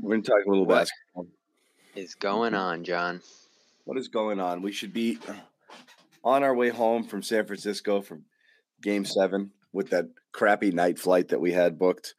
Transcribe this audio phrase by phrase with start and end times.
[0.00, 0.88] We're gonna talk a little What?
[1.14, 1.26] basketball.
[1.94, 3.20] is going on, John?
[3.84, 4.62] What is going on?
[4.62, 5.18] We should be
[6.24, 8.24] on our way home from San Francisco from
[8.80, 12.14] Game Seven with that crappy night flight that we had booked,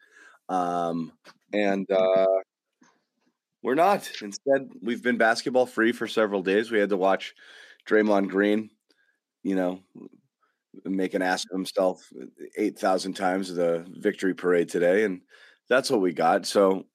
[0.49, 1.11] um,
[1.53, 2.25] and uh,
[3.63, 4.09] we're not.
[4.21, 6.71] Instead, we've been basketball free for several days.
[6.71, 7.33] We had to watch
[7.87, 8.69] Draymond Green,
[9.43, 9.79] you know,
[10.85, 12.07] make an ass of himself
[12.57, 15.21] eight thousand times the victory parade today, and
[15.69, 16.45] that's what we got.
[16.45, 16.85] So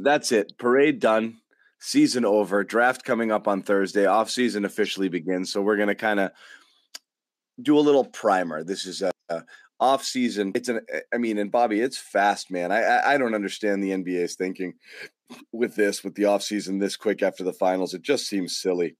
[0.00, 0.56] that's it.
[0.58, 1.38] Parade done.
[1.80, 2.62] Season over.
[2.62, 4.06] Draft coming up on Thursday.
[4.06, 5.52] Off season officially begins.
[5.52, 6.30] So we're gonna kind of
[7.60, 8.62] do a little primer.
[8.62, 9.42] This is a, a
[9.80, 10.52] off season.
[10.54, 10.80] It's an.
[11.12, 12.70] I mean, and Bobby, it's fast, man.
[12.70, 14.74] I I, I don't understand the NBA's thinking
[15.50, 17.94] with this with the off season this quick after the finals.
[17.94, 18.96] It just seems silly.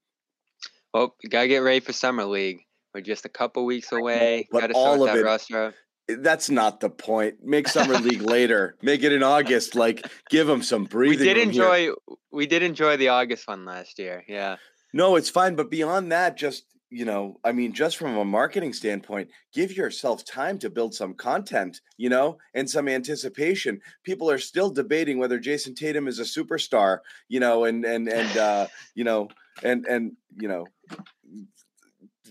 [0.93, 2.59] Well, you gotta get ready for summer league.
[2.93, 4.47] We're just a couple weeks away.
[4.51, 5.73] but gotta all of that it- roster.
[6.07, 7.35] That's not the point.
[7.43, 8.75] Make summer league later.
[8.81, 9.75] Make it in August.
[9.75, 11.19] Like give them some breathing.
[11.19, 11.63] We did room here.
[11.63, 11.93] enjoy.
[12.31, 14.23] We did enjoy the August one last year.
[14.27, 14.57] Yeah.
[14.93, 15.55] No, it's fine.
[15.55, 20.23] But beyond that, just, you know, I mean, just from a marketing standpoint, give yourself
[20.23, 23.81] time to build some content, you know, and some anticipation.
[24.03, 28.37] People are still debating whether Jayson Tatum is a superstar, you know, and, and, and,
[28.37, 29.29] uh, you know,
[29.63, 30.67] and, and, you know,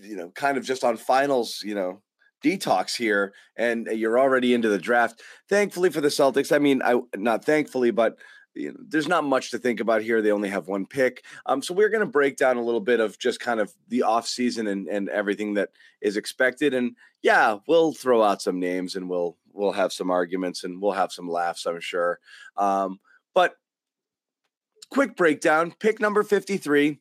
[0.01, 2.01] you know, kind of just on finals, you know,
[2.43, 5.21] detox here and you're already into the draft.
[5.49, 8.17] Thankfully for the Celtics, I mean, I not thankfully, but
[8.55, 10.21] you know, there's not much to think about here.
[10.21, 11.23] They only have one pick.
[11.45, 14.03] Um, so we're going to break down a little bit of just kind of the
[14.03, 15.69] off season and, and everything that
[16.01, 16.73] is expected.
[16.73, 20.91] And yeah, we'll throw out some names and we'll we'll have some arguments and we'll
[20.91, 22.19] have some laughs, I'm sure.
[22.57, 22.99] Um,
[23.33, 23.55] but
[24.89, 26.99] quick breakdown: pick number 53.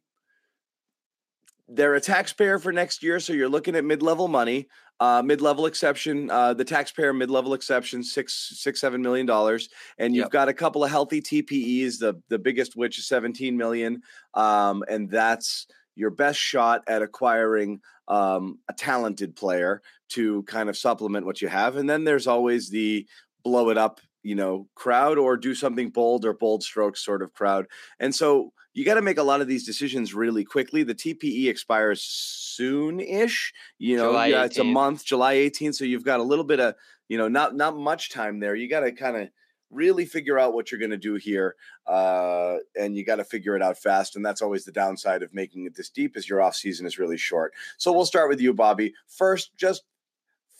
[1.69, 4.69] They're a taxpayer for next year, so you're looking at mid-level money.
[5.03, 9.69] Uh, mid-level exception, uh, the taxpayer mid-level exception, six, six, seven million dollars,
[9.99, 10.31] and you've Yep.
[10.31, 11.99] got a couple of healthy TPEs.
[11.99, 14.03] The the biggest which is 17 million,
[14.35, 20.77] um, and that's your best shot at acquiring um, a talented player to kind of
[20.77, 21.75] supplement what you have.
[21.75, 23.05] And then there's always the
[23.43, 27.33] blow it up, you know, crowd or do something bold or bold strokes sort of
[27.33, 27.67] crowd.
[27.99, 30.83] And so you got to make a lot of these decisions really quickly.
[30.83, 35.75] The TPE expires soon ish, you know, yeah, it's a month, July 18th.
[35.75, 36.75] So you've got a little bit of,
[37.09, 38.55] you know, not not much time there.
[38.55, 39.29] You got to kind of
[39.73, 41.57] really figure out what you're going to do here
[41.87, 45.35] uh, and you got to figure it out fast and that's always the downside of
[45.35, 48.41] making it this deep is your off season is really short so we'll start with
[48.41, 49.85] you bobby first just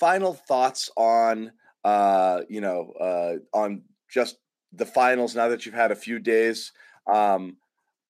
[0.01, 1.53] final thoughts on
[1.85, 4.39] uh, you know uh, on just
[4.73, 6.73] the finals now that you've had a few days
[7.13, 7.57] um,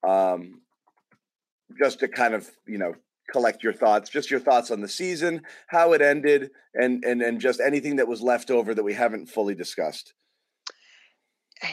[0.06, 0.60] um,
[1.78, 2.94] just to kind of you know
[3.30, 7.40] collect your thoughts just your thoughts on the season how it ended and and and
[7.40, 10.14] just anything that was left over that we haven't fully discussed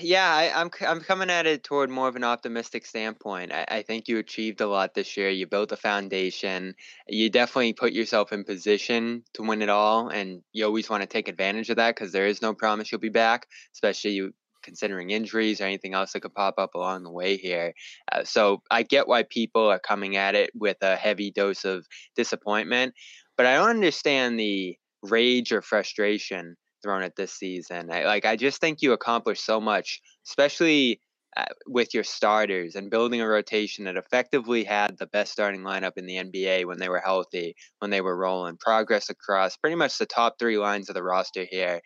[0.02, 3.52] Yeah, I, I'm c- I'm coming at it toward more of an optimistic standpoint.
[3.52, 5.30] I, I think you achieved a lot this year.
[5.30, 6.76] You built a foundation.
[7.08, 11.08] You definitely put yourself in position to win it all, and you always want to
[11.08, 14.34] take advantage of that because there is no promise you'll be back, especially you
[14.64, 17.74] considering injuries or anything else that could pop up along the way here.
[18.12, 21.86] Uh, so I get why people are coming at it with a heavy dose of
[22.16, 22.94] disappointment,
[23.38, 27.92] but I don't understand the rage or frustration thrown at this season.
[27.92, 31.02] I, like I just think you accomplished so much, especially
[31.38, 35.98] uh, with your starters and building a rotation that effectively had the best starting lineup
[35.98, 38.58] in the NBA when they were healthy, when they were rolling.
[38.58, 41.82] Progress across pretty much the top three lines of the roster here.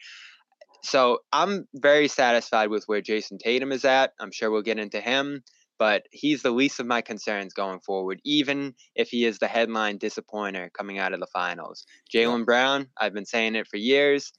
[0.83, 4.11] So I'm very satisfied with where Jayson Tatum is at.
[4.19, 5.43] I'm sure we'll get into him,
[5.79, 9.97] but he's the least of my concerns going forward, even if he is the headline
[9.97, 11.85] disappointer coming out of the finals.
[12.13, 14.33] Jaylen Brown, I've been saying it for years,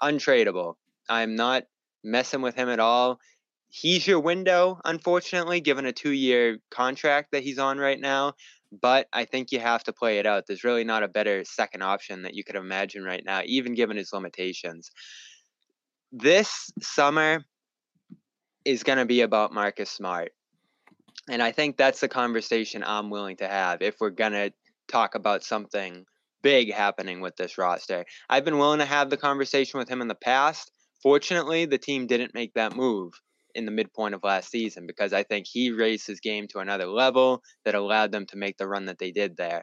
[0.00, 0.74] untradeable.
[1.08, 1.64] I'm not
[2.04, 3.18] messing with him at all.
[3.68, 8.34] He's your window, unfortunately, given a two year contract that he's on right now.
[8.80, 10.44] But I think you have to play it out.
[10.46, 13.96] There's really not a better second option that you could imagine right now, even given
[13.96, 14.90] his limitations.
[16.12, 17.42] This summer
[18.66, 20.32] is going to be about Marcus Smart.
[21.30, 24.52] And I think that's the conversation I'm willing to have if we're going to
[24.88, 26.04] talk about something
[26.42, 28.04] big happening with this roster.
[28.28, 30.70] I've been willing to have the conversation with him in the past.
[31.02, 33.14] Fortunately, the team didn't make that move
[33.54, 36.86] in the midpoint of last season because I think he raised his game to another
[36.86, 39.62] level that allowed them to make the run that they did there.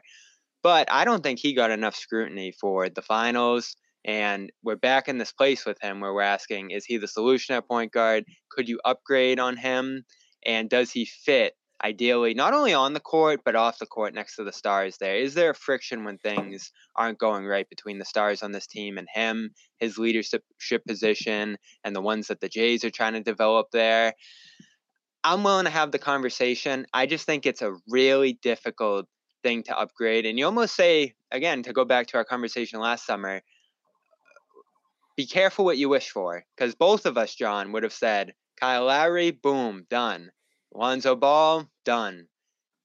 [0.62, 3.76] But I don't think he got enough scrutiny for the finals.
[4.04, 7.54] And we're back in this place with him where we're asking, is he the solution
[7.54, 8.24] at point guard?
[8.50, 10.04] Could you upgrade on him?
[10.44, 14.36] And does he fit ideally not only on the court but off the court next
[14.36, 18.04] to the stars there is there a friction when things aren't going right between the
[18.04, 20.42] stars on this team and him his leadership
[20.86, 24.12] position and the ones that the jays are trying to develop there
[25.24, 29.06] i'm willing to have the conversation i just think it's a really difficult
[29.42, 33.06] thing to upgrade and you almost say again to go back to our conversation last
[33.06, 33.40] summer
[35.20, 38.84] be careful what you wish for because both of us john would have said kyle
[38.84, 40.30] lowry boom done
[40.74, 42.28] Lonzo Ball, done.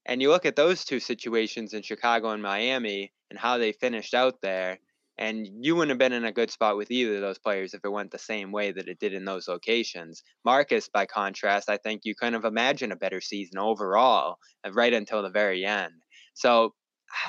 [0.04, 4.14] And you look at those two situations in Chicago and Miami and how they finished
[4.14, 4.78] out there,
[5.18, 7.84] and you wouldn't have been in a good spot with either of those players if
[7.84, 10.22] it went the same way that it did in those locations.
[10.44, 14.92] Marcus, by contrast, I think you kind of imagine a better season overall, uh, right
[14.92, 15.94] until the very end.
[16.34, 16.74] So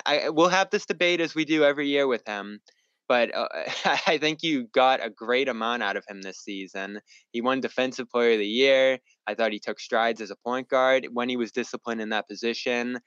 [0.06, 2.60] I, we'll have this debate as we do every year with him
[3.08, 3.48] but uh,
[4.08, 7.00] I think you got a great amount out of him this season.
[7.32, 9.00] He won Defensive Player of the Year.
[9.28, 12.28] I thought he took strides as a point guard when he was disciplined in that
[12.28, 13.00] position.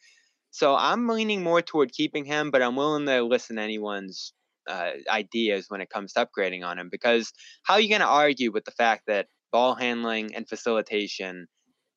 [0.51, 4.33] So I'm leaning more toward keeping him, but I'm willing to listen to anyone's
[4.69, 7.33] uh, ideas when it comes to upgrading on him because
[7.63, 11.47] how are you going to argue with the fact that ball handling and facilitation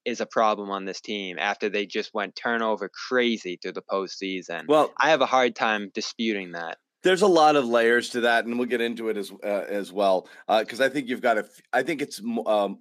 [0.05, 4.63] is a problem on this team after they just went turnover crazy through the postseason?
[4.67, 8.45] Well, I have a hard time disputing that there's a lot of layers to that,
[8.45, 10.27] and we'll get into it as uh, as well.
[10.47, 11.45] Because uh, I think you've got to.
[11.71, 12.79] I think it's um,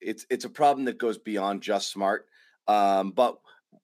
[0.00, 2.26] it's it's a problem that goes beyond just smart.
[2.68, 3.38] Um, but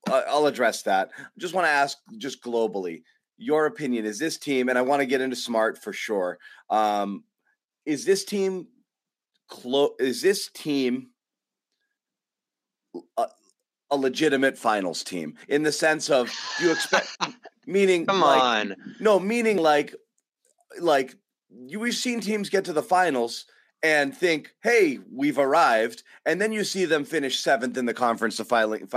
[0.08, 1.10] I'll address that.
[1.38, 3.02] Just want to ask, just globally,
[3.36, 6.38] your opinion is this team, and I want to get into smart for sure.
[6.70, 7.24] Um,
[7.86, 8.66] is this team
[9.48, 9.92] close?
[10.00, 11.10] Is this team
[13.16, 13.26] a,
[13.90, 17.16] a legitimate finals team in the sense of you expect?
[17.68, 19.94] Meaning, come like, on, no, meaning like,
[20.80, 21.14] like
[21.66, 23.44] you we've seen teams get to the finals
[23.82, 28.38] and think, "Hey, we've arrived," and then you see them finish seventh in the conference
[28.38, 28.88] the following,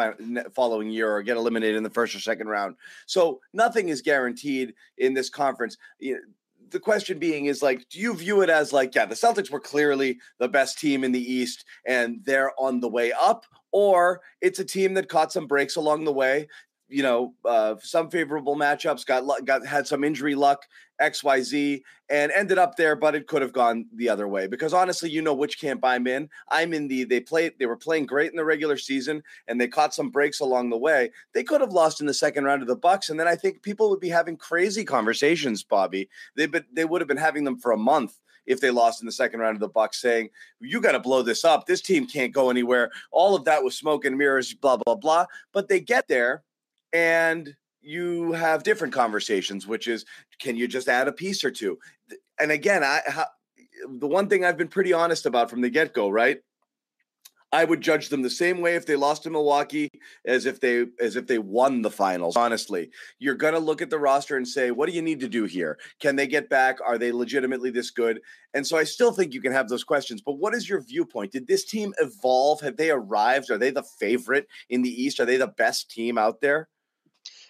[0.53, 2.77] following year, or get eliminated in the first or second round.
[3.07, 5.75] So nothing is guaranteed in this conference.
[5.99, 9.59] The question being is like, do you view it as like, yeah, the Celtics were
[9.59, 14.59] clearly the best team in the East, and they're on the way up, or it's
[14.59, 16.47] a team that caught some breaks along the way
[16.91, 20.65] you know, uh, some favorable matchups, got got had some injury luck,
[20.99, 24.47] X Y Z, and ended up there, but it could have gone the other way.
[24.47, 26.29] Because honestly, you know which camp I'm in.
[26.49, 29.67] I'm in the they played they were playing great in the regular season, and they
[29.67, 31.11] caught some breaks along the way.
[31.33, 33.61] They could have lost in the second round of the Bucks, and then I think
[33.61, 36.09] people would be having crazy conversations, Bobby.
[36.35, 39.05] They but they would have been having them for a month if they lost in
[39.05, 41.65] the second round of the Bucks, saying you got to blow this up.
[41.65, 42.91] This team can't go anywhere.
[43.11, 45.25] All of that was smoke and mirrors, blah blah blah.
[45.53, 46.43] But they get there
[46.93, 50.05] and you have different conversations, which is
[50.39, 51.77] can you just add a piece or two?
[52.39, 53.25] And again, I how,
[53.87, 56.39] the one thing I've been pretty honest about from the get go, right?
[57.53, 59.89] I would judge them the same way if they lost to Milwaukee
[60.25, 62.37] as if they as if they won the finals.
[62.37, 65.27] Honestly, you're going to look at the roster and say, "What do you need to
[65.27, 65.77] do here?
[65.99, 66.77] Can they get back?
[66.85, 68.21] Are they legitimately this good?"
[68.53, 70.21] And so I still think you can have those questions.
[70.25, 71.33] But what is your viewpoint?
[71.33, 72.61] Did this team evolve?
[72.61, 73.51] Have they arrived?
[73.51, 75.19] Are they the favorite in the East?
[75.19, 76.69] Are they the best team out there?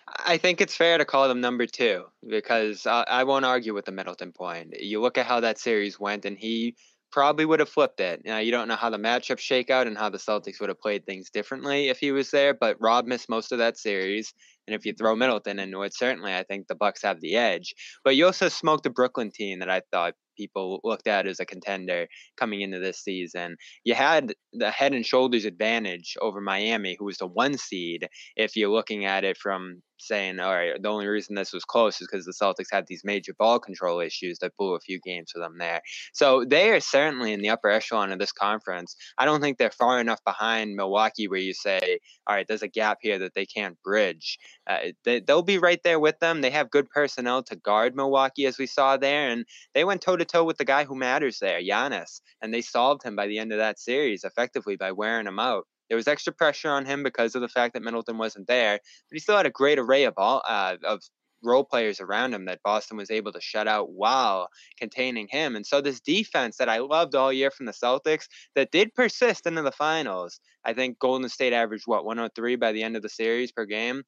[0.08, 3.86] I think it's fair to call them number two because I, I won't argue with
[3.86, 4.75] the Middleton point.
[4.79, 6.75] You look at how that series went, and he
[7.12, 8.22] probably would have flipped it.
[8.25, 10.79] Now, you don't know how the matchups shake out and how the Celtics would have
[10.79, 14.34] played things differently if he was there, but Rob missed most of that series.
[14.67, 17.74] And if you throw Middleton into it, certainly I think the Bucks have the edge.
[18.03, 21.45] But you also smoked a Brooklyn team that I thought people looked at as a
[21.45, 22.07] contender
[22.38, 23.55] coming into this season.
[23.83, 28.55] You had the head and shoulders advantage over Miami, who was the one seed, if
[28.55, 32.07] you're looking at it from saying, all right, the only reason this was close is
[32.12, 35.39] because the Celtics had these major ball control issues that blew a few games for
[35.39, 35.81] them there.
[36.13, 38.95] So they are certainly in the upper echelon of this conference.
[39.17, 42.67] I don't think they're far enough behind Milwaukee where you say, all right, there's a
[42.67, 44.39] gap here that they can't bridge.
[44.72, 46.42] Uh, they, they'll be right there with them.
[46.42, 50.18] They have good personnel to guard Milwaukee, as we saw there, and they went toe
[50.18, 53.40] to toe with the guy who matters there, Giannis, and they solved him by the
[53.40, 55.68] end of that series effectively by wearing him out.
[55.90, 59.16] There was extra pressure on him because of the fact that Middleton wasn't there, but
[59.16, 61.01] he still had a great array of ball uh, of
[61.44, 64.48] role players around him that Boston was able to shut out while
[64.80, 65.56] containing him.
[65.56, 69.48] And so this defense that I loved all year from the Celtics that did persist
[69.48, 70.40] into the finals.
[70.63, 74.04] I think Golden State averaged what 103 by the end of the series per game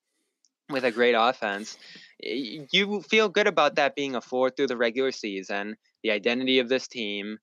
[0.70, 1.77] with a great offense.
[2.20, 6.70] You feel good about that being a floor through the regular season, the identity of
[6.70, 7.39] this team,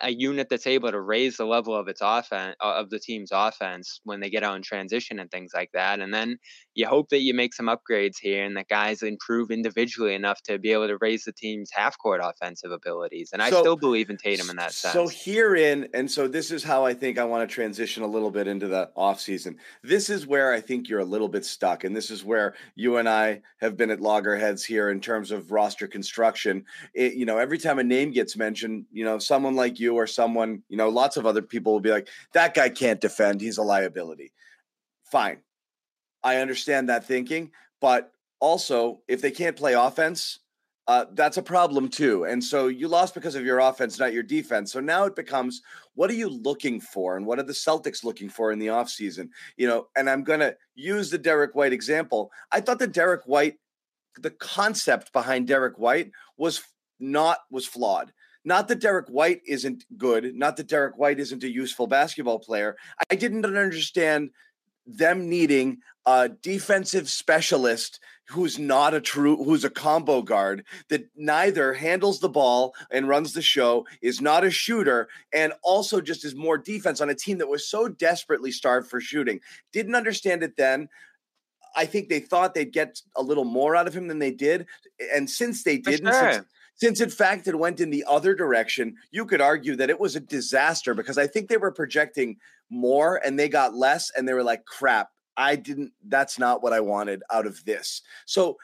[0.00, 4.00] a unit that's able to raise the level of its offense of the team's offense
[4.04, 6.00] when they get out in transition and things like that.
[6.00, 6.38] And then
[6.74, 10.58] you hope that you make some upgrades here and that guys improve individually enough to
[10.58, 13.30] be able to raise the team's half court offensive abilities.
[13.32, 14.94] And I still believe in Tatum in that sense.
[14.94, 18.30] So herein, and so this is how I think I want to transition a little
[18.30, 19.56] bit into the offseason.
[19.82, 21.84] This is where I think you're a little bit stuck.
[21.84, 25.50] And this is where you and I have been at loggerheads here in terms of
[25.50, 26.64] roster construction.
[26.94, 29.94] It, you know, every time a name gets mentioned, you know, someone like like you
[29.94, 33.40] or someone, you know, lots of other people will be like, that guy can't defend.
[33.40, 34.32] He's a liability.
[35.10, 35.38] Fine.
[36.22, 37.50] I understand that thinking.
[37.80, 40.40] But also, if they can't play offense,
[40.88, 42.24] uh, that's a problem too.
[42.24, 44.72] And so you lost because of your offense, not your defense.
[44.72, 45.62] So now it becomes
[45.94, 49.28] what are you looking for and what are the Celtics looking for in the offseason?
[49.56, 52.30] You know, and I'm going to use the Derrick White example.
[52.50, 53.58] I thought that Derrick White,
[54.18, 56.62] the concept behind Derrick White was
[56.98, 58.12] not was flawed.
[58.44, 62.76] Not that Derrick White isn't good, not that Derrick White isn't a useful basketball player.
[63.10, 64.30] I didn't understand
[64.86, 71.72] them needing a defensive specialist who's not a true who's a combo guard that neither
[71.72, 76.34] handles the ball and runs the show is not a shooter and also just is
[76.34, 79.38] more defense on a team that was so desperately starved for shooting
[79.72, 80.88] didn't understand it then
[81.74, 84.66] I think they thought they'd get a little more out of him than they did.
[85.14, 86.32] And since they didn't, sure.
[86.32, 90.00] since, since in fact it went in the other direction, you could argue that it
[90.00, 92.36] was a disaster because I think they were projecting
[92.70, 96.72] more and they got less and they were like, crap, I didn't, that's not what
[96.72, 98.02] I wanted out of this.
[98.26, 98.56] So,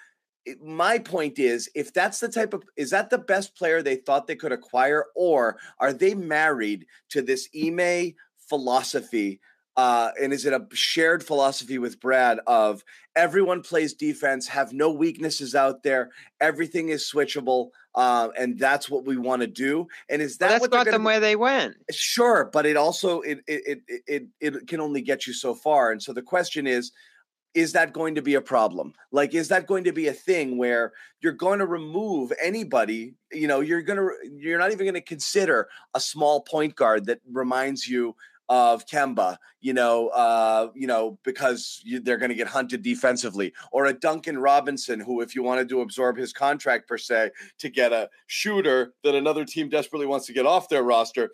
[0.62, 4.26] my point is if that's the type of is that the best player they thought
[4.26, 8.14] they could acquire or are they married to this Ime
[8.48, 9.40] philosophy
[9.78, 12.82] uh, and is it a shared philosophy with Brad of
[13.14, 19.04] everyone plays defense, have no weaknesses out there, everything is switchable, uh, and that's what
[19.04, 19.86] we want to do?
[20.08, 21.76] And is that well, that's what got them where they went?
[21.92, 25.92] Sure, but it also it, it it it it can only get you so far.
[25.92, 26.90] And so the question is,
[27.54, 28.94] is that going to be a problem?
[29.12, 33.14] Like, is that going to be a thing where you're going to remove anybody?
[33.30, 37.20] You know, you're gonna you're not even going to consider a small point guard that
[37.30, 38.16] reminds you
[38.48, 43.52] of Kemba, you know, uh, you know, because you, they're going to get hunted defensively,
[43.72, 47.68] or a Duncan Robinson, who, if you wanted to absorb his contract per se to
[47.68, 51.30] get a shooter that another team desperately wants to get off their roster,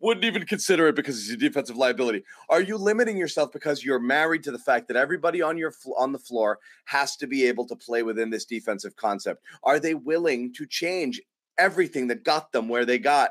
[0.00, 2.22] wouldn't even consider it because he's a defensive liability.
[2.48, 6.12] Are you limiting yourself because you're married to the fact that everybody on your on
[6.12, 9.42] the floor has to be able to play within this defensive concept?
[9.62, 11.20] Are they willing to change
[11.58, 13.30] everything that got them where they got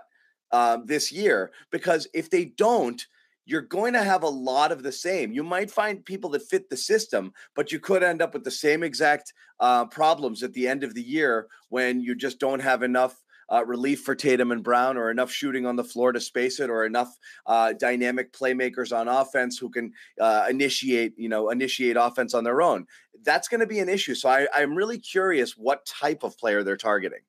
[0.52, 1.52] uh, this year?
[1.72, 3.06] Because if they don't
[3.48, 5.32] you're going to have a lot of the same.
[5.32, 8.52] You might find people that fit the system, but you could end up with the
[8.52, 12.84] same exact uh, problems at the end of the year when you just don't have
[12.84, 16.60] enough uh, relief for Tatum and Brown, or enough shooting on the floor to space
[16.60, 21.96] it, or enough uh, dynamic playmakers on offense who can uh, initiate, you know, initiate
[21.96, 22.86] offense on their own.
[23.24, 24.16] That's going to be an issue.
[24.16, 27.22] So I, I'm really curious what type of player they're targeting.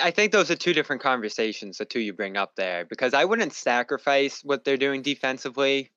[0.00, 3.24] I think those are two different conversations, the two you bring up there, because I
[3.24, 5.90] wouldn't sacrifice what they're doing defensively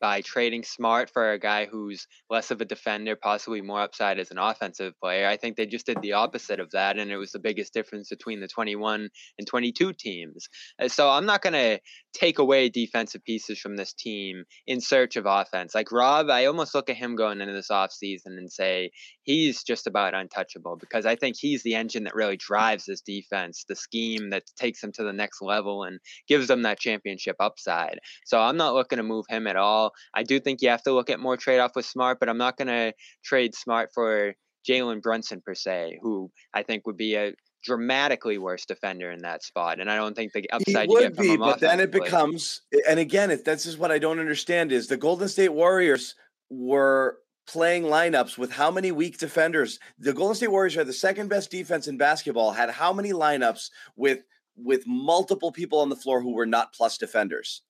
[0.00, 4.30] by trading Smart for a guy who's less of a defender, possibly more upside as
[4.30, 5.26] an offensive player.
[5.26, 8.08] I think they just did the opposite of that, and it was the biggest difference
[8.08, 9.08] between the 21
[9.38, 10.48] and 22 teams.
[10.80, 11.80] Uh, so I'm not going to
[12.12, 15.74] take away defensive pieces from this team in search of offense.
[15.74, 18.90] Like Rob, I almost look at him going into this offseason and say
[19.22, 23.64] he's just about untouchable because I think he's the engine that really drives this defense,
[23.68, 27.98] the scheme that takes them to the next level and gives them that championship upside.
[28.24, 29.92] So I'm not looking to move him at all.
[30.14, 32.38] I do think you have to look at more trade off with Smart, but I'm
[32.38, 32.92] not going to
[33.24, 34.34] trade Smart for
[34.68, 37.34] Jalen Brunson per se, who I think would be a
[37.64, 41.16] dramatically worse defender in that spot, and I don't think the He upside you would
[41.16, 44.72] be, him but then it becomes, and again, if this is what I don't understand
[44.72, 46.14] is the Golden State Warriors
[46.50, 49.78] were playing lineups with how many weak defenders?
[49.98, 52.52] The Golden State Warriors are the second best defense in basketball.
[52.52, 54.20] Had how many lineups with
[54.56, 57.62] with multiple people on the floor who were not plus defenders?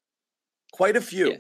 [0.72, 1.30] Quite a few.
[1.30, 1.36] Yeah.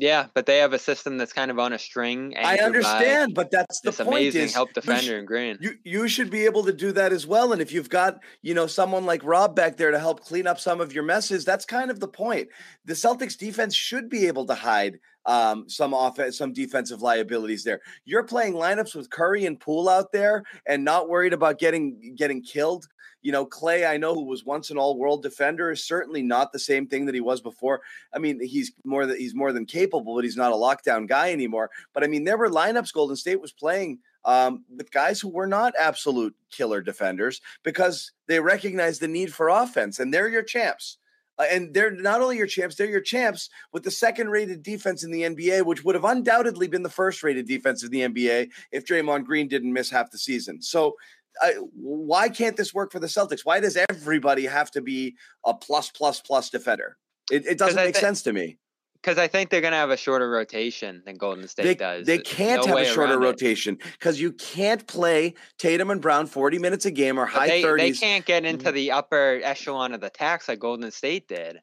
[0.00, 2.32] Yeah, but they have a system that's kind of on a string.
[2.38, 4.08] I understand, but that's the point.
[4.08, 5.58] amazing is help defender sh- in green.
[5.60, 7.52] You you should be able to do that as well.
[7.52, 10.60] And if you've got you know someone like Rob back there to help clean up
[10.60, 12.48] some of your messes, that's kind of the point.
[12.84, 17.80] The Celtics defense should be able to hide um, some offense, some defensive liabilities there.
[18.06, 22.42] You're playing lineups with Curry and Poole out there, and not worried about getting getting
[22.42, 22.88] killed.
[23.20, 26.58] You know, Clay, I know who was once an all-world defender, is certainly not the
[26.58, 27.82] same thing that he was before.
[28.14, 31.30] I mean, he's more than he's more than capable, but he's not a lockdown guy
[31.30, 31.70] anymore.
[31.92, 35.46] But I mean, there were lineups Golden State was playing um, with guys who were
[35.46, 40.96] not absolute killer defenders because they recognize the need for offense, and they're your champs.
[41.38, 45.04] Uh, and they're not only your champs, they're your champs with the second rated defense
[45.04, 48.50] in the NBA, which would have undoubtedly been the first rated defense in the NBA
[48.72, 50.60] if Draymond Green didn't miss half the season.
[50.60, 50.94] So,
[51.42, 53.44] uh, why can't this work for the Celtics?
[53.44, 55.14] Why does everybody have to be
[55.46, 56.96] a plus, plus, plus defender?
[57.30, 58.58] It, it doesn't make sense to me.
[59.02, 62.06] Because I think they're going to have a shorter rotation than Golden State They, does.
[62.06, 66.58] they can't no have a shorter rotation because you can't play Tatum and Brown 40
[66.58, 67.76] minutes a game or But high they, 30s.
[67.78, 68.54] they can't get Mm-hmm.
[68.54, 71.60] into the upper echelon of the tax like Golden State did.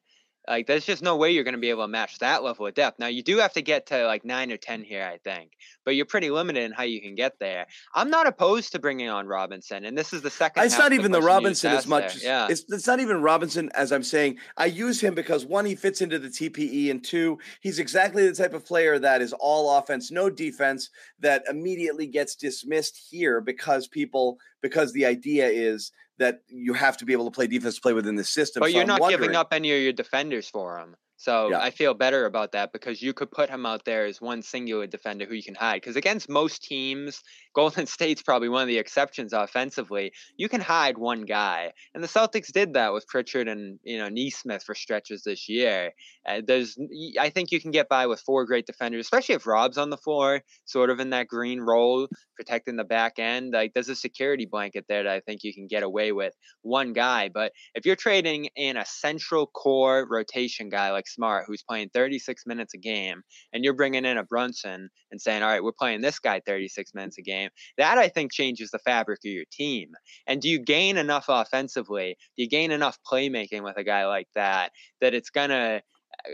[0.48, 2.74] Like, there's just no way you're going to be able to match that level of
[2.74, 2.98] depth.
[2.98, 5.52] Now, you do have to get to like nine or 10 here, I think,
[5.84, 7.66] but you're pretty limited in how you can get there.
[7.94, 10.62] I'm not opposed to bringing on Robinson, and this is the second.
[10.64, 12.16] It's not even the Robinson as much.
[12.16, 12.46] as- Yeah.
[12.48, 14.38] It's, it's not even Robinson as I'm saying.
[14.56, 18.34] I use him because one, he fits into the TPE, and two, he's exactly the
[18.34, 23.88] type of player that is all offense, no defense, that immediately gets dismissed here because
[23.88, 27.80] people, because the idea is that you have to be able to play defense, to
[27.80, 28.60] play within the system.
[28.60, 30.96] But So you're I'm not giving up any of your defenders for him.
[31.18, 31.58] So Yeah.
[31.58, 34.86] I feel better about that because you could put him out there as one singular
[34.86, 35.76] defender who you can hide.
[35.80, 37.22] Because against most teams,
[37.54, 40.12] Golden State's probably one of the exceptions offensively.
[40.36, 44.08] You can hide one guy, and the Celtics did that with Pritchard and you know
[44.08, 45.92] Nesmith for stretches this year.
[46.28, 46.76] Uh, there's,
[47.18, 49.96] I think you can get by with four great defenders, especially if Rob's on the
[49.96, 53.52] floor, sort of in that green role, protecting the back end.
[53.52, 56.92] Like there's a security blanket there that I think you can get away with one
[56.92, 57.28] guy.
[57.28, 62.46] But if you're trading in a central core rotation guy like Smart, who's playing 36
[62.46, 66.00] minutes a game, and you're bringing in a Brunson and saying, all right, we're playing
[66.00, 69.92] this guy 36 minutes a game, that I think changes the fabric of your team.
[70.26, 72.16] And do you gain enough offensively?
[72.36, 75.82] Do you gain enough playmaking with a guy like that that it's going to
[76.26, 76.30] uh,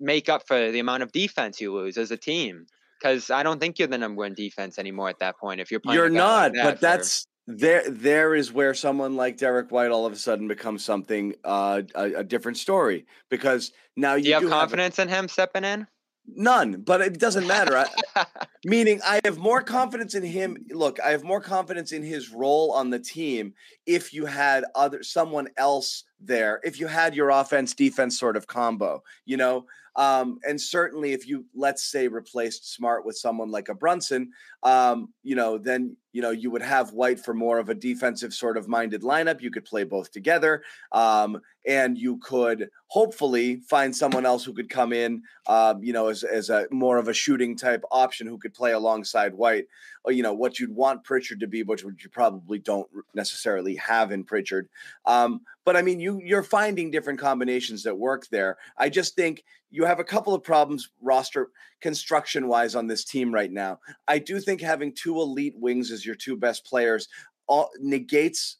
[0.00, 2.66] make up for the amount of defense you lose as a team?
[3.00, 5.60] Because I don't think you're the number one defense anymore at that point.
[5.60, 7.82] If you're playing, You're not, like that but for- that's there.
[7.88, 12.04] There is where someone like Derrick White all of a sudden becomes something uh, a,
[12.16, 15.64] a different story because now you Do you have do a- confidence in him stepping
[15.64, 15.86] in?
[16.30, 17.74] None, but it doesn't matter.
[18.14, 18.26] I,
[18.66, 20.58] meaning, I have more confidence in him.
[20.68, 23.54] Look, I have more confidence in his role on the team
[23.86, 26.60] if you had other someone else there.
[26.64, 29.66] If you had your offense defense sort of combo, you know,
[29.98, 34.30] um, and certainly if you let's say replaced Smart with someone like a Brunson,
[34.62, 38.32] um, you know, then you know you would have White for more of a defensive
[38.32, 39.42] sort of minded lineup.
[39.42, 44.70] You could play both together, um, and you could hopefully find someone else who could
[44.70, 48.38] come in, um, you know, as as a more of a shooting type option who
[48.38, 49.66] could play alongside White.
[50.08, 54.24] You know what you'd want Pritchard to be, which you probably don't necessarily have in
[54.24, 54.68] Pritchard.
[55.06, 58.56] Um, but I mean, you you're finding different combinations that work there.
[58.76, 61.48] I just think you have a couple of problems roster
[61.80, 63.78] construction wise on this team right now.
[64.06, 67.08] I do think having two elite wings as your two best players
[67.46, 68.56] all, negates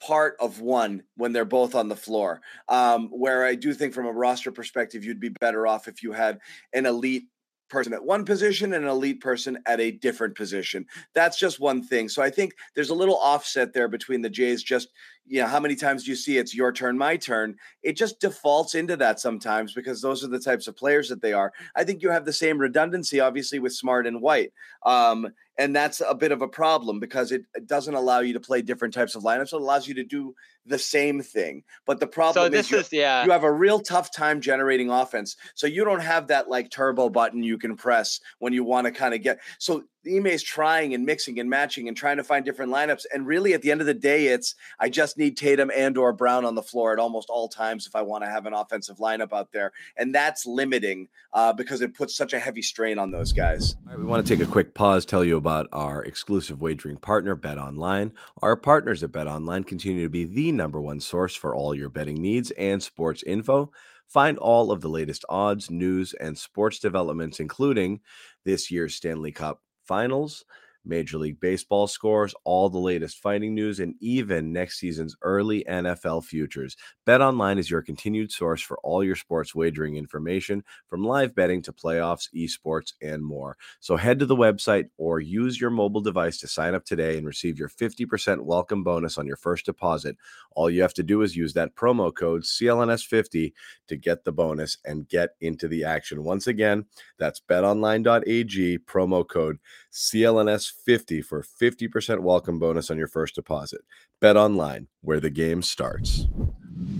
[0.00, 2.40] part of one when they're both on the floor.
[2.68, 6.12] Um, where I do think from a roster perspective, you'd be better off if you
[6.12, 6.38] had
[6.72, 7.24] an elite
[7.70, 10.84] person at one position and an elite person at a different position.
[11.14, 12.08] That's just one thing.
[12.08, 14.62] So I think there's a little offset there between the Jays.
[14.62, 14.88] Just
[15.26, 17.56] you know, how many times do you see it's your turn, my turn?
[17.82, 21.32] It just defaults into that sometimes because those are the types of players that they
[21.32, 21.52] are.
[21.76, 24.52] I think you have the same redundancy, obviously, with Smart and White.
[24.84, 25.28] Um,
[25.60, 28.62] and that's a bit of a problem because it, it doesn't allow you to play
[28.62, 29.52] different types of lineups.
[29.52, 31.64] It allows you to do the same thing.
[31.84, 33.24] But the problem So is, is yeah.
[33.24, 35.36] you have a real tough time generating offense.
[35.54, 38.90] So you don't have that like turbo button you can press when you want to
[38.90, 39.40] kind of get.
[39.58, 43.04] So Ime's trying and mixing and matching and trying to find different lineups.
[43.12, 46.12] And really, at the end of the day, it's I just need Tatum and or
[46.12, 48.96] Brown on the floor at almost all times if I want to have an offensive
[48.96, 53.12] lineup out there, and that's limiting uh, because it puts such a heavy strain on
[53.12, 53.76] those guys.
[53.96, 58.12] We want to take a quick pause, tell you about our exclusive wagering partner, BetOnline.
[58.42, 62.20] Our partners at BetOnline continue to be the number one source for all your betting
[62.20, 63.70] needs and sports info.
[64.08, 68.00] Find all of the latest odds, news, and sports developments, including
[68.44, 70.44] this year's Stanley Cup finals,
[70.84, 76.24] Major League Baseball scores, all the latest fighting news, and even next season's early NFL
[76.24, 76.76] futures.
[77.06, 81.72] BetOnline is your continued source for all your sports wagering information, from live betting to
[81.72, 83.56] playoffs, esports, and more.
[83.80, 87.26] So head to the website or use your mobile device to sign up today and
[87.26, 90.16] receive your 50% welcome bonus on your first deposit.
[90.52, 93.52] All you have to do is use that promo code CLNS50
[93.88, 96.24] to get the bonus and get into the action.
[96.24, 96.86] Once again,
[97.18, 99.58] that's betonline.ag, promo code
[99.92, 103.80] CLNS50 for 50% welcome bonus on your first deposit.
[104.20, 106.26] Bet online, where the game starts.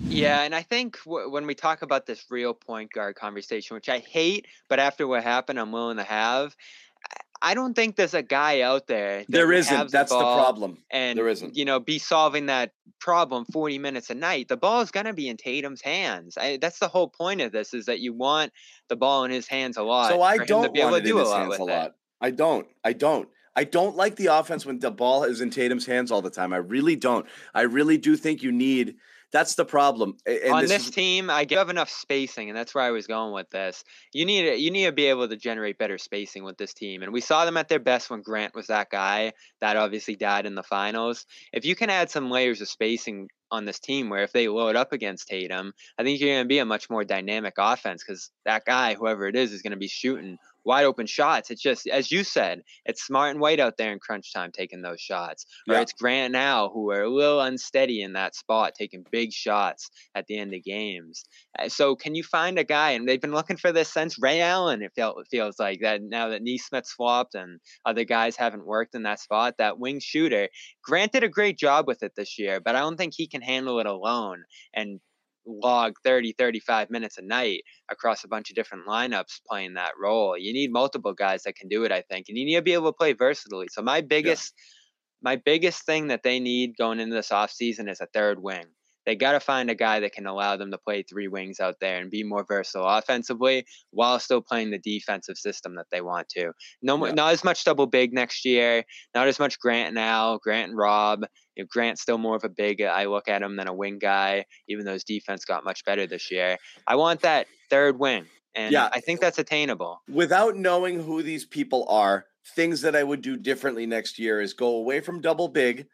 [0.09, 3.89] Yeah, and I think w- when we talk about this real point guard conversation, which
[3.89, 6.57] I hate, but after what happened, I'm willing to have.
[7.43, 9.21] I don't think there's a guy out there.
[9.21, 9.91] That There can isn't.
[9.93, 10.79] That's the ball problem.
[10.91, 11.57] And There isn't.
[11.57, 14.49] you know, be solving that problem 40 minutes a night.
[14.49, 16.37] The ball is going to be in Tatum's hands.
[16.37, 18.53] I, that's the whole point of this: is that you want
[18.89, 20.11] the ball in his hands a lot.
[20.11, 21.29] So I for him to don't be able want to it in do a his
[21.31, 21.69] lot hands with a it.
[22.21, 22.67] I don't.
[22.85, 23.29] I don't.
[23.57, 26.53] I don't like the offense when the ball is in Tatum's hands all the time.
[26.53, 27.27] I really don't.
[27.55, 28.97] I really do think you need.
[29.33, 30.17] That's the problem.
[30.27, 33.07] And on this this, is- team, I have enough spacing, and that's where I was
[33.07, 33.85] going with this.
[34.13, 37.03] You need to, you need to be able to generate better spacing with this team,
[37.03, 39.33] and we saw them at their best when Grant was that guy.
[39.61, 41.27] That obviously died in the finals.
[41.53, 44.77] If you can add some layers of spacing on this team, where if they load
[44.77, 48.31] up against Tatum, I think you're going to be a much more dynamic offense because
[48.45, 50.39] that guy, whoever it is, is going to be shooting
[50.71, 51.51] wide open shots.
[51.51, 54.83] It's just as you said, it's Smart and White out there in crunch time taking
[54.83, 55.81] those shots, or Yeah.
[55.83, 60.27] it's Grant now who are a little unsteady in that spot, taking big shots at
[60.29, 61.25] the end of games.
[61.59, 62.91] Uh, So can you find a guy?
[62.93, 64.81] And they've been looking for this since Ray Allen.
[64.83, 68.95] It felt it feels like that now that Nesmith swapped and other guys haven't worked
[68.95, 69.55] in that spot.
[69.59, 70.49] That wing shooter,
[70.85, 73.43] Grant did a great job with it this year, but I don't think he can
[73.43, 75.01] handle it alone and
[75.47, 80.37] log 30 35 minutes a night across a bunch of different lineups playing that role
[80.37, 82.75] you need multiple guys that can do it i think and you need to be
[82.75, 84.53] able to play versatilely so my biggest
[85.23, 88.65] my biggest thing that they need going into this offseason is a third wing
[89.07, 91.77] they got to find a guy that can allow them to play three wings out
[91.81, 96.29] there and be more versatile offensively while still playing the defensive system that they want
[96.31, 96.53] to.
[96.83, 97.13] No, Yeah.
[97.13, 98.85] not as much double big next year.
[99.15, 101.25] Not as much Grant and Al, Grant and Rob.
[101.61, 102.81] You know, Grant's still more of a big.
[102.81, 105.85] Uh, I look at him than a wing guy, even though his defense got much
[105.85, 106.57] better this year.
[106.87, 108.89] I want that third wing, and Yeah.
[108.93, 110.01] I think that's attainable.
[110.11, 112.25] without knowing who these people are,
[112.57, 115.87] things that I would do differently next year is go away from double big.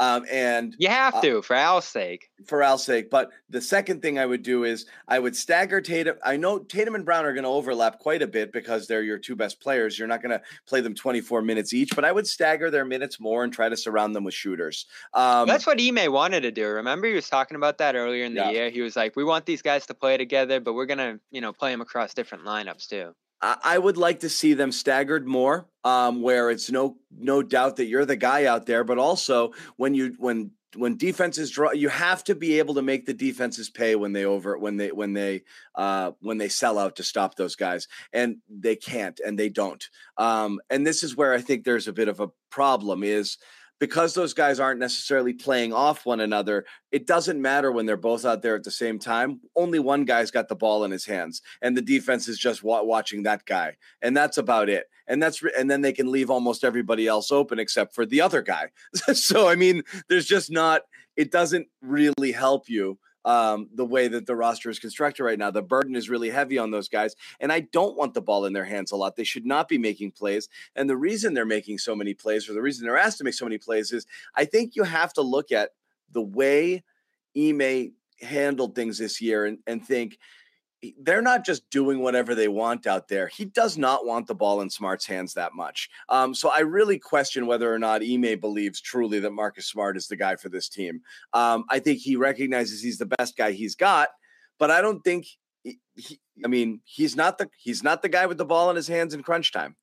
[0.00, 2.30] Um, and You have Uh, to, for Al's sake.
[2.46, 3.10] for Al's sake.
[3.10, 6.16] But the second thing I would do is I would stagger Tatum.
[6.22, 9.18] I know Tatum and Brown are going to overlap quite a bit because they're your
[9.18, 9.98] two best players.
[9.98, 13.18] You're not going to play them 24 minutes each, but I would stagger their minutes
[13.18, 14.86] more and try to surround them with shooters.
[15.14, 16.68] Um, That's what Ime wanted to do.
[16.68, 18.50] Remember, he was talking about that earlier in the Yeah.
[18.50, 18.70] year.
[18.70, 21.52] He was like, "We want these guys to play together, but we're gonna, you know,
[21.52, 26.22] play them across different lineups too." I would like to see them staggered more, um,
[26.22, 30.14] where it's no no doubt that you're the guy out there, but also when you
[30.18, 34.12] when when defenses draw, you have to be able to make the defenses pay when
[34.12, 35.42] they over when they when they
[35.74, 39.88] uh, when they sell out to stop those guys, and they can't and they don't.
[40.16, 43.38] Um, and this is where I think there's a bit of a problem is
[43.78, 48.24] because those guys aren't necessarily playing off one another, it doesn't matter when they're both
[48.24, 49.40] out there at the same time.
[49.54, 52.82] Only one guy's got the ball in his hands, and the defense is just wa-
[52.82, 54.86] watching that guy, and that's about it.
[55.06, 58.42] And that's and then they can leave almost everybody else open except for the other
[58.42, 58.68] guy.
[59.14, 60.82] so I mean, there's just not.
[61.16, 65.50] It doesn't really help you um, the way that the roster is constructed right now.
[65.50, 68.52] The burden is really heavy on those guys, and I don't want the ball in
[68.52, 69.16] their hands a lot.
[69.16, 70.48] They should not be making plays.
[70.76, 73.34] And the reason they're making so many plays, or the reason they're asked to make
[73.34, 75.70] so many plays, is I think you have to look at
[76.10, 76.84] the way
[77.36, 80.18] Ime handled things this year and, and think "E-
[81.00, 83.26] they're not just doing whatever they want out there.
[83.28, 85.88] He does not want the ball in Smart's hands that much.
[86.08, 90.06] Um, so I really question whether or not Ime believes truly that Marcus Smart is
[90.06, 91.00] the guy for this team.
[91.32, 94.08] Um, I think he recognizes he's the best guy he's got,
[94.58, 95.26] but I don't think.
[95.64, 98.86] He, I mean, he's not the he's not the guy with the ball in his
[98.86, 99.76] hands in crunch time.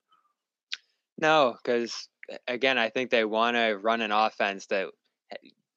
[1.17, 2.07] No, because
[2.47, 4.87] again, I think they want to run an offense that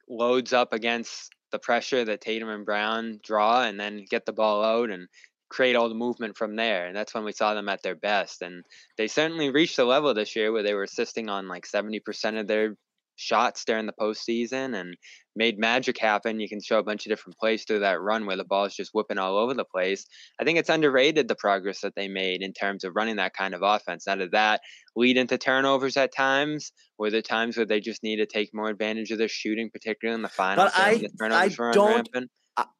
[0.09, 4.65] loads up against the pressure that Tatum and Brown draw, and then get the ball
[4.65, 5.09] out and
[5.49, 6.87] create all the movement from there.
[6.87, 8.43] And that's when we saw them at their best.
[8.43, 8.65] And
[8.97, 12.37] they certainly reached a level this year where they were assisting on like seventy percent
[12.37, 12.75] of their
[13.19, 14.97] shots during the postseason and
[15.37, 16.41] made magic happen.
[16.41, 18.75] You can show a bunch of different plays through that run where the ball is
[18.75, 20.07] just whipping all over the place.
[20.41, 23.55] I think it's underrated the progress that they made in terms of running that kind
[23.55, 24.09] of offense.
[24.09, 24.61] Out of that
[24.97, 26.73] lead into turnovers at times?
[26.99, 30.15] Were there times where they just need to take more advantage of their shooting, particularly
[30.15, 30.71] in the finals?
[30.75, 32.09] But I, I don't,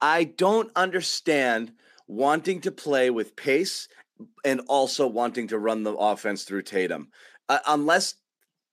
[0.01, 1.73] I don't understand
[2.07, 3.89] wanting to play with pace
[4.45, 7.09] and also wanting to run the offense through Tatum.
[7.49, 8.15] Uh, unless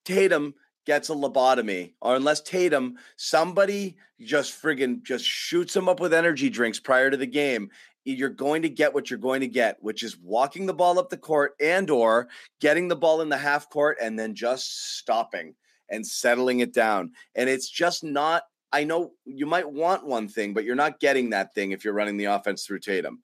[0.06, 6.14] Tatum gets a lobotomy or unless Tatum somebody just friggin' just shoots him up with
[6.14, 7.70] energy drinks prior to the game
[8.06, 11.10] you're going to get what you're going to get which is walking the ball up
[11.10, 12.28] the court and or
[12.62, 15.56] getting the ball in the half court and then just stopping
[15.90, 17.12] and settling it down.
[17.36, 21.30] And it's just not I know you might want one thing but you're not getting
[21.32, 23.22] that thing if you're running the offense through Tatum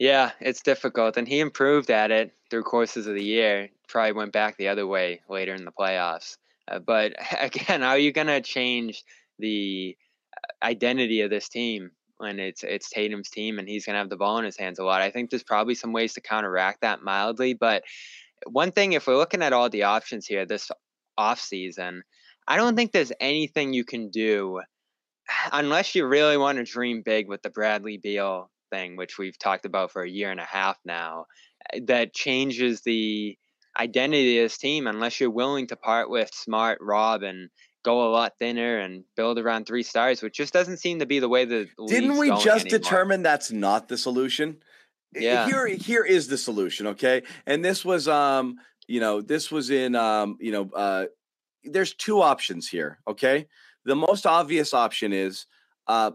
[0.00, 3.68] yeah, it's difficult, and he improved at it through courses of the year.
[3.86, 6.38] Probably went back the other way later in the playoffs.
[6.66, 9.04] Uh, but again, how are you going to change
[9.38, 9.94] the
[10.34, 14.08] uh, identity of this team when it's it's Tatum's team and he's going to have
[14.08, 15.02] the ball in his hands a lot?
[15.02, 17.52] I think there's probably some ways to counteract that mildly.
[17.52, 17.82] But
[18.46, 20.70] one thing, if we're looking at all the options here this
[21.18, 22.04] off season,
[22.48, 24.62] I don't think there's anything you can do
[25.52, 29.64] unless you really want to dream big with the Bradley Beal thing, which we've talked
[29.64, 31.26] about for a year and a half now,
[31.72, 33.36] eh, that changes the
[33.78, 37.50] identity of this team unless you're willing to part with Smart, Rob, and
[37.82, 41.18] go a lot thinner and build around three stars, which just doesn't seem to be
[41.18, 42.78] the way the didn't we just anymore.
[42.78, 44.56] determine that's not the solution?
[45.14, 45.46] Yeah.
[45.46, 46.88] Here, here is the solution.
[46.88, 48.56] Okay, and this was, um,
[48.86, 51.06] you know, this was in, um, you know, uh,
[51.64, 52.98] there's two options here.
[53.08, 53.46] Okay,
[53.84, 55.46] the most obvious option is,
[55.86, 56.12] uh,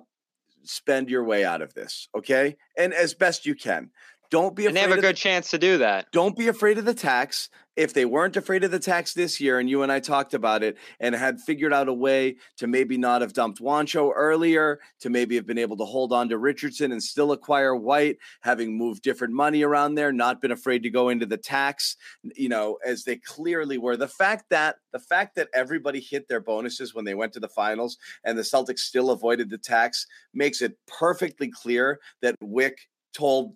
[0.67, 2.58] spend your way out of this, okay?
[2.78, 3.91] And as best you can.
[4.30, 4.70] Don't be afraid.
[4.70, 6.12] And they have a good chance to do that.
[6.12, 9.60] Don't be afraid of the tax if they weren't afraid of the tax this year,
[9.60, 12.98] and you and I talked about it, and had figured out a way to maybe
[12.98, 16.92] not have dumped Juancho earlier, to maybe have been able to hold on to Richardson
[16.92, 21.10] and still acquire White, having moved different money around there, not been afraid to go
[21.10, 21.98] into the tax,
[22.36, 23.98] you know, as they clearly were.
[23.98, 27.50] The fact that the fact that everybody hit their bonuses when they went to the
[27.50, 32.76] finals and the Celtics still avoided the tax makes it perfectly clear that Wyc
[33.14, 33.56] told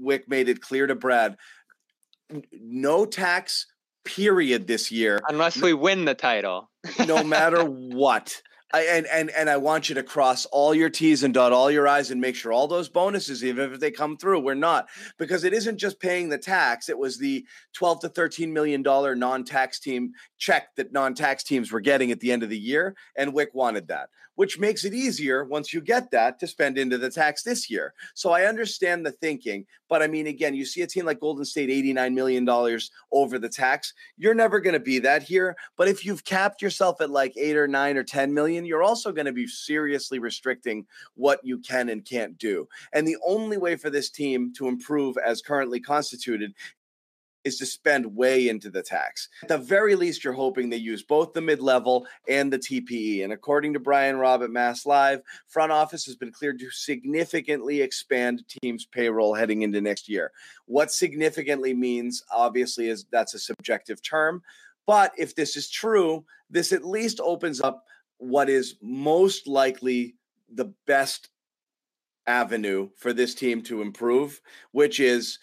[0.00, 1.36] Wyc made it clear to Brad
[2.52, 3.66] no tax
[4.04, 6.70] period this year unless we win the title.
[7.06, 8.42] No matter what.
[8.74, 11.70] I, and and and I want you to cross all your T's and dot all
[11.70, 14.88] your I's and make sure all those bonuses, even if they come through, we're not.
[15.18, 16.88] Because it isn't just paying the tax.
[16.88, 17.44] It was the
[17.74, 22.32] twelve to thirteen million dollar non-tax team check that non-tax teams were getting at the
[22.32, 26.10] end of the year, and Wyc wanted that which makes it easier once you get
[26.10, 27.94] that to spend into the tax this year.
[28.14, 31.44] So I understand the thinking, but I mean, again, you see a team like Golden
[31.44, 32.48] State, $89 million
[33.12, 33.92] over the tax.
[34.16, 35.56] You're never going to be that here.
[35.76, 39.12] But if you've capped yourself at like eight or nine or 10 million, you're also
[39.12, 42.68] going to be seriously restricting what you can and can't do.
[42.92, 46.54] And the only way for this team to improve as currently constituted
[47.44, 49.28] is to spend way into the tax.
[49.42, 53.24] At the very least, you're hoping they use both the mid level and the TPE.
[53.24, 57.80] And according to Brian Robb at Mass Live, front office has been cleared to significantly
[57.80, 60.32] expand teams' payroll heading into next year.
[60.66, 64.42] What significantly means, obviously, is that's a subjective term.
[64.86, 67.84] But if this is true, this at least opens up
[68.18, 70.16] what is most likely
[70.52, 71.28] the best
[72.26, 75.38] avenue for this team to improve, which is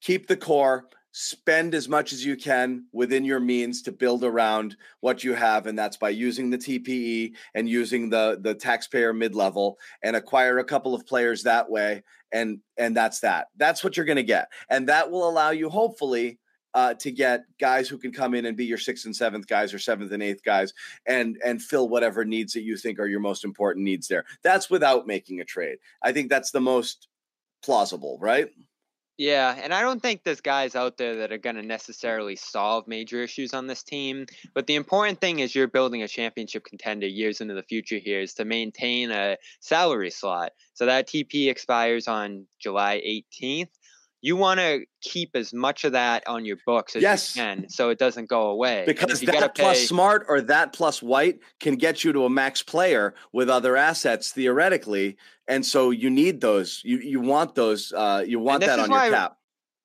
[0.00, 4.76] keep the core spend as much as you can within your means to build around
[5.00, 9.76] what you have and that's by using the TPE and using the the taxpayer mid-level
[10.04, 13.48] and acquire a couple of players that way and and that's that.
[13.56, 14.48] That's what you're going to get.
[14.68, 16.38] And that will allow you hopefully
[16.74, 19.74] uh, to get guys who can come in and be your sixth and seventh guys
[19.74, 20.72] or seventh and eighth guys
[21.06, 24.24] and and fill whatever needs that you think are your most important needs there.
[24.42, 25.78] That's without making a trade.
[26.02, 27.08] I think that's the most
[27.62, 28.48] plausible right
[29.20, 32.88] yeah, and I don't think there's guys out there that are going to necessarily solve
[32.88, 34.24] major issues on this team.
[34.54, 38.22] But the important thing is you're building a championship contender years into the future here
[38.22, 40.52] is to maintain a salary slot.
[40.72, 43.68] So that TPE expires on July 18th
[44.22, 47.34] you want to keep as much of that on your books as yes.
[47.34, 48.84] you can so it doesn't go away.
[48.86, 52.62] Because that pay, plus smart or that plus white can get you to a max
[52.62, 55.16] player with other assets theoretically.
[55.48, 56.82] And so you need those.
[56.84, 59.36] You you want those uh you want that on your cap.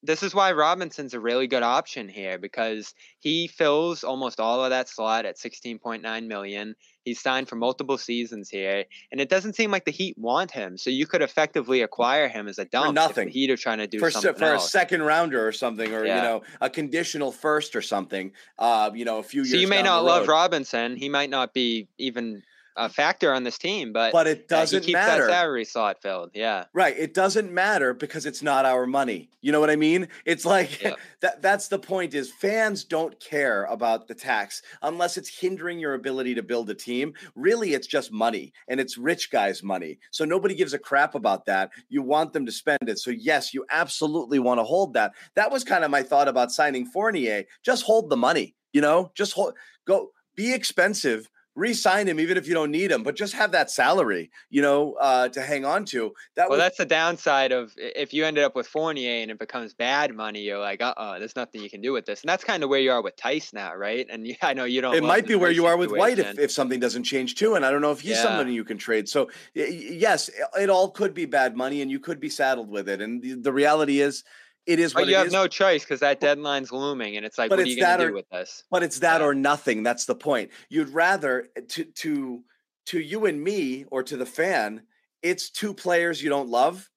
[0.03, 4.69] This is why Robinson's a really good option here because he fills almost all of
[4.69, 6.75] that slot at 16.9 million.
[7.05, 10.75] He's signed for multiple seasons here, and it doesn't seem like the Heat want him.
[10.77, 12.87] So you could effectively acquire him as a dump.
[12.89, 13.29] if nothing.
[13.29, 14.65] Heat are trying to do for something for else.
[14.65, 16.15] a second rounder or something, or Yeah.
[16.17, 18.31] you know, a conditional first or something.
[18.57, 19.51] Uh, you know, a few years.
[19.51, 20.27] So you may not love.
[20.27, 20.95] Robinson.
[20.95, 22.41] He might not be even
[22.75, 25.25] a factor on this team, but but it uh, doesn't keeps matter.
[25.25, 26.31] that salary slot filled.
[26.33, 26.65] Yeah.
[26.73, 26.97] Right.
[26.97, 29.29] It doesn't matter because it's not our money.
[29.41, 30.07] You know what I mean?
[30.25, 30.83] It's like
[31.21, 35.93] that that's the point is fans don't care about the tax unless it's hindering your
[35.93, 37.13] ability to build a team.
[37.35, 39.99] Really, it's just money and it's rich guys' money.
[40.11, 41.71] So nobody gives a crap about that.
[41.89, 42.99] You want them to spend it.
[42.99, 45.13] So yes, you absolutely want to hold that.
[45.35, 47.45] That was kind of my thought about signing Fournier.
[47.63, 49.11] Just hold the money, you know?
[49.15, 49.53] Just hold
[49.85, 53.71] go be expensive re-sign him even if you don't need him but just have that
[53.71, 57.73] salary you know uh to hang on to that Well, would that's the downside of
[57.77, 61.17] if you ended up with Fournier and it becomes bad money, you're like, uh uh
[61.19, 62.21] there's nothing you can do with this.
[62.21, 64.05] And that's kind of where you are with Theis now, right?
[64.09, 64.95] And yeah, I know you don't.
[64.95, 67.55] it might be where you are with White if, if something doesn't change too.
[67.55, 68.23] And I don't know if he's Yeah.
[68.23, 69.07] somebody you can trade.
[69.07, 72.87] So yes, it- it all could be bad money, and you could be saddled with
[72.89, 73.01] it.
[73.01, 74.23] And the, the reality is,
[74.65, 75.33] it is But what you have is.
[75.33, 78.07] no choice because that deadline's looming, and it's like, But what are you going to
[78.07, 78.63] do with this?
[78.71, 79.27] but it's that Yeah.
[79.27, 79.83] or nothing.
[79.83, 80.51] That's the point.
[80.69, 82.43] You'd rather eh, to to
[82.87, 84.83] to you and me or to the fan,
[85.23, 86.89] it's two players you don't love,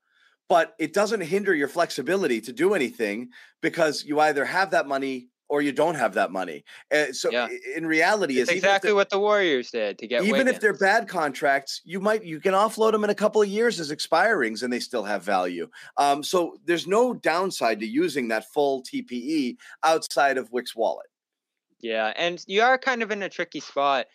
[0.49, 3.31] but it doesn't hinder your flexibility to do anything
[3.63, 6.65] because you either have that money or you don't have that money.
[6.93, 7.49] Uh, so Yeah.
[7.75, 10.25] in reality, It's is even if exactly what the Warriors did to get.
[10.25, 13.49] even if they're bad contracts, you might you can offload them in a couple of
[13.49, 15.69] years as expirings, and they still have value.
[15.97, 21.07] Um, so there's no downside to using that full TPE outside of Wyc's Wallet.
[21.81, 24.07] Yeah, and you are kind of in a tricky spot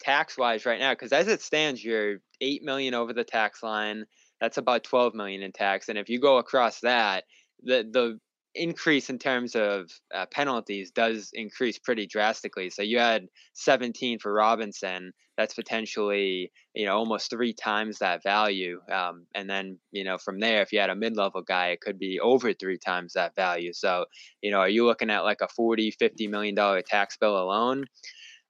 [0.00, 4.04] tax wise right now because as it stands, you're eight million over the tax line.
[4.40, 7.24] That's about twelve million in tax, and if you go across that,
[7.62, 8.20] the the
[8.54, 12.70] increase in terms of uh, penalties does increase pretty drastically.
[12.70, 15.12] So you had 17 for Robinson.
[15.36, 18.80] That's potentially you know almost three times that value.
[18.90, 21.98] Um, and then you know from there, if you had a mid-level guy, it could
[21.98, 23.72] be over three times that value.
[23.72, 24.06] So
[24.42, 27.86] you know, are you looking at like a 40, 50 million dollar tax bill alone?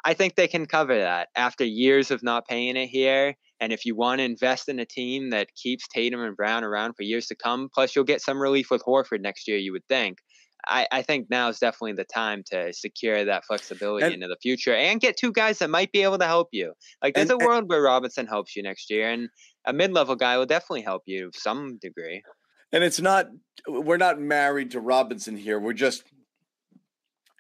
[0.05, 3.37] I think they can cover that after years of not paying it here.
[3.61, 6.95] And if you want to invest in a team that keeps Tatum and Brown around
[6.95, 9.87] for years to come, plus you'll get some relief with Horford next year, you would
[9.89, 10.19] think.
[10.67, 14.39] I, I think now is definitely the time to secure that flexibility And- into the
[14.41, 16.73] future and get two guys that might be able to help you.
[17.03, 19.29] Like there's And- a world where Robinson helps you next year, and
[19.67, 22.23] a mid-level guy will definitely help you to some degree.
[22.73, 23.27] And it's not
[23.69, 25.59] we're not married to Robinson here.
[25.61, 26.05] We're just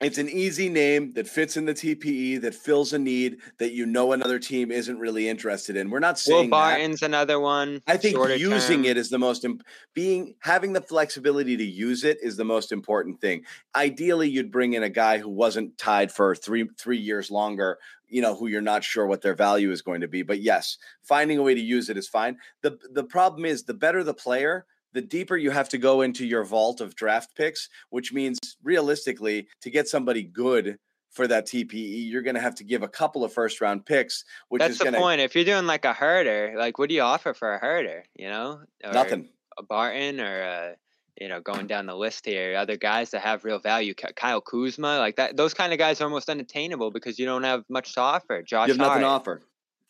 [0.05, 3.87] it's an easy name that fits in the TPE that fills a need that you
[3.87, 5.90] know another team isn't really interested in.
[5.90, 6.51] We're not Will saying that.
[6.51, 7.81] Barton's another one.
[7.87, 8.85] I think using term.
[8.85, 9.64] it is the most imp-
[9.95, 13.45] being having the flexibility to use it is the most important thing.
[13.75, 17.79] Ideally, you'd bring in a guy who wasn't tied for three three years longer.
[18.09, 20.23] You know, who you're not sure what their value is going to be.
[20.23, 22.37] But yes, finding a way to use it is fine.
[22.61, 26.24] the The problem is the better the player, the deeper you have to go into
[26.24, 30.78] your vault of draft picks, which means realistically, to get somebody good
[31.11, 34.24] for that TPE, you're going to have to give a couple of first round picks,
[34.48, 35.20] which That's is the to point.
[35.20, 38.04] If you're doing like a herder, like what do you offer for a herder?
[38.16, 39.28] You know, Or nothing.
[39.59, 40.74] A Barton or a,
[41.20, 43.94] you know, going down the list here, other guys that have real value.
[43.94, 45.37] Kyle Kuzma, like that.
[45.37, 48.42] Those kind of guys are almost unattainable because you don't have much to offer.
[48.42, 49.42] Josh You have nothing to offer.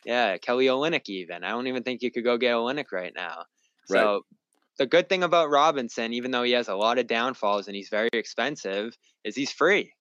[0.04, 1.08] yeah, Kelly Olynyk.
[1.08, 3.44] Even I don't even think you could go get Olynyk right now.
[3.88, 4.20] Right.
[4.78, 7.88] The good thing about Robinson, even though he has a lot of downfalls and he's
[7.88, 9.92] very expensive, is he's free.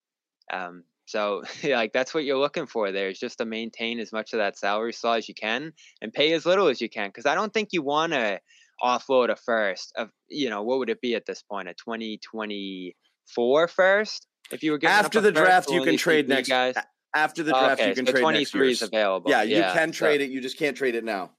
[0.51, 4.33] Um, so like that's what you're looking for there is just to maintain as much
[4.33, 7.09] of that salary slot as you can and pay as little as you can.
[7.09, 8.39] Because I don't think you want to
[8.83, 13.67] offload a first of you know what would it be at this point a 2024
[13.67, 16.49] first if you were After the draft, you can trade next.
[16.49, 16.75] guys.
[17.15, 19.29] After the draft, okay, you can so trade next 23 is available.
[19.29, 20.31] Yeah, you can so- trade it.
[20.31, 21.31] You just can't trade it now.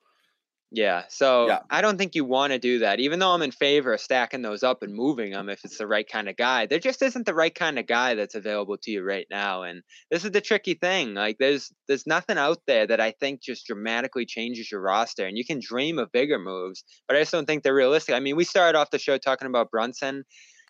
[0.75, 1.05] Yeah.
[1.09, 1.61] So Yeah.
[1.71, 2.99] I don't think you want to do that.
[2.99, 5.87] Even though I'm in favor of stacking those up and moving them if it's the
[5.87, 6.67] right kind of guy.
[6.67, 9.63] There just isn't the right kind of guy that's available to you right now.
[9.63, 11.15] And this is the tricky thing.
[11.15, 15.27] Like there's there's nothing out there that I think just dramatically changes your roster.
[15.27, 18.17] And you can dream of bigger moves, but I just don't think they're realistic.
[18.17, 20.25] I mean, we started off the show talking about Brunson.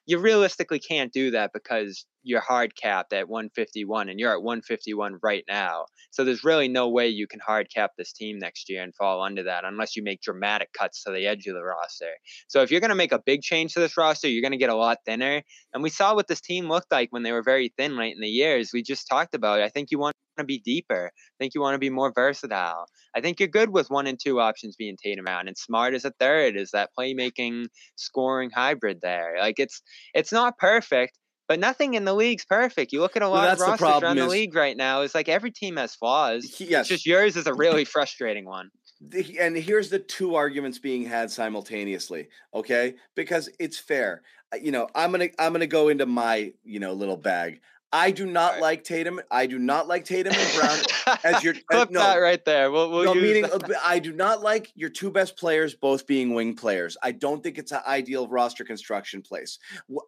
[0.07, 5.19] You realistically can't do that because you're hard capped at 151 and you're at 151
[5.23, 5.85] right now.
[6.11, 9.23] So there's really no way you can hard cap this team next year and fall
[9.23, 12.13] under that unless you make dramatic cuts to the edge of the roster.
[12.49, 14.59] So if you're going to make a big change to this roster, you're going to
[14.59, 15.43] get a lot thinner.
[15.73, 18.21] And we saw what this team looked like when they were very thin late in
[18.21, 18.71] the years.
[18.73, 19.61] We just talked about.
[19.61, 21.11] I think you want to be deeper.
[21.15, 22.87] I think you want to be more versatile.
[23.15, 26.05] I think you're good with one and two options being Tatum out, and Smart is
[26.05, 26.57] a third.
[26.57, 29.37] Is that playmaking, scoring hybrid there?
[29.39, 29.83] Like it's
[30.15, 32.93] it's not perfect, but nothing in the league's perfect.
[32.93, 35.03] You look at a lot of the rosters problem around the league right now.
[35.03, 36.57] It's like every team has flaws.
[36.61, 36.81] Yes.
[36.83, 38.71] It's just yours is a really frustrating one.
[39.01, 44.71] the- and here's the two arguments being had simultaneously okay because it's fair Uh, you
[44.71, 47.61] know i'm gonna i'm gonna go into my you know little bag
[47.95, 48.63] i do not Alright.
[48.63, 50.79] like tatum i do not like tatum and brown
[51.25, 52.01] as your- clip no.
[52.01, 52.71] that right there.
[52.71, 53.71] We'll, we'll no, meaning that.
[53.71, 56.97] uh, I do not like your two best players both being wing players.
[57.03, 59.59] I don't think it's an ideal roster construction place.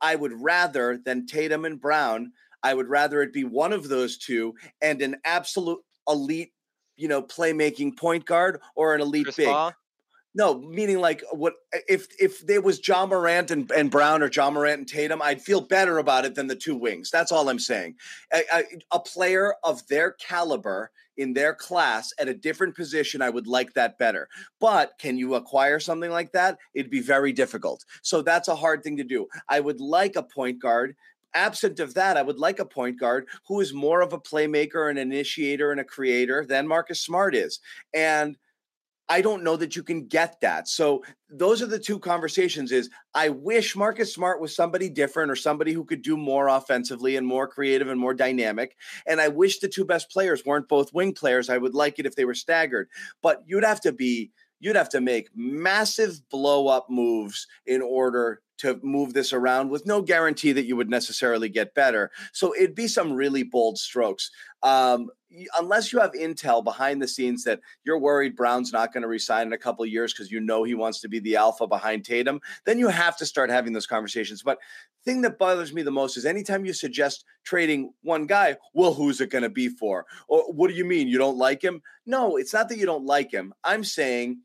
[0.02, 2.32] I would rather than Tatum and Brown.
[2.62, 6.52] I would rather it be one of those two and an absolute elite,
[6.96, 9.46] you know, playmaking point guard or an elite Chris big.
[9.48, 9.72] Paul.
[10.36, 11.54] No, meaning like what
[11.88, 15.40] if if there was Ja Morant and, and Brown or Ja Morant and Tatum, I'd
[15.40, 17.10] feel better about it than the two wings.
[17.10, 17.94] That's all I'm saying.
[18.34, 18.62] A, a,
[18.92, 23.72] a player of their caliber in their class at a different position, I would like
[23.72, 24.28] that better.
[24.60, 26.58] But can you acquire something like that?
[26.74, 27.86] It'd be very difficult.
[28.02, 29.26] So that's a hard thing to do.
[29.48, 30.96] I would like a point guard.
[31.32, 34.90] Absent of that, I would like a point guard who is more of a playmaker,
[34.90, 37.60] an initiator, and a creator than Marcus Smart is.
[37.94, 38.36] And
[39.08, 40.68] I don't know that you can get that.
[40.68, 45.36] So those are the two conversations is I wish Marcus Smart was somebody different or
[45.36, 48.76] somebody who could do more offensively and more creative and more dynamic.
[49.06, 51.48] And I wish the two best players weren't both wing players.
[51.48, 52.88] I would like it if they were staggered.
[53.22, 58.40] But you'd have to be you'd have to make massive blow up moves in order
[58.58, 62.10] to move this around with no guarantee that you would necessarily get better.
[62.32, 64.30] So it'd be some really bold strokes.
[64.62, 65.10] Um,
[65.58, 69.48] unless you have intel behind the scenes that you're worried Brown's not going to resign
[69.48, 72.40] in a couple years because you know he wants to be the alpha behind Tatum,
[72.64, 74.42] then you have to start having those conversations.
[74.42, 74.58] But
[75.04, 79.20] thing that bothers me the most is anytime you suggest trading one guy, well, who's
[79.20, 80.06] it going to be for?
[80.28, 81.82] Or what do you mean you don't like him?
[82.06, 83.52] No, it's not that you don't like him.
[83.62, 84.40] I'm saying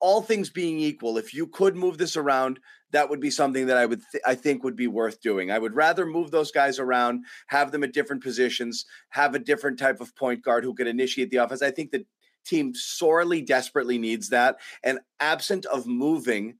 [0.00, 2.58] all things being equal, if you could move this around,
[2.92, 5.50] that would be something that I would th- I think would be worth doing.
[5.50, 9.78] I would rather move those guys around, have them at different positions, have a different
[9.78, 11.62] type of point guard who could initiate the offense.
[11.62, 12.04] I think the
[12.44, 14.56] team sorely desperately needs that.
[14.82, 16.54] And absent of moving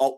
[0.00, 0.10] uh,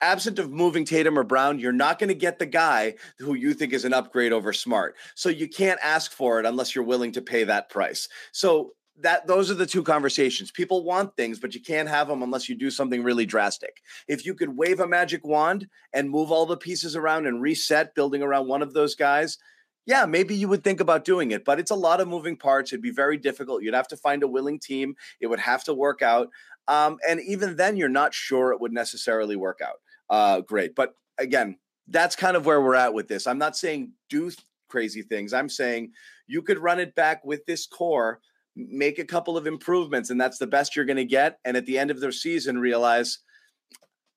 [0.00, 3.54] absent of moving Tatum or Brown, you're not going to get the guy who you
[3.54, 4.96] think is an upgrade over Smart.
[5.14, 8.08] So you can't ask for it unless you're willing to pay that price.
[8.32, 10.50] So that those are the two conversations.
[10.50, 13.82] People want things, but you can't have them unless you do something really drastic.
[14.08, 17.94] If you could wave a magic wand and move all the pieces around and reset
[17.94, 19.38] building around one of those guys,
[19.86, 22.72] yeah, maybe you would think about doing it, but it's a lot of moving parts.
[22.72, 23.62] It'd be very difficult.
[23.62, 24.96] You'd have to find a willing team.
[25.20, 26.28] It would have to work out.
[26.66, 29.80] Um, and even then, you're not sure it would necessarily work out.
[30.10, 30.74] Uh, great.
[30.74, 33.26] But again, that's kind of where we're at with this.
[33.26, 35.32] I'm not saying do th- crazy things.
[35.32, 35.92] I'm saying
[36.26, 38.20] you could run it back with this core,
[38.58, 41.38] make a couple of improvements, and that's the best you're going to get.
[41.44, 43.18] And at the end of the season, realize,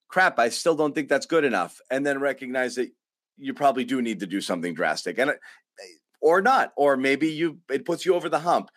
[0.07, 1.79] crap, I still don't think that's good enough.
[1.91, 2.89] And then recognize that
[3.37, 5.19] you probably do need to do something drastic.
[5.19, 5.35] And eh,
[6.21, 8.69] or not, or maybe you it puts you over the hump.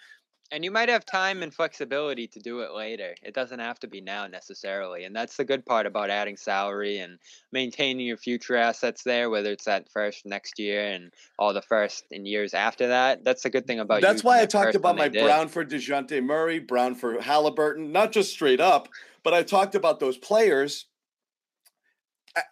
[0.54, 3.16] And you might have time and flexibility to do it later.
[3.24, 5.02] It doesn't have to be now necessarily.
[5.02, 7.18] And that's the good part about adding salary and
[7.50, 12.04] maintaining your future assets there, whether it's that first next year and all the first
[12.12, 13.24] and years after that.
[13.24, 15.08] That's the good thing about That's why I talked about my.
[15.08, 18.88] Brown for Dejounte Murray, Brown for Halliburton, not just straight up,
[19.24, 20.86] but I talked about those players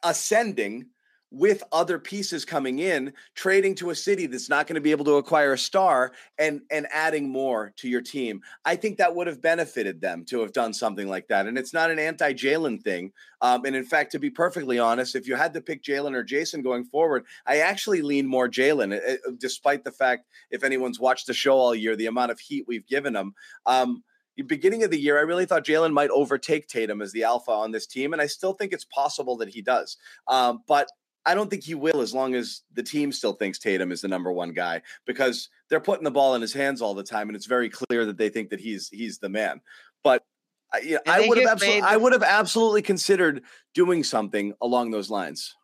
[0.02, 0.86] ascending
[1.32, 5.04] with other pieces coming in, trading to a city that's not going to be able
[5.06, 8.42] to acquire a star and and adding more to your team.
[8.66, 11.46] I think that would have benefited them to have done something like that.
[11.46, 13.12] And it's not an anti-Jaylen thing.
[13.40, 16.22] Um, and in fact, to be perfectly honest, if you had to pick Jaylen or
[16.22, 21.00] Jayson going forward, I actually lean more Jaylen, eh, eh, despite the fact if anyone's
[21.00, 23.34] watched the show all year, the amount of heat we've given him.
[23.64, 24.04] Um,
[24.46, 27.70] beginning of the year, I really thought Jaylen might overtake Tatum as the alpha on
[27.70, 29.96] this team, and I still think it's possible that he does.
[30.26, 30.88] Um, but
[31.24, 34.08] I don't think he will as long as the team still thinks Tatum is the
[34.08, 37.36] number one guy because they're putting the ball in his hands all the time, and
[37.36, 39.60] it's very clear that they think that he's he's the man.
[40.02, 40.24] But
[40.72, 43.42] I, I would have absolutely, I would have absolutely considered
[43.74, 45.54] doing something along those lines.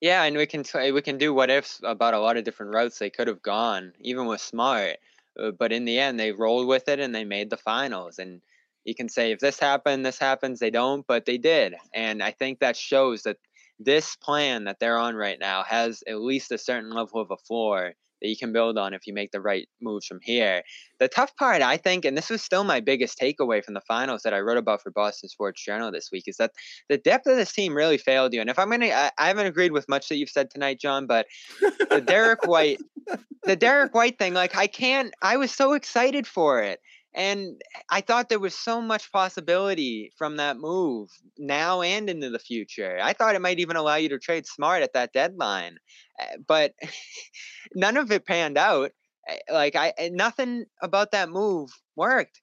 [0.00, 2.74] Yeah, and we can t- we can do what ifs about a lot of different
[2.74, 4.98] routes they could have gone, even with Smart.
[5.38, 8.18] Uh, but in the end, they rolled with it and they made the finals.
[8.18, 8.40] And
[8.84, 10.60] you can say if this happened, this happens.
[10.60, 11.74] They don't, but they did.
[11.94, 13.38] And I think that shows that
[13.78, 17.36] this plan that they're on right now has at least a certain level of a
[17.36, 17.94] floor
[18.24, 20.62] that you can build on if you make the right moves from here.
[20.98, 24.22] The tough part, I think, and this was still my biggest takeaway from the finals
[24.22, 26.52] that I wrote about for Boston Sports Journal this week, is that
[26.88, 28.40] the depth of this team really failed you.
[28.40, 31.06] And if I'm gonna, I, I haven't agreed with much that you've said tonight, John,
[31.06, 31.26] but
[31.60, 32.80] the Derrick White,
[33.42, 35.12] the Derrick White thing, like I can't.
[35.20, 36.80] I was so excited for it,
[37.14, 37.60] And
[37.90, 42.98] I thought there was so much possibility from that move now and into the future.
[43.00, 45.78] I thought it might even allow you to trade smart at that deadline.
[46.20, 46.74] Eh, but
[47.74, 48.90] none of it panned out.
[49.28, 52.40] Eh, like I nothing about that move worked.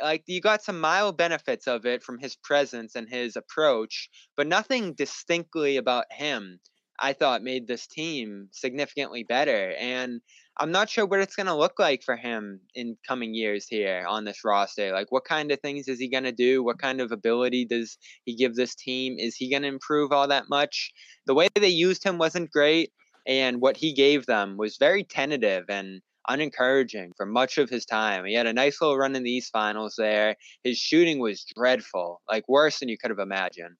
[0.00, 4.46] Like you got some mild benefits of it from his presence and his approach, but
[4.46, 6.60] nothing distinctly about him
[7.02, 9.74] I thought made this team significantly better.
[9.78, 10.20] And
[10.58, 14.04] I'm not sure what it's going to look like for him in coming years here
[14.06, 14.92] on this roster.
[14.92, 16.62] Like, what kind of things is he going to do?
[16.62, 19.16] What kind of ability does he give this team?
[19.18, 20.92] Is he going to improve all that much?
[21.26, 22.92] The way they used him wasn't great,
[23.26, 28.24] and what he gave them was very tentative and unencouraging for much of his time.
[28.24, 30.36] He had a nice little run in the East Finals there.
[30.62, 33.76] His shooting was dreadful, like worse than you could have imagined.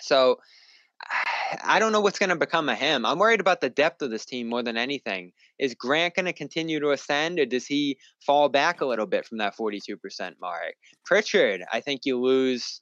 [0.00, 0.38] So,
[1.64, 3.04] I don't know what's going to become of him.
[3.04, 5.32] I'm worried about the depth of this team more than anything.
[5.58, 9.26] Is Grant going to continue to ascend, or does he fall back a little bit
[9.26, 10.74] from that 42% mark?
[11.04, 12.80] Pritchard, I think you lose.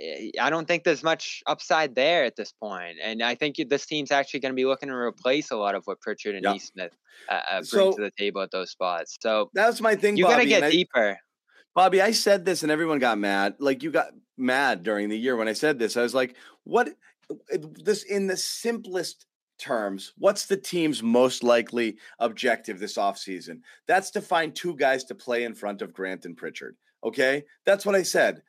[0.00, 3.86] Eh, I don't think there's much upside there at this point, and I think this
[3.86, 6.52] team's actually going to be looking to replace a lot of what Pritchard and yeah.
[6.52, 6.96] Nesmith
[7.28, 9.16] uh, uh, bring so, to the table at those spots.
[9.20, 10.16] So that's my thing.
[10.16, 11.18] You got to get deeper.
[11.74, 13.54] Bobby, I said this and everyone got mad.
[13.58, 15.96] Like you got mad during the year when I said this.
[15.96, 16.90] I was like, "What?
[17.84, 19.26] This in the simplest
[19.58, 23.60] terms, what's the team's most likely objective this offseason?
[23.86, 26.76] That's to find two guys to play in front of Grant and Pritchard.
[27.04, 27.44] Okay.
[27.64, 28.42] That's what I said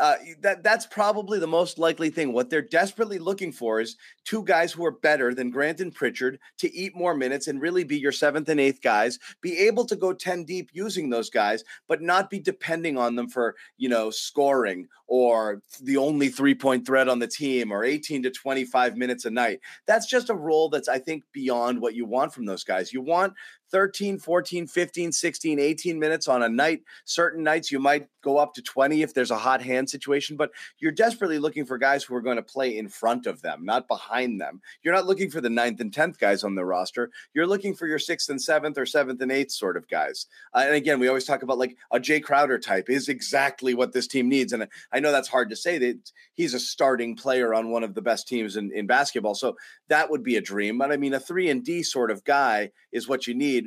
[0.00, 2.32] uh, that that's probably the most likely thing.
[2.32, 6.38] What they're desperately looking for is two guys who are better than Grant and Pritchard
[6.58, 9.18] to eat more minutes and really be your seventh and eighth guys.
[9.40, 13.28] Be able to go ten deep using those guys, but not be depending on them
[13.28, 18.22] for you know scoring or the only three point threat on the team or eighteen
[18.22, 19.60] to twenty five minutes a night.
[19.86, 22.92] That's just a role that's I think beyond what you want from those guys.
[22.92, 23.34] You want
[23.70, 26.82] 13, 14, 15, 16, 18 minutes on a night.
[27.04, 30.50] Certain nights you might go up to 20 if there's a hot hand situation, but
[30.78, 33.88] you're desperately looking for guys who are going to play in front of them, not
[33.88, 34.60] behind them.
[34.82, 37.10] You're not looking for the ninth and 10th guys on the roster.
[37.34, 40.26] You're looking for your sixth and seventh or seventh and eighth sort of guys.
[40.54, 43.92] Uh, and again, we always talk about like a Jae Crowder type is exactly what
[43.92, 44.52] this team needs.
[44.52, 47.94] And I know that's hard to say that he's a starting player on one of
[47.94, 49.34] the best teams in, in basketball.
[49.34, 49.56] So
[49.88, 50.78] that would be a dream.
[50.78, 53.57] But I mean, a three and D sort of guy is what you need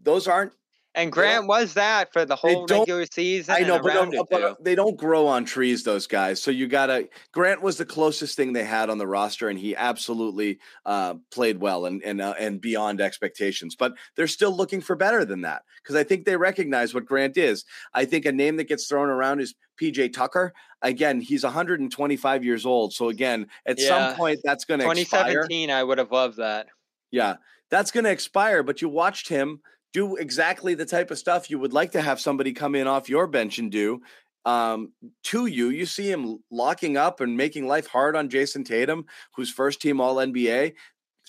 [0.00, 0.52] those aren't
[0.94, 3.54] and Grant was that for the whole regular season.
[3.54, 6.42] I know, but, but, they don't grow on trees, those guys.
[6.42, 7.08] So you gotta.
[7.32, 11.58] Grant was the closest thing they had on the roster, and he absolutely uh, played
[11.58, 13.74] well and and uh, and beyond expectations.
[13.74, 17.38] But they're still looking for better than that because I think they recognize what Grant
[17.38, 17.64] is.
[17.94, 20.52] I think a name that gets thrown around is PJ Tucker.
[20.82, 22.92] Again, he's 125 years old.
[22.92, 23.88] So again, at yeah.
[23.88, 25.70] some point, that's going to 2017.
[25.70, 25.78] Expire.
[25.78, 26.66] I would have loved that.
[27.10, 27.36] Yeah,
[27.72, 28.62] that's going to expire.
[28.62, 29.60] But you watched him
[29.92, 33.08] do exactly the type of stuff you would like to have somebody come in off
[33.08, 34.00] your bench and do
[34.44, 34.92] um,
[35.24, 35.70] to you.
[35.70, 40.00] You see him locking up and making life hard on Jayson Tatum, who's first team
[40.00, 40.74] All NBA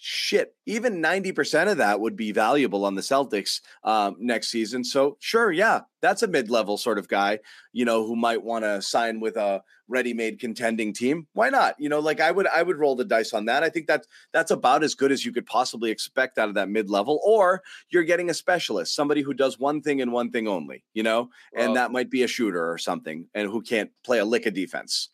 [0.05, 4.83] shit, even 90% of that would be valuable on the Celtics um, next season.
[4.83, 7.39] So, sure, yeah, that's a mid level sort of guy,
[7.71, 11.27] you know, who might want to sign with a ready made contending team.
[11.31, 11.75] Why not?
[11.79, 13.63] You know, like I would, I would roll the dice on that.
[13.63, 16.67] I think that's, that's about as good as you could possibly expect out of that
[16.67, 17.21] mid level.
[17.25, 21.03] Or you're getting a specialist, somebody who does one thing and one thing only, you
[21.03, 24.25] know, well, and that might be a shooter or something and who can't play a
[24.25, 25.11] lick of defense.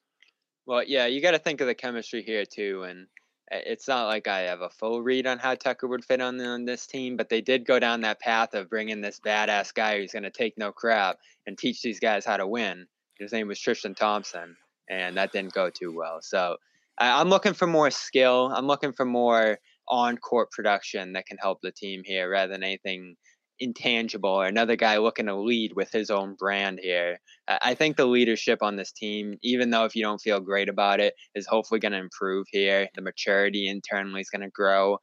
[0.65, 2.83] Well, yeah, you got to think of the chemistry here too.
[2.89, 3.05] And,
[3.51, 6.65] it's not like I have a full read on how Tucker would fit on, on
[6.65, 10.11] this team, but they did go down that path of bringing this badass guy who's
[10.11, 12.85] going to take no crap and teach these guys how to win.
[13.17, 14.55] His name was Tristan Thompson,
[14.89, 16.19] and that didn't go too well.
[16.21, 16.57] So
[16.97, 18.51] I, I'm looking for more skill.
[18.53, 22.63] I'm looking for more on court production that can help the team here rather than
[22.63, 23.15] anything
[23.59, 27.19] intangible or another guy looking to lead with his own brand here.
[27.47, 30.99] I think the leadership on this team, even though if you don't feel great about
[30.99, 32.87] it, is hopefully going to improve here.
[32.95, 34.99] The maturity internally is going to grow.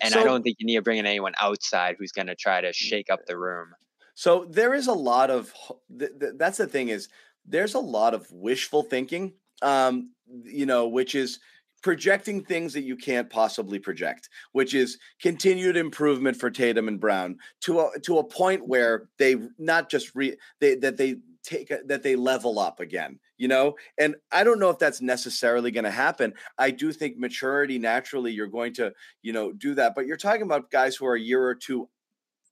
[0.00, 2.34] And so, I don't think you need to bring in anyone outside who's going to
[2.34, 3.68] try to shake up the room.
[4.14, 5.52] So there is a lot of,
[5.88, 7.08] that's the thing is,
[7.46, 10.10] there's a lot of wishful thinking, um,
[10.44, 11.38] you know, which is,
[11.84, 17.36] projecting things that you can't possibly project, which is continued improvement for Tatum and Brown
[17.60, 21.80] to a to a point where they not just re they that they take a,
[21.84, 23.74] that they level up again, you know?
[23.98, 26.32] And I don't know if that's necessarily going to happen.
[26.56, 30.42] I do think maturity naturally you're going to, you know, do that, but you're talking
[30.42, 31.90] about guys who are a year or two,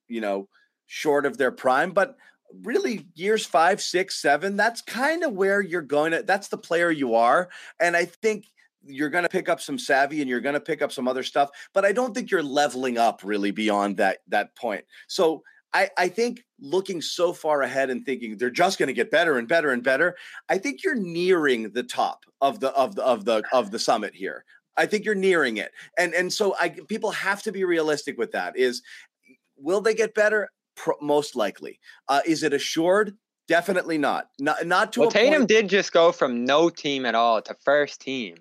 [0.08, 0.46] you know,
[0.84, 2.16] short of their prime, but
[2.64, 6.90] really years five, six, seven, that's kind of where you're going to, that's the player
[6.90, 7.48] you are.
[7.80, 8.44] And I think
[8.84, 11.22] you're going to pick up some savvy and you're going to pick up some other
[11.22, 15.42] stuff but i don't think you're leveling up really beyond that that point so
[15.74, 19.38] I, I think looking so far ahead and thinking they're just going to get better
[19.38, 20.16] and better and better.
[20.48, 24.14] I think you're nearing the top of the of the of the of the summit
[24.14, 24.44] here.
[24.76, 28.32] I think you're nearing it, and and so I people have to be realistic with
[28.32, 28.56] that.
[28.56, 28.82] Is
[29.56, 30.50] will they get better?
[30.74, 31.78] Pro- most likely.
[32.08, 33.16] Uh, is it assured?
[33.48, 34.28] Definitely not.
[34.38, 35.48] Not not to well, Tatum point.
[35.48, 38.36] did just go from no team at all to first team.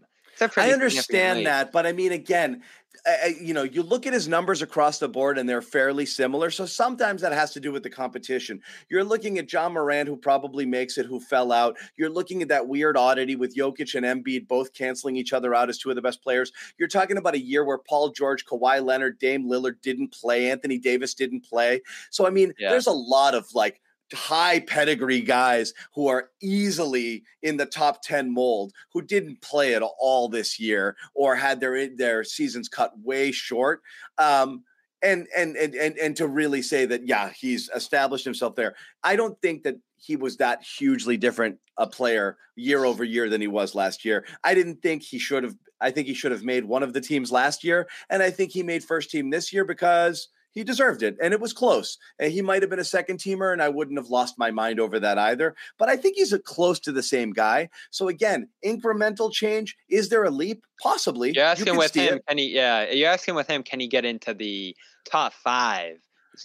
[0.57, 2.63] I understand that, but I mean, again,
[3.03, 6.51] I- you know, you look at his numbers across the board and they're fairly similar.
[6.51, 8.61] So sometimes that has to do with the competition.
[8.89, 11.77] You're looking at Ja Morant, who probably makes it, who fell out.
[11.97, 15.67] You're looking at that weird oddity with Jokic and Embiid both canceling each other out
[15.69, 16.51] as two of the best players.
[16.77, 20.77] You're talking about a year where Paul George, Kawhi Leonard, Dame Lillard didn't play, Anthony
[20.77, 21.81] Davis didn't play.
[22.11, 22.69] So I mean, Yeah.
[22.69, 23.81] there's a lot of like
[24.13, 29.81] high pedigree guys who are easily in the top 10 mold who didn't play at
[29.81, 33.81] all this year or had their their seasons cut way short.
[34.17, 34.63] Um
[35.03, 39.15] and and and and, and to really say that yeah he's established himself there i
[39.15, 43.47] don't think that he was that hugely different a player year over year than he
[43.47, 44.25] was last year.
[44.43, 47.01] I didn't think he should have i think he should have made one of the
[47.01, 51.03] teams last year and i think he made first team this year because he deserved
[51.03, 53.69] it and it was close and he might have been a second teamer and i
[53.69, 56.91] wouldn't have lost my mind over that either but i think he's a close to
[56.91, 61.65] the same guy so again incremental change is there a leap possibly You're You asking
[61.67, 62.25] can with him, it.
[62.27, 62.49] can he?
[62.55, 64.75] Yeah, you're asking with him, can he get into the
[65.05, 65.97] top five?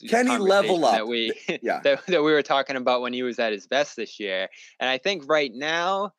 [0.09, 0.93] Can he level up?
[0.95, 1.33] That we
[1.63, 1.81] Yeah.
[1.85, 4.49] that, that we were talking about when he was at his best this year,
[4.81, 6.13] and I think right now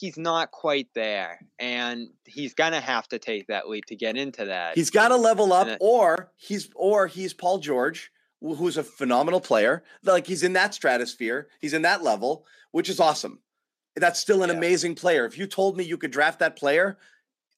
[0.00, 4.46] he's not quite there, and he's gonna have to take that leap to get into
[4.46, 4.74] that.
[4.76, 9.40] he's got to level up it- or he's or he's paul george who's a phenomenal
[9.40, 13.38] player like he's in that stratosphere he's in that level which is awesome
[13.96, 14.56] that's still an Yeah.
[14.56, 16.96] amazing player if you told me you could draft that player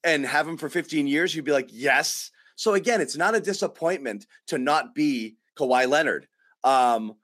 [0.02, 3.40] and have him for 15 years you'd be like yes so again it's not a
[3.40, 6.26] disappointment to not be Kawhi Leonard
[6.64, 7.14] um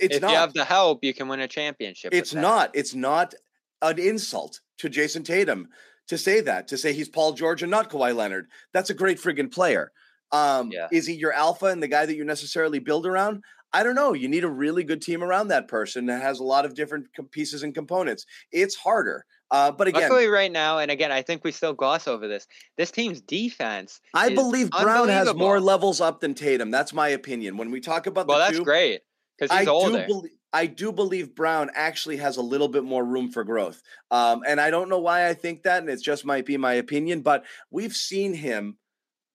[0.00, 2.12] it's if not you have the help, you can win a championship.
[2.14, 3.34] it's not it's not
[3.82, 5.68] an insult to Jayson Tatum
[6.08, 9.18] to say that to say he's Paul George and not Kawhi Leonard that's a great
[9.18, 9.92] friggin' player
[10.32, 10.88] um Yeah.
[10.92, 14.14] is he your alpha and the guy that you necessarily build around I don't know
[14.14, 17.06] you need a really good team around that person that has a lot of different
[17.14, 21.22] com- pieces and components it's harder uh but again Luckily, right now, and again, I
[21.22, 22.46] think we still gloss over this.
[22.76, 23.98] This team's defense.
[24.12, 28.06] I believe Brown has more levels up than Tatum that's my opinion when we talk
[28.06, 29.00] about Well, that's two great
[29.38, 30.06] because I he's older.
[30.06, 30.22] do
[30.52, 33.82] I do believe Brown actually has a little bit more room for growth.
[34.10, 36.74] Um, and I don't know why I think that, and it just might be my
[36.74, 38.78] opinion, but we've seen him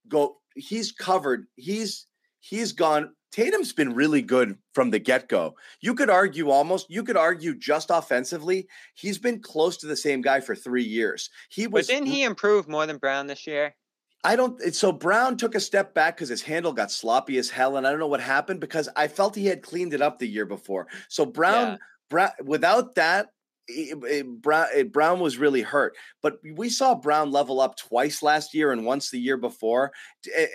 [0.08, 2.08] go, he's covered, he's
[2.40, 3.14] he's gone.
[3.32, 5.56] Tatum's been really good from the get-go.
[5.82, 10.22] You could argue almost, you could argue just offensively, he's been close to the same
[10.22, 11.32] guy for three years.
[11.50, 13.76] He but was didn't he improve more than Brown this year?
[14.24, 14.74] I don't.
[14.74, 17.92] So Brown took a step back because his handle got sloppy as hell, and I
[17.92, 20.88] don't know what happened because I felt he had cleaned it up the year before.
[21.10, 21.78] So Brown, Yeah.
[22.10, 23.30] Brown, without that,
[23.68, 25.96] it- it- Brown, it- Brown was really hurt.
[26.22, 29.92] But we saw Brown level up twice last year and once the year before,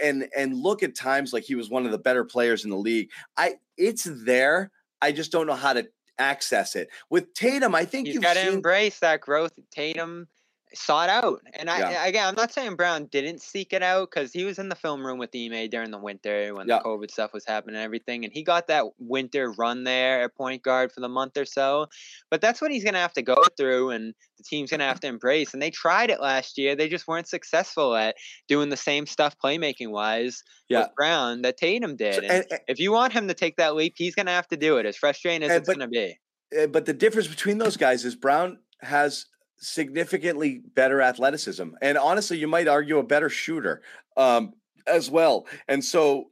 [0.03, 2.77] and and look at times like he was one of the better players in the
[2.77, 3.11] league.
[3.37, 4.71] I it's there.
[5.03, 5.87] I just don't know how to
[6.19, 6.89] access it.
[7.11, 8.55] With Tatum, I think He's you've got to seen.
[8.55, 9.53] embrace that growth.
[9.71, 10.27] Tatum
[10.75, 12.07] sought out, and I Yeah.
[12.07, 15.05] again, I'm not saying Brown didn't seek it out because he was in the film
[15.07, 16.79] room with Ime during the winter when Yeah.
[16.79, 20.35] the COVID stuff was happening and everything, and he got that winter run there at
[20.35, 21.87] point guard for the month or so.
[22.31, 25.07] But that's what he's gonna have to go through, and the team's gonna have to
[25.07, 25.53] embrace.
[25.53, 28.17] And they tried it last year; they just weren't successful at
[28.49, 30.81] doing the same stuff playmaking wise Yeah.
[30.81, 32.15] with Brown that Tatum did.
[32.15, 34.49] So- and, and- and- if you want him to take that leap, he's gonna have
[34.49, 34.87] to do it.
[34.87, 36.19] As frustrating as it's but- gonna be.
[36.59, 39.27] uh, but the difference between those guys is Brown has
[39.59, 43.83] significantly better athleticism, and honestly, you might argue a better shooter
[44.17, 44.55] um,
[44.87, 45.47] as well.
[45.69, 46.31] And so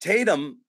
[0.00, 0.60] Tatum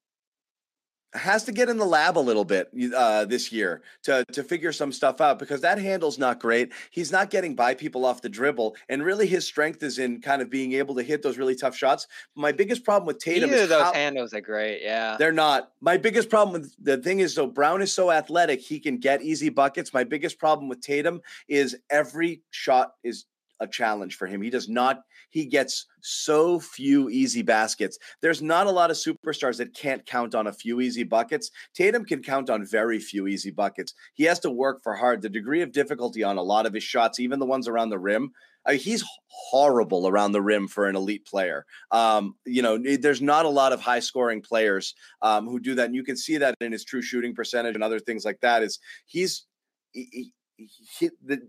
[1.14, 4.72] has to get in the lab a little bit uh, this year to to figure
[4.72, 6.72] some stuff out because that handle's not great.
[6.92, 10.42] He's not getting by people off the dribble, and really his strength is in kind
[10.42, 12.08] of being able to hit those really tough shots.
[12.36, 14.82] My biggest problem with Tatum Either is those how, handles are great.
[14.84, 15.18] Yeah.
[15.18, 15.72] they're not.
[15.82, 19.22] My biggest problem with the thing is though Brown is so athletic, he can get
[19.22, 19.94] easy buckets.
[19.94, 23.26] My biggest problem with Tatum is every shot is
[23.60, 24.42] a challenge for him.
[24.42, 27.98] He does not he gets so few easy baskets.
[28.22, 31.52] There's not a lot of superstars that can't count on a few easy buckets.
[31.74, 33.94] Tatum can count on very few easy buckets.
[34.14, 35.22] He has to work for hard.
[35.22, 38.00] The degree of difficulty on a lot of his shots, even the ones around the
[38.00, 38.32] rim,
[38.66, 41.66] I mean, he's horrible around the rim for an elite player.
[41.92, 45.86] Um, you know, there's not a lot of high scoring players um, who do that,
[45.86, 48.62] and you can see that in his true shooting percentage and other things like that.
[48.62, 49.46] Is he's
[49.92, 50.70] he, he,
[51.00, 51.48] he, the,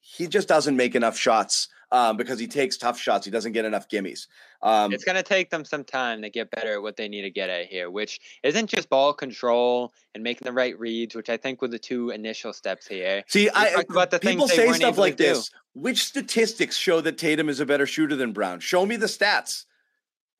[0.00, 3.26] he just doesn't make enough shots um, because he takes tough shots.
[3.26, 4.26] He doesn't get enough gimmies.
[4.62, 7.22] Um, it's going to take them some time to get better at what they need
[7.22, 11.28] to get at here, which isn't just ball control and making the right reads, which
[11.28, 13.22] I think were the two initial steps here.
[13.28, 15.50] See, We I about the people say stuff like this.
[15.74, 18.60] Which statistics show that Tatum is a better shooter than Brown?
[18.60, 19.66] Show me the stats.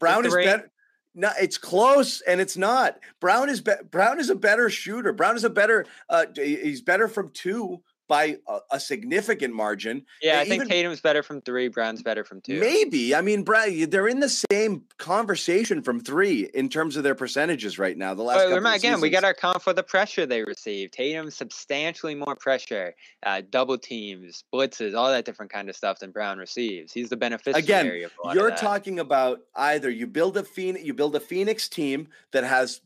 [0.00, 0.70] Brown is better.
[1.14, 2.98] No, it's close, and it's not.
[3.20, 5.12] Brown is be- Brown is a better shooter.
[5.12, 5.84] Brown is a better.
[6.08, 7.82] Uh, he's better from two
[8.12, 10.04] by a, a significant margin.
[10.20, 12.60] Yeah, I And think even- Tatum's better from three, Brown's better from two.
[12.60, 13.14] Maybe.
[13.14, 13.88] I mean, Brown.
[13.88, 18.12] They're in the same conversation from three in terms of their percentages right now.
[18.12, 20.92] The last couple remember, again, we got to account for the pressure they received.
[20.92, 22.94] Tatum substantially more pressure,
[23.24, 26.92] uh, double teams, blitzes, all that different kind of stuff than Brown receives.
[26.92, 31.20] He's the beneficiary again you're talking about either you build a phoenix you build a
[31.20, 32.80] phoenix team that has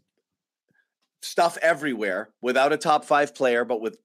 [1.23, 3.99] stuff everywhere without a top five player but with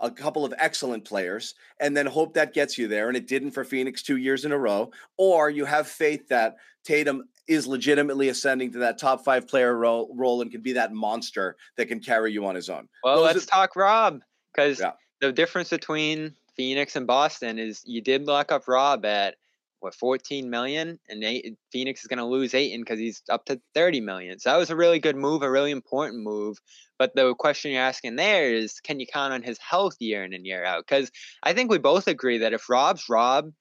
[0.00, 3.50] a couple of excellent players and then hope that gets you there and it didn't
[3.52, 8.28] for phoenix two years in a row or you have faith that tatum is legitimately
[8.28, 12.00] ascending to that top five player role, role and can be that monster that can
[12.00, 14.20] carry you on his own Well, Those let's are- talk Rob
[14.52, 14.92] because Yeah.
[15.20, 19.36] the difference between Phoenix and Boston is you did lock up Rob at
[19.82, 23.60] what 14 million, and eight, Phoenix is going to lose Ayton because he's up to
[23.74, 24.38] 30 million.
[24.38, 26.58] So that was a really good move, a really important move.
[26.98, 30.32] But the question you're asking there is, can you count on his health year in
[30.32, 30.84] and year out?
[30.86, 31.10] Because
[31.42, 33.52] I think we both agree that if Rob's Rob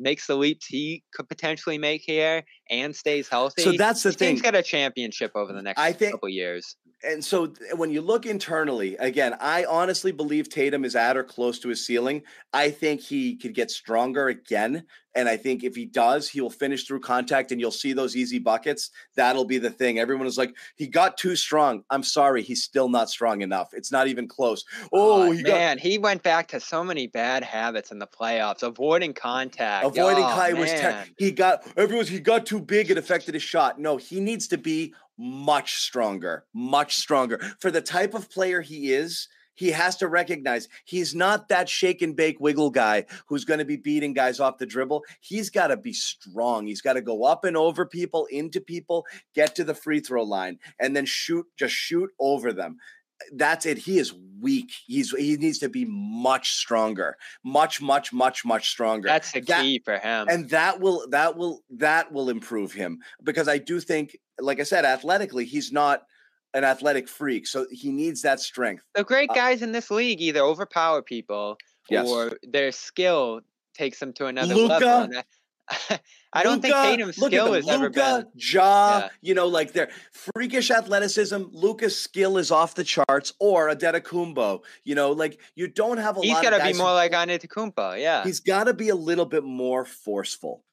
[0.00, 4.34] makes the leaps he could potentially make here and stays healthy, so that's the thing.
[4.34, 6.76] He's got a championship over the next I think- couple years.
[7.02, 11.58] and so when you look internally, again, I honestly believe Tatum is at or close
[11.60, 12.22] to his ceiling.
[12.52, 14.84] I think he could get stronger again.
[15.18, 18.14] And I think if he does, he will finish through contact and you'll see those
[18.14, 18.90] easy buckets.
[19.16, 19.98] That'll be the thing.
[19.98, 21.82] Everyone is like, he got too strong.
[21.90, 23.70] I'm sorry, he's still not strong enough.
[23.72, 24.64] It's not even close.
[24.92, 28.06] Oh, Oh, he got man, he went back to so many bad habits in the
[28.06, 29.84] playoffs, avoiding contact.
[29.84, 31.08] avoiding oh, high was man.
[31.18, 34.56] he got everyone's he got too big it affected his shot no he needs to
[34.58, 39.26] be much stronger much stronger for the type of player he is
[39.58, 43.64] he has to recognize he's not that shake and bake wiggle guy who's going to
[43.64, 45.04] be beating guys off the dribble.
[45.20, 46.66] He's got to be strong.
[46.68, 49.04] He's got to go up and over people into people
[49.34, 52.76] get to the free throw line and then shoot just shoot over them.
[53.32, 53.78] That's it.
[53.78, 54.70] He is weak.
[54.86, 57.16] He's he needs to be much stronger.
[57.44, 59.08] Much much much much stronger.
[59.08, 60.28] That's the That- key for him.
[60.28, 64.62] and that will that will that will improve him because I do think, like I
[64.62, 66.02] said, athletically, he's not
[66.54, 68.82] an athletic freak, so he needs that strength.
[68.94, 71.56] the great uh, guys in this league either overpower people
[71.90, 72.06] Yes.
[72.08, 73.40] or their skill
[73.74, 75.22] takes them to another Luka, level.
[76.32, 78.26] I, don't think Luka, Tatum's skill has ever been.
[78.36, 79.08] Jaw, Yeah.
[79.22, 81.44] you know, like their freakish athleticism.
[81.52, 84.60] Luka's skill is off the charts, or Antetokounmpo.
[84.84, 86.42] You know, like you don't have a He's lot.
[86.42, 88.22] got of to be who- more like Antetokounmpo, yeah.
[88.24, 90.64] He's got to be a little bit more forceful.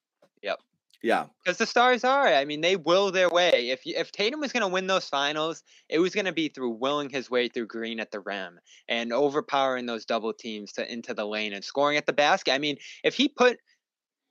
[0.42, 0.60] Yep.
[1.06, 1.26] Yeah.
[1.44, 2.26] Because the stars are.
[2.26, 3.70] I mean, they will their way.
[3.70, 6.72] If if Tatum was going to win those finals, it was going to be through
[6.72, 11.14] willing his way through Green at the rim and overpowering those double teams to into
[11.14, 12.54] the lane and scoring at the basket.
[12.54, 13.60] I mean, if he put,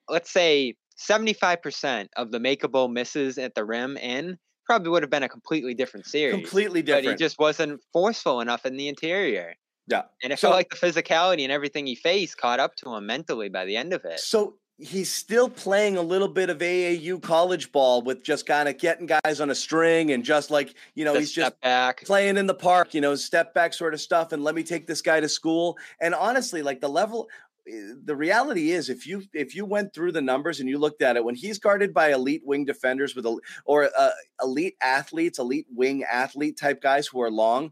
[0.08, 5.04] let's say, seventy five percent of the makeable misses at the rim in, probably would
[5.04, 6.34] have been a completely different series.
[6.34, 7.04] Completely different.
[7.06, 9.54] But he just wasn't forceful enough in the interior.
[9.86, 10.06] yeah.
[10.24, 13.06] And it So- felt like the physicality and everything he faced caught up to him
[13.06, 14.18] mentally by the end of it.
[14.18, 18.76] So he's still playing a little bit of AAU college ball with just kind of
[18.78, 22.04] getting guys on a string and just like, you know, The he's just back.
[22.04, 24.86] playing in the park, you know, step back sort of stuff and let me take
[24.86, 25.78] this guy to school.
[26.00, 27.28] And honestly, like the level
[27.68, 31.02] eh, the reality is if you if you went through the numbers and you looked
[31.02, 34.10] at it when he's guarded by elite wing defenders with a or uh,
[34.42, 37.70] elite athletes, elite wing athlete type guys who are long,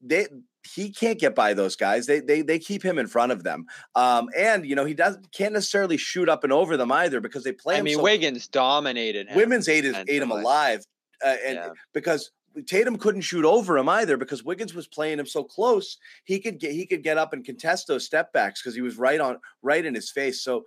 [0.00, 0.28] they
[0.66, 2.06] he can't get by those guys.
[2.06, 3.66] They they they keep him in front of them.
[3.94, 7.44] Um, and you know he doesn't can't necessarily shoot up and over them either because
[7.44, 9.36] they play I mean, so Wiggins dominated him.
[9.36, 10.84] Women's ate, his, ate him alive,
[11.24, 11.68] uh, and Yeah.
[11.92, 12.30] because
[12.66, 16.58] Tatum couldn't shoot over him either because Wiggins was playing him so close, he could
[16.58, 19.38] get he could get up and contest those step backs because he was right on
[19.62, 20.42] right in his face.
[20.42, 20.64] So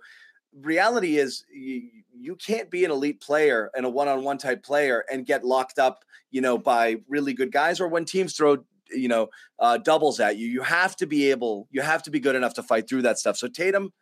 [0.54, 1.82] reality is you,
[2.14, 6.04] you can't be an elite player and a one-on-one type player and get locked up,
[6.30, 8.58] you know, by really good guys or when teams throw
[8.90, 9.28] you know
[9.58, 10.46] uh, doubles at you.
[10.46, 13.18] You have to be able, you have to be good enough to fight through that
[13.18, 13.36] stuff.
[13.36, 13.92] So Tatum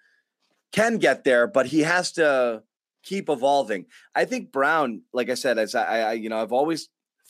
[0.73, 2.63] can get there, but he has to
[3.03, 3.87] keep evolving.
[4.15, 6.89] I think Brown, like I said, as I, I you know, I've always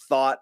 [0.09, 0.39] thought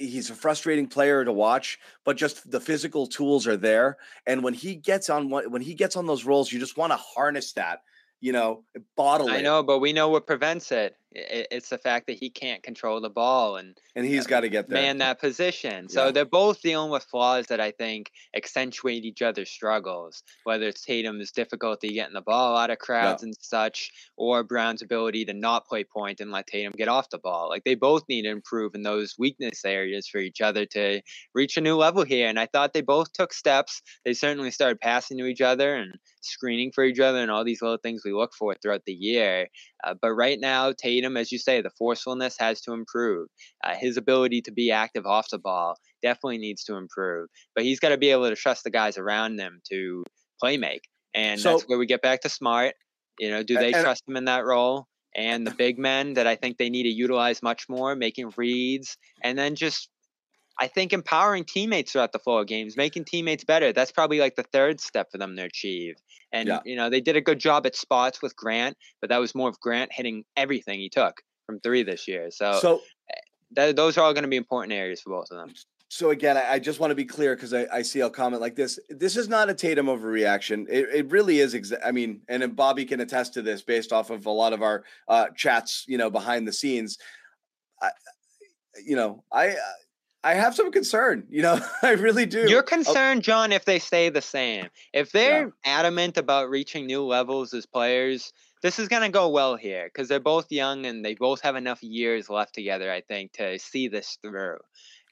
[0.00, 3.98] he's a frustrating player to watch, but just the physical tools are there.
[4.26, 6.96] And when he gets on when he gets on those rolls, you just want to
[6.96, 7.80] harness that,
[8.20, 8.64] you know,
[8.96, 9.42] bottle I it.
[9.42, 10.96] know, but we know what prevents it.
[11.12, 14.68] It's the fact that he can't control the ball and and he's got to get
[14.68, 14.80] there.
[14.80, 15.88] man that position.
[15.88, 16.10] So Yeah.
[16.12, 21.32] they're both dealing with flaws that I think accentuate each other's struggles, whether it's Tatum's
[21.32, 25.82] difficulty getting the ball out of crowds and such, or Brown's ability to not play
[25.82, 27.48] point and let Tatum get off the ball.
[27.48, 31.02] Like they both need to improve in those weakness areas for each other to
[31.34, 32.28] reach a new level here.
[32.28, 33.82] And I thought they both took steps.
[34.04, 37.62] They certainly started passing to each other and screening for each other and all these
[37.62, 39.48] little things we look for throughout the year.
[39.84, 43.28] Uh, but right now, Tatum, as you say, the forcefulness has to improve.
[43.64, 47.28] Uh, his ability to be active off the ball definitely needs to improve.
[47.54, 50.04] But he's got to be able to trust the guys around him to
[50.40, 50.82] play make.
[51.14, 52.74] And So- that's where we get back to smart.
[53.18, 54.86] You know, do they and- trust him in that role?
[55.14, 58.96] And the big men that I think they need to utilize much more, making reads,
[59.22, 59.88] and then just
[60.60, 63.72] I think empowering teammates throughout the flow of games, making teammates better.
[63.72, 65.96] That's probably like the third step for them to achieve.
[66.32, 66.60] And Yeah.
[66.66, 69.48] you know, they did a good job at spots with Grant, but that was more
[69.48, 72.30] of Grant hitting everything he took from three this year.
[72.30, 72.82] So, so
[73.56, 75.54] th- those are all going to be important areas for both of them.
[75.88, 78.40] So again, I, I just want to be clear because I, I see a comment
[78.40, 78.78] like this.
[78.90, 80.66] This is not a Tatum overreaction.
[80.68, 81.54] It, it really is.
[81.54, 84.62] Exa- I mean, and Bobby can attest to this based off of a lot of
[84.62, 86.98] our uh, chats, you know, behind the scenes.
[87.82, 87.90] I,
[88.84, 89.56] you know, I
[90.22, 91.26] I have some concern.
[91.30, 92.48] You know, I really do.
[92.48, 94.68] You're Oh, concerned, John, if they stay the same.
[94.92, 99.56] If they're adamant about reaching new levels as players, this is going to go well
[99.56, 103.32] here because they're both young and they both have enough years left together, I think,
[103.34, 104.58] to see this through.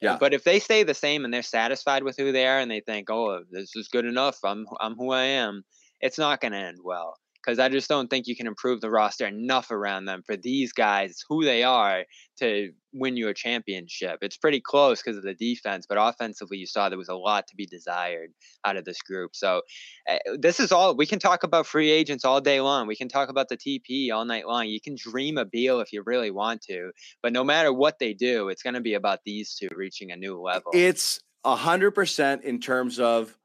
[0.02, 0.16] Yeah.
[0.20, 2.80] But if they stay the same and they're satisfied with who they are and they
[2.80, 4.38] think, "Oh, this is good enough.
[4.44, 5.64] I'm I'm who I am,"
[6.00, 8.90] it's not going to end well because I just don't think you can improve the
[8.90, 12.04] roster enough around them for these guys who they are
[12.38, 14.18] to win you a championship.
[14.22, 17.46] It's pretty close because of the defense, but offensively, you saw there was a lot
[17.48, 18.30] to be desired
[18.64, 19.34] out of this group.
[19.34, 19.62] So,
[20.08, 22.86] uh, this is all we can talk about free agents all day long.
[22.86, 24.66] We can talk about the TP all night long.
[24.66, 26.90] You can dream a Beal if you really want to,
[27.22, 30.16] but no matter what they do, it's going to be about these two reaching a
[30.16, 30.70] new level.
[30.74, 33.36] It's a hundred percent in terms of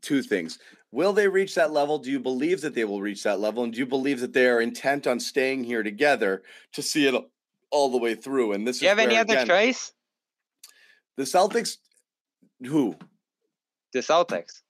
[0.00, 0.58] two things.
[0.92, 1.98] Will they reach that level?
[1.98, 3.64] Do you believe that they will reach that level?
[3.64, 6.42] And do you believe that they are intent on staying here together
[6.72, 7.14] to see it
[7.70, 8.52] all the way through?
[8.52, 9.92] And this do you is have any other again, choice?
[11.16, 11.78] The Celtics,
[12.64, 12.96] who
[13.92, 14.62] The Celtics.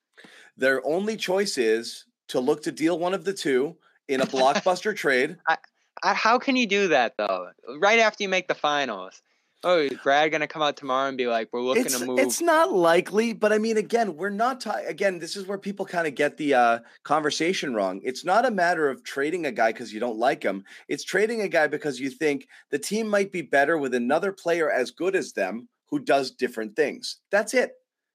[0.56, 3.76] their only choice is to look to deal one of the two
[4.08, 5.36] in a blockbuster trade.
[5.46, 5.56] I,
[6.02, 7.48] how can you do that though?
[7.78, 9.22] Right after you make the finals.
[9.64, 12.18] Oh, is Brad gonna come out tomorrow and be like, "We're looking It's, to move"?
[12.18, 14.60] it's not likely, but I mean, again, we're not.
[14.60, 18.00] ta- again, this is where people kind of get the uh, conversation wrong.
[18.04, 20.64] It's not a matter of trading a guy because you don't like him.
[20.88, 24.70] It's trading a guy because you think the team might be better with another player
[24.70, 27.16] as good as them who does different things.
[27.30, 27.72] That's it.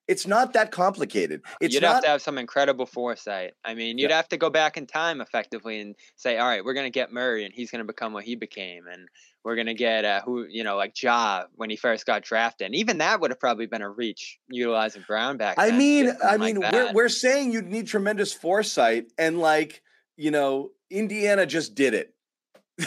[0.07, 1.41] It's not that complicated.
[1.61, 1.93] It's you'd not.
[1.95, 3.53] have to have some incredible foresight.
[3.63, 4.15] I mean, you'd Yeah.
[4.17, 7.45] have to go back in time effectively and say, "All right, we're gonna get Murray,
[7.45, 9.07] and he's gonna become what he became, and
[9.43, 12.65] we're gonna get uh, who you know, like Ja when he first got drafted.
[12.65, 15.55] And even that would have probably been a reach utilizing Brown back.
[15.57, 19.81] I mean, I someone like mean, we're we're saying you'd need tremendous foresight, and like
[20.17, 22.13] you know, Indiana just did it.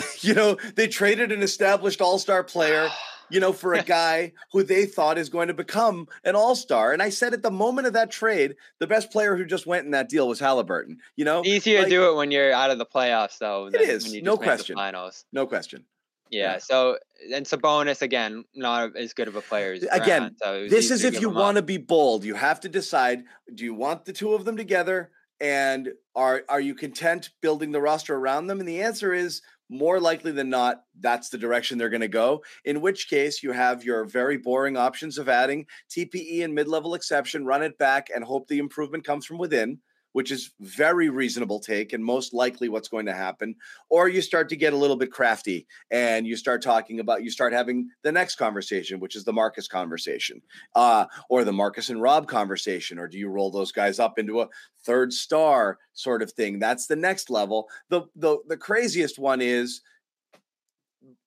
[0.20, 2.88] you know, they traded an established All Star player,
[3.30, 6.92] you know, for a guy who they thought is going to become an All Star.
[6.92, 9.84] And I said at the moment of that trade, the best player who just went
[9.84, 10.98] in that deal was Halliburton.
[11.16, 13.66] You know, easier like- to do it when you're out of the playoffs, though.
[13.66, 14.76] It is, when you no question.
[14.76, 15.24] finals.
[15.32, 15.84] no question.
[16.32, 16.58] Yeah, Yeah.
[16.58, 16.98] So
[17.32, 21.04] and Sabonis again, not as good of a player as Again, Brown, so This is
[21.04, 22.24] if you want to be bold.
[22.24, 23.24] You have to decide:
[23.54, 27.80] do you want the two of them together, and are are you content building the
[27.80, 28.58] roster around them?
[28.58, 32.42] And the answer is more likely than not, that's the direction they're going to go.
[32.64, 37.46] In which case, you have your very boring options of adding TPE and mid-level exception,
[37.46, 39.78] run it back, and hope the improvement comes from within.
[40.12, 43.54] Which is very reasonable take and most likely what's going to happen.
[43.88, 47.30] Or you start to get a little bit crafty and you start talking about you
[47.30, 50.42] start having the next conversation, which is the Marcus conversation
[50.74, 54.40] uh, or the Marcus and Rob conversation, or do you roll those guys up into
[54.40, 54.48] a
[54.84, 56.58] third star sort of thing?
[56.58, 57.68] That's the next level.
[57.88, 59.80] The the the craziest one is,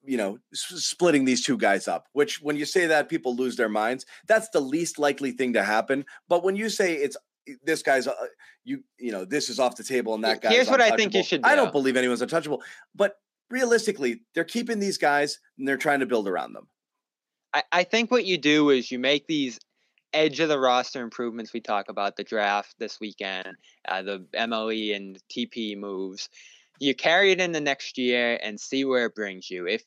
[0.03, 2.05] you know, splitting these two guys up.
[2.13, 4.05] Which, when you say that, people lose their minds.
[4.27, 6.05] That's the least likely thing to happen.
[6.29, 7.17] But when you say it's
[7.63, 8.13] this guy's, uh,
[8.63, 10.49] you you know, this is off the table and that guy.
[10.49, 12.61] Here's what I think you should I don't believe anyone's untouchable,
[12.93, 13.17] but
[13.49, 16.67] realistically, they're keeping these guys and they're trying to build around them.
[17.53, 19.59] I, I think what you do is you make these
[20.13, 23.47] edge of the roster improvements we talk about the draft this weekend,
[23.87, 26.29] uh, the MLE and TP moves.
[26.79, 29.67] You carry it in the next year and see where it brings you.
[29.67, 29.83] If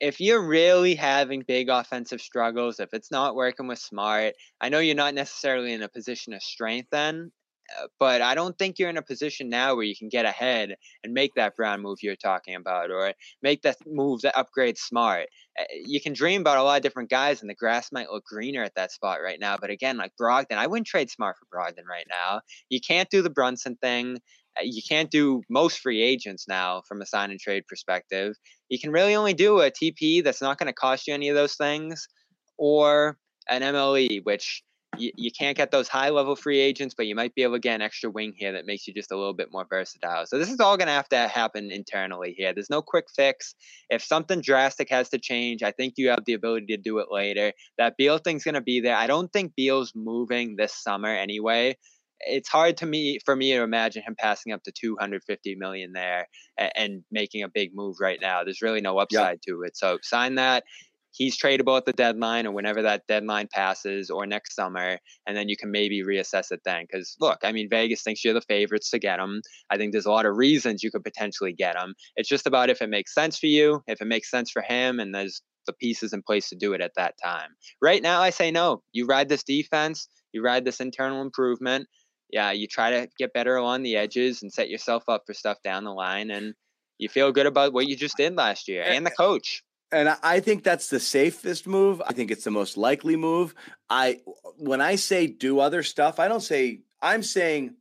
[0.00, 4.78] if you're really having big offensive struggles, if it's not working with Smart, I know
[4.78, 7.32] you're not necessarily in a position of strength then
[7.78, 10.74] uh, but I don't think you're in a position now where you can get ahead
[11.04, 15.28] and make that Brown move you're talking about, or make that move that upgrade smart.
[15.58, 18.24] Uh, you can dream about a lot of different guys, and the grass might look
[18.24, 19.56] greener at that spot right now.
[19.60, 22.40] But again, like Brogdon, I wouldn't trade Smart for Brogdon right now.
[22.68, 24.18] You can't do the Brunson thing.
[24.58, 28.34] Uh, you can't do most free agents now from a sign and trade perspective.
[28.70, 31.36] You can really only do a TP that's not going to cost you any of
[31.36, 32.08] those things,
[32.56, 33.18] or
[33.48, 34.62] an MLE, which
[34.96, 37.60] you, you can't get those high level free agents, but you might be able to
[37.60, 40.26] get an extra wing here that makes you just a little bit more versatile.
[40.26, 42.52] So this is all going to have to happen internally here.
[42.52, 43.54] There's no quick fix.
[43.88, 47.08] If something drastic has to change, I think you have the ability to do it
[47.10, 47.52] later.
[47.78, 48.96] That Beal thing's going to be there.
[48.96, 51.76] I don't think Beal's moving this summer anyway.
[52.20, 56.28] It's hard to me for me to imagine him passing up to 250 million there
[56.58, 58.44] and, and making a big move right now.
[58.44, 59.56] There's really no upside yep.
[59.56, 59.76] to it.
[59.76, 60.64] So sign that
[61.12, 65.48] he's tradable at the deadline or whenever that deadline passes or next summer and then
[65.48, 68.90] you can maybe reassess it then because look i mean vegas thinks you're the favorites
[68.90, 69.40] to get him
[69.70, 72.70] i think there's a lot of reasons you could potentially get him it's just about
[72.70, 75.72] if it makes sense for you if it makes sense for him and there's the
[75.74, 77.50] pieces in place to do it at that time
[77.82, 81.86] right now i say no you ride this defense you ride this internal improvement
[82.32, 85.58] yeah you try to get better along the edges and set yourself up for stuff
[85.62, 86.54] down the line and
[86.98, 89.62] you feel good about what you just did last year and the coach
[89.92, 92.00] and I think that's the safest move.
[92.06, 93.54] I think it's the most likely move.
[93.88, 94.20] I
[94.56, 97.74] when I say do other stuff, I don't say I'm saying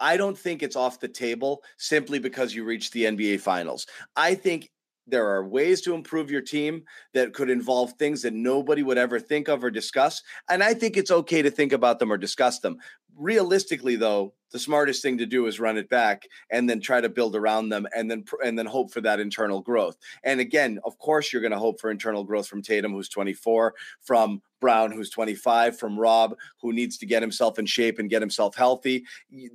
[0.00, 3.86] I don't think it's off the table simply because you reached the NBA finals.
[4.14, 4.70] I think
[5.06, 6.82] there are ways to improve your team
[7.14, 10.20] that could involve things that nobody would ever think of or discuss.
[10.50, 12.78] And I think it's okay to think about them or discuss them
[13.16, 17.08] realistically though the smartest thing to do is run it back and then try to
[17.08, 20.96] build around them and then and then hope for that internal growth and again of
[20.98, 25.10] course you're going to hope for internal growth from tatum who's 24 from brown who's
[25.10, 29.04] 25 from rob who needs to get himself in shape and get himself healthy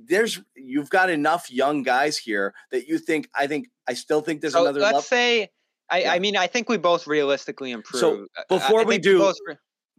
[0.06, 4.40] there's you've got enough young guys here that you think i think i still think
[4.40, 5.02] there's so another let's level.
[5.02, 5.48] say
[5.90, 6.12] I, yeah.
[6.12, 9.36] I mean i think we both realistically improve so before we do both,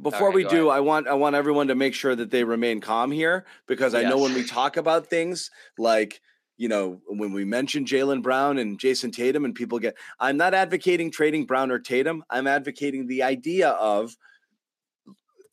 [0.02, 0.78] before we do, ahead.
[0.78, 4.02] I want I want everyone to make sure that they remain calm here because I
[4.02, 4.10] yes.
[4.10, 6.22] know when we talk about things like
[6.58, 10.54] you know when we mention Jaylen Brown and Jayson Tatum and people get I'm not
[10.54, 12.24] advocating trading Brown or Tatum.
[12.30, 14.16] I'm advocating the idea of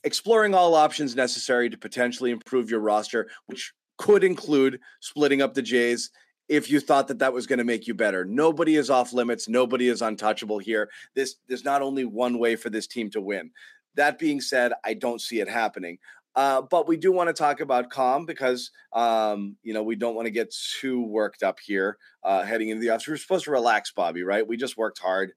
[0.04, 5.62] exploring all options necessary to potentially improve your roster, which could include splitting up the
[5.62, 6.10] Jays
[6.48, 8.24] if you thought that that was going to make you better.
[8.24, 9.48] Nobody is off limits.
[9.48, 10.90] Nobody is untouchable here.
[11.14, 13.50] This there's not only one way for this team to win.
[13.96, 15.98] That being said, I don't see it happening.
[16.36, 20.14] Uh, but we do want to talk about calm because um, you know we don't
[20.14, 23.08] want to get too worked up here uh, heading into the office.
[23.08, 24.46] We're supposed to relax, Bobby, right?
[24.46, 25.32] We just worked hard.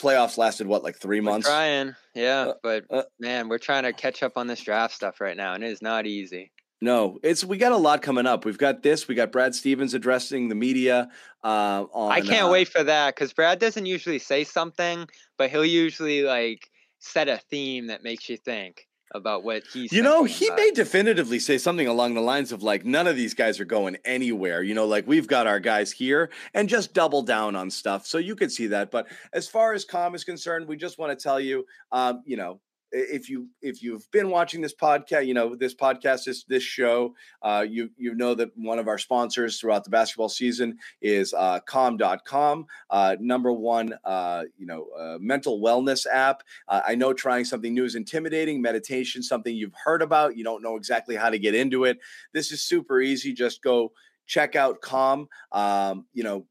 [0.00, 1.48] Playoffs lasted what, like 3 months?
[1.48, 4.94] We're trying, yeah, uh, but uh, man, we're trying to catch up on this draft
[4.94, 6.52] stuff right now, and it is not easy.
[6.80, 8.44] No, it's we got a lot coming up.
[8.44, 9.08] We've got this.
[9.08, 11.08] We got Brad Stevens addressing the media.
[11.42, 15.64] Uh, on, I can't wait for that because Brad doesn't usually say something, but he'll
[15.64, 19.92] usually like set a theme that makes you think about what he's.
[19.92, 20.56] You know, he about.
[20.58, 23.96] may definitively say something along the lines of like, none of these guys are going
[24.04, 24.62] anywhere.
[24.62, 28.06] You know, like we've got our guys here and just double down on stuff.
[28.06, 28.90] So you could see that.
[28.90, 32.36] But as far as calm is concerned, we just want to tell you, um, you
[32.36, 32.60] know,
[32.92, 37.14] if you if you've been watching this podcast, you know this podcast, this this show,
[37.42, 41.60] uh, you you know that one of our sponsors throughout the basketball season is uh,
[41.60, 46.42] Calm.com, uh, number one, uh, you know, uh, mental wellness app.
[46.68, 48.62] Uh, I know trying something new is intimidating.
[48.62, 51.98] Meditation, something you've heard about, you don't know exactly how to get into it.
[52.32, 53.32] This is super easy.
[53.32, 53.92] Just go
[54.26, 55.28] check out Calm.
[55.52, 56.46] Um, you know,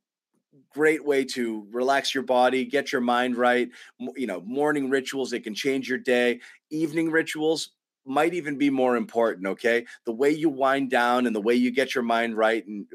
[0.73, 3.69] great way to relax your body, get your mind right.
[4.15, 6.39] You know, morning rituals, it can change your day.
[6.69, 7.71] Evening rituals,
[8.07, 9.85] might even be more important okay?
[10.05, 12.85] The way you wind down and the way you get your mind right and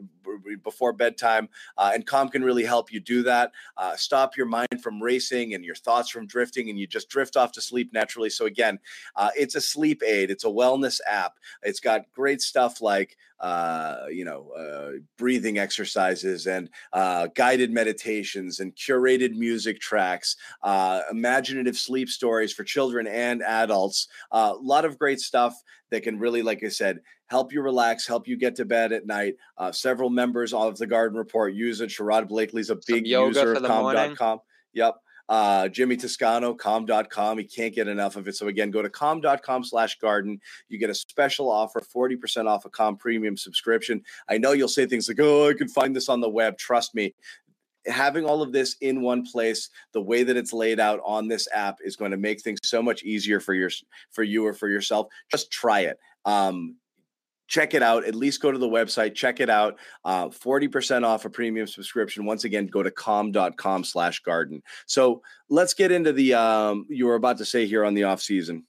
[0.63, 3.53] before bedtime uh, and calm can really help you do that.
[3.77, 7.37] Uh, stop your mind from racing and your thoughts from drifting and you just drift
[7.37, 8.31] off to sleep naturally.
[8.31, 8.79] So again
[9.17, 10.31] uh, it's a sleep aid.
[10.31, 11.35] It's a wellness app.
[11.63, 18.61] It's got great stuff like uh, you know, uh, breathing exercises and uh, guided meditations
[18.61, 24.07] and curated music tracks, uh, imaginative sleep stories for children and adults.
[24.31, 25.53] Uh, a lot of great stuff
[25.91, 29.05] that can really, like I said, help you relax, help you get to bed at
[29.05, 29.35] night.
[29.59, 31.91] Uh, several members of the Garden Report use it.
[31.91, 34.39] Sherrod Blakely's a big user of calm.com.
[34.75, 34.95] Yep
[35.33, 37.39] uh, Jimmy Toscano, calm.com.
[37.39, 38.37] He can't get enough of it.
[38.37, 40.39] So again, go to calm.com slash garden.
[40.69, 44.03] You get a special offer, 40% off a calm premium subscription.
[44.29, 46.59] I know you'll say things like, oh, I can find this on the web.
[46.59, 47.15] Trust me.
[47.87, 51.49] Having all of this in one place, the way that it's laid out on this
[51.53, 53.71] app is going to make things so much easier for your
[54.13, 55.09] for you or for yourself.
[55.31, 55.99] Just try it.
[56.25, 56.77] Um,
[57.49, 58.07] check it out.
[58.07, 59.79] At least go to the website, check it out.
[60.05, 62.25] Uh, 40% off a premium subscription.
[62.25, 64.63] Once again, go to calm.com slash garden.
[64.87, 65.21] So
[65.51, 68.65] let's get into the um, you were about to say here on the off season.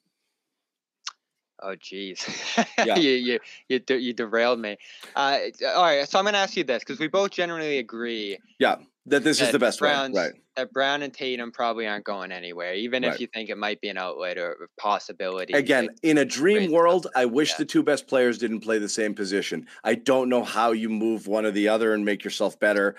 [1.62, 2.26] Oh, geez.
[2.78, 2.98] Yeah.
[2.98, 3.40] you, you,
[3.70, 4.76] you, de- you derailed me.
[5.16, 5.40] Uh,
[5.74, 6.08] all right.
[6.10, 8.76] So I'm going to ask you this because we both generally agree Yeah,
[9.06, 10.22] that this is the best Browns, way.
[10.22, 10.34] Right.
[10.56, 13.14] that Brown and Tatum probably aren't going anywhere, even Right.
[13.14, 15.54] if you think it might be an outlet or a possibility.
[15.54, 17.58] Again, in a dream world, I wish yeah.
[17.60, 19.68] the two best players didn't play the same position.
[19.84, 22.96] I don't know how you move one or the other and make yourself better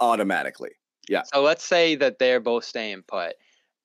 [0.00, 0.72] automatically.
[1.08, 1.22] Yeah.
[1.22, 3.34] So let's say that they're both staying put.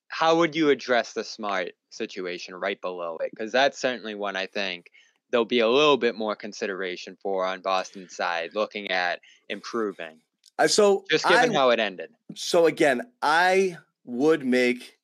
[0.09, 3.32] How would you address the smart situation right below it?
[3.32, 4.91] Because that's certainly one I think
[5.32, 10.20] there'll be a little bit more consideration for on Boston's side, looking at improving.
[10.68, 12.12] So Just given I- how it ended.
[12.36, 14.97] So again, I would make.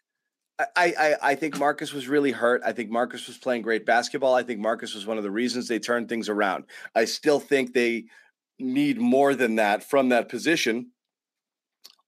[0.60, 2.62] I, I I think Marcus was really hurt.
[2.66, 4.36] I think Marcus was playing great basketball.
[4.36, 6.66] I think Marcus was one of the reasons they turned things around.
[6.96, 8.06] I still think they
[8.60, 10.92] need more than that from that position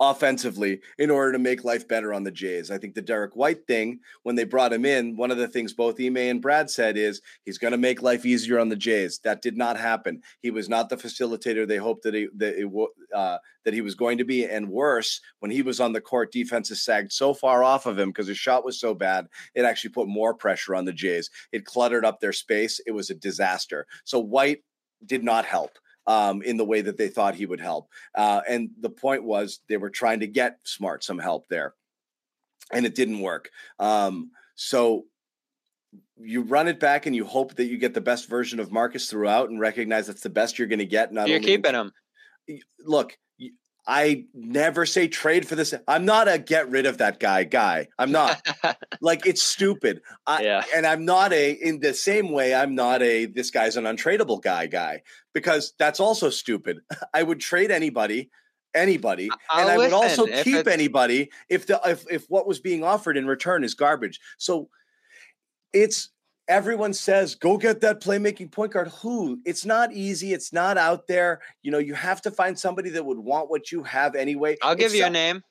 [0.02, 2.72] offensively in order to make life better on the Jays.
[2.72, 5.74] I think the Derrick White thing, when they brought him in, one of the things
[5.74, 9.20] both Ime and Brad said is he's going to make life easier on the Jays.
[9.24, 10.24] That did not happen.
[10.42, 13.94] He was not the facilitator they hoped that he that it, uh, that he was
[13.94, 14.44] going to be.
[14.44, 18.10] And worse, when he was on the court, defenses sagged so far off of him
[18.10, 21.30] because his shot was so bad, it actually put more pressure on the Jays.
[21.52, 22.82] It cluttered up their space.
[22.88, 23.86] It was a disaster.
[24.04, 24.64] So White
[25.06, 25.78] did not help
[26.08, 27.90] um, in the way that they thought he would help.
[28.16, 31.74] Uh, and the point was they were trying to get Smart some help there,
[32.72, 33.50] and it didn't work.
[33.80, 35.06] Um, so
[36.18, 39.10] you run it back and you hope that you get the best version of Marcus
[39.10, 41.12] throughout and recognize that's the best you're going to get.
[41.12, 41.92] Not You're keeping him.
[42.86, 43.18] look,
[43.94, 45.74] I never say trade for this.
[45.86, 47.90] I'm not a get rid of that guy guy.
[48.00, 48.42] I'm not.
[49.02, 50.02] like it's stupid.
[50.26, 50.64] I, Yeah.
[50.74, 52.56] And I'm not a in the same way.
[52.56, 55.02] I'm not a this guy's an untradeable guy guy
[55.34, 56.80] because that's also stupid.
[57.14, 58.30] I would trade anybody.
[58.74, 62.86] Anybody, and I'll I would also keep anybody if the if, if what was being
[62.86, 64.22] offered in return is garbage.
[64.38, 64.70] So
[65.74, 66.12] it's
[66.48, 71.08] everyone says go get that playmaking point guard who it's not easy it's not out
[71.08, 74.58] there you know you have to find somebody that would want what you have anyway
[74.62, 75.44] I'll give If you a name.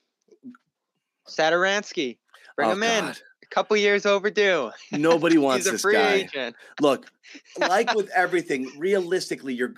[1.29, 2.19] Satoransky.
[2.57, 3.05] Bring Oh, him in.
[3.07, 3.15] A
[3.51, 4.71] couple years overdue.
[4.93, 6.57] nobody wants He's a this free guy agent.
[6.81, 7.11] look
[7.59, 9.75] like with everything realistically you're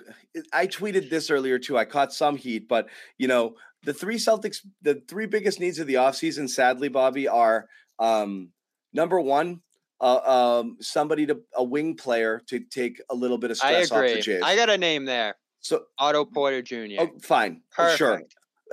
[0.51, 2.87] i tweeted this earlier too i caught some heat but
[3.17, 7.67] you know the three celtics the three biggest needs of the offseason sadly bobby are
[7.99, 8.49] um
[8.93, 9.59] number one
[10.01, 14.01] uh, um somebody to a wing player to take a little bit of stress off
[14.01, 14.21] the.
[14.21, 14.41] Jays.
[14.43, 15.35] I got a name there.
[15.59, 16.99] so Otto Porter Jr.
[16.99, 17.97] oh, fine Perfect.
[17.97, 18.21] sure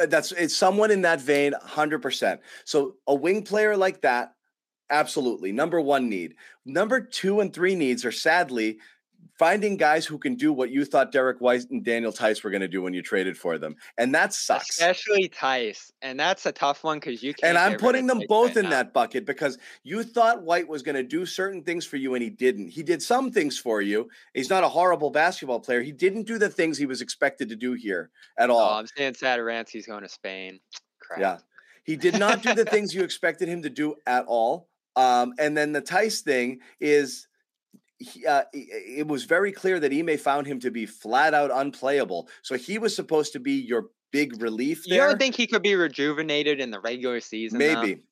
[0.01, 4.33] Uh, that's it's someone in that vein 100% so a wing player like that
[4.91, 8.79] absolutely number one need number two and three needs are sadly
[9.41, 12.61] finding guys who can do what you thought Derrick White and Daniel Theis were going
[12.61, 15.91] to do when you traded for them and that sucks Especially Theis.
[16.03, 17.49] And that's a tough one because you can't.
[17.57, 18.71] and I'm putting them both in now.
[18.71, 22.23] that bucket because you thought White was going to do certain things for you and
[22.23, 22.69] he didn't.
[22.69, 24.11] He did some things for you.
[24.35, 25.81] He's not a horrible basketball player.
[25.81, 28.79] He didn't do the things he was expected to do here at Oh, all.
[28.79, 30.61] I'm saying Satoransky's going to Spain.
[31.01, 31.19] Crap.
[31.21, 31.39] Yeah.
[31.85, 34.69] He did not do the things you expected him to do at all.
[34.97, 37.27] Um, and then the Theis thing is,
[38.01, 42.29] he, uh, it was very clear that Ime found him to be flat out unplayable.
[42.43, 45.75] So he was supposed to be your big relief You don't think he could be
[45.75, 47.59] rejuvenated in the regular season?
[47.59, 47.75] though?
[47.75, 48.03] maybe,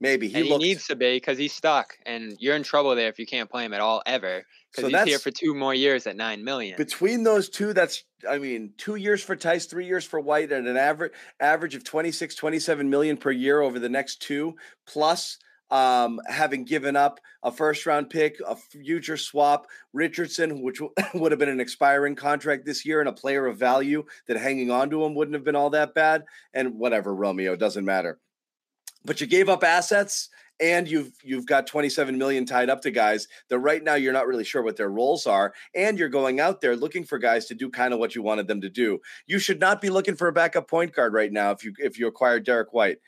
[0.00, 3.08] maybe he and he needs to be because he's stuck, and you're in trouble there
[3.08, 4.44] if you can't play him at all ever.
[4.74, 6.76] So Because he's here for two more years at nine million.
[6.76, 10.66] between those two that's i mean two years for Theis three years for white at
[10.66, 14.54] an average average of 26 27 million per year over the next two
[14.86, 15.38] plus
[15.70, 20.80] um, having given up a first round pick a future swap richardson which
[21.14, 24.70] would have been an expiring contract this year and a player of value that hanging
[24.70, 28.18] on to him wouldn't have been all that bad and whatever romeo doesn't matter.
[29.04, 30.28] But you gave up assets
[30.60, 34.26] and you've you've got 27 million tied up to guys that right now you're not
[34.26, 37.54] really sure what their roles are and you're going out there looking for guys to
[37.54, 38.98] do kind of what you wanted them to do.
[39.26, 41.98] You should not be looking for a backup point guard right now if you if
[41.98, 42.98] you acquire Derrick White.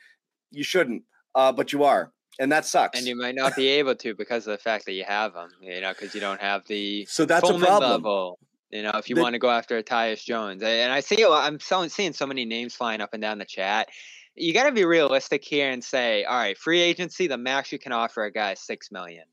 [0.51, 1.03] You shouldn't
[1.35, 4.47] uh, but you are and that sucks and you might not be able to because
[4.47, 7.25] of the fact that you have them, You know, because you don't have the so
[7.25, 8.39] that's a problem level.
[8.71, 11.23] You know, if you The- want to go after a Tyus Jones, and I see,
[11.25, 13.89] I'm so, seeing so many names flying up and down the chat.
[14.35, 17.79] You got to be realistic here and say, all right, free agency, the max you
[17.79, 19.25] can offer a guy is six million,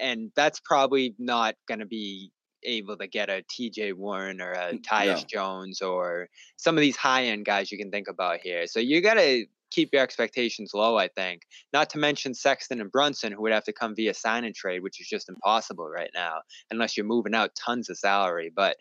[0.00, 2.30] and that's probably not going to be
[2.62, 3.94] able to get a T.J.
[3.94, 5.26] Warren or a Tyus no.
[5.26, 8.66] Jones or some of these high end guys you can think about here.
[8.66, 9.46] So you got to
[9.76, 10.96] keep your expectations low.
[10.96, 11.42] I think.
[11.72, 14.82] Not to mention Sexton and Brunson, who would have to come via sign and trade,
[14.82, 18.50] which is just impossible right now, unless you're moving out tons of salary.
[18.54, 18.76] But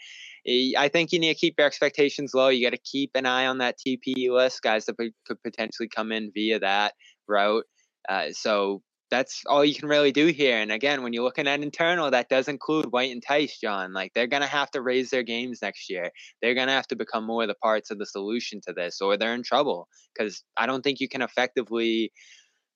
[0.47, 2.47] eh, I think you need to keep your expectations low.
[2.47, 6.11] You got to keep an eye on that TPE list, guys that could potentially come
[6.11, 6.93] in via that
[7.27, 7.65] route.
[8.07, 10.57] Uh, so that's all you can really do here.
[10.57, 13.93] And again, when you're looking at internal, that does include White and Theis, John.
[13.93, 16.11] Like they're gonna have to raise their games next year.
[16.41, 19.17] They're gonna have to become more of the parts of the solution to this, or
[19.17, 19.87] they're in trouble.
[20.13, 22.11] Because I don't think you can effectively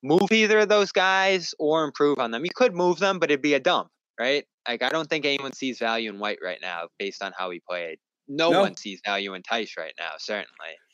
[0.02, 2.44] move either of those guys or improve on them.
[2.44, 3.88] You could move them, but it'd be a dump,
[4.18, 4.44] right?
[4.68, 7.60] Like I don't think anyone sees value in White right now based on how he
[7.68, 7.98] played
[8.30, 10.46] no, no, one sees value in Theis right now, certainly.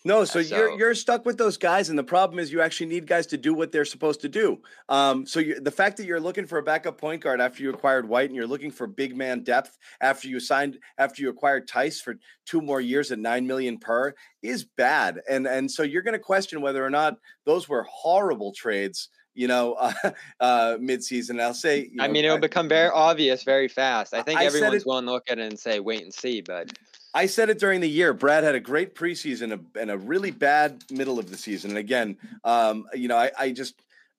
[0.06, 2.62] No, so, uh, so, you're you're stuck with those guys, and the problem is you
[2.62, 4.58] actually need guys to do what they're supposed to do.
[4.88, 8.08] Um, so the fact that you're looking for a backup point guard after you acquired
[8.08, 12.00] White, and you're looking for big man depth after you signed after you acquired Theis
[12.00, 12.14] for
[12.46, 16.18] two more years at nine million per is bad, and and so you're going to
[16.18, 19.92] question whether or not those were horrible trades you know, uh,
[20.40, 21.40] uh, midseason.
[21.40, 24.14] I'll say, I know, mean, it'll I, become very obvious very fast.
[24.14, 26.72] I think I everyone's willing to look at it and say, wait and see, but
[27.14, 28.12] I said it during the year.
[28.12, 31.70] Brad had a great preseason and a really bad middle of the season.
[31.70, 33.74] And again, um, you know, I, I just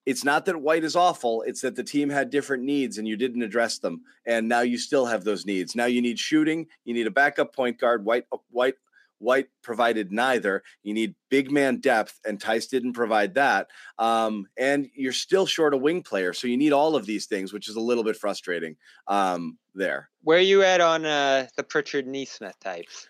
[0.07, 1.41] it's not that White is awful.
[1.41, 4.03] It's that the team had different needs and you didn't address them.
[4.25, 5.75] And now you still have those needs.
[5.75, 6.67] Now you need shooting.
[6.85, 8.05] You need a backup point guard.
[8.05, 8.75] White, White
[9.19, 10.63] White provided neither.
[10.83, 13.67] You need big man depth, and Theis didn't provide that.
[13.97, 17.53] Um, and you're still short a wing player, so you need all of these things,
[17.53, 18.75] which is a little bit frustrating
[19.07, 20.09] um, there.
[20.23, 23.07] Where are you at on uh, the Pritchard Nesmith types?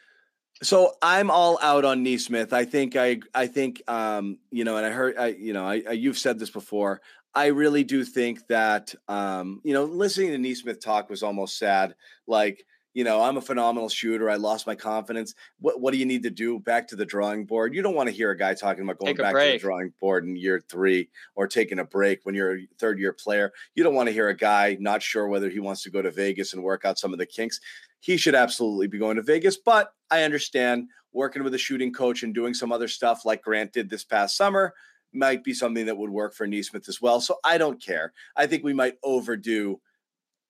[0.63, 2.51] So I'm all out on Nesmith.
[2.51, 5.83] I think I I think um, you know, and I heard I you know I,
[5.87, 7.01] I you've said this before.
[7.35, 11.93] I really do think that um, you know listening to Nesmith talk was almost sad.
[12.25, 12.65] Like
[12.97, 14.27] you know, I'm a phenomenal shooter.
[14.27, 15.35] I lost my confidence.
[15.59, 16.57] What what do you need to do?
[16.57, 17.75] Back to the drawing board.
[17.75, 19.51] You don't want to hear a guy talking about going back break.
[19.51, 22.97] to the drawing board in year three or taking a break when you're a third
[22.97, 23.53] year player.
[23.75, 26.09] You don't want to hear a guy not sure whether he wants to go to
[26.09, 27.59] Vegas and work out some of the kinks.
[27.99, 32.23] He should absolutely be going to Vegas, but I understand working with a shooting coach
[32.23, 34.73] and doing some other stuff like Grant did this past summer
[35.13, 37.21] might be something that would work for Nesmith as well.
[37.21, 38.13] So I don't care.
[38.35, 39.81] I think we might overdo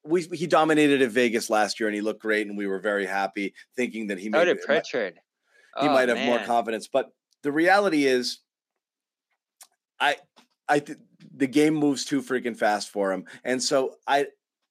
[0.08, 3.06] we he dominated at Vegas last year and he looked great and we were very
[3.06, 5.20] happy thinking that he did Pritchard.
[5.80, 6.26] He oh, might have man.
[6.26, 7.12] more confidence, but
[7.44, 8.40] the reality is,
[10.00, 10.18] I
[10.68, 10.98] I th-
[11.36, 14.28] the game moves too freaking fast for him, and so I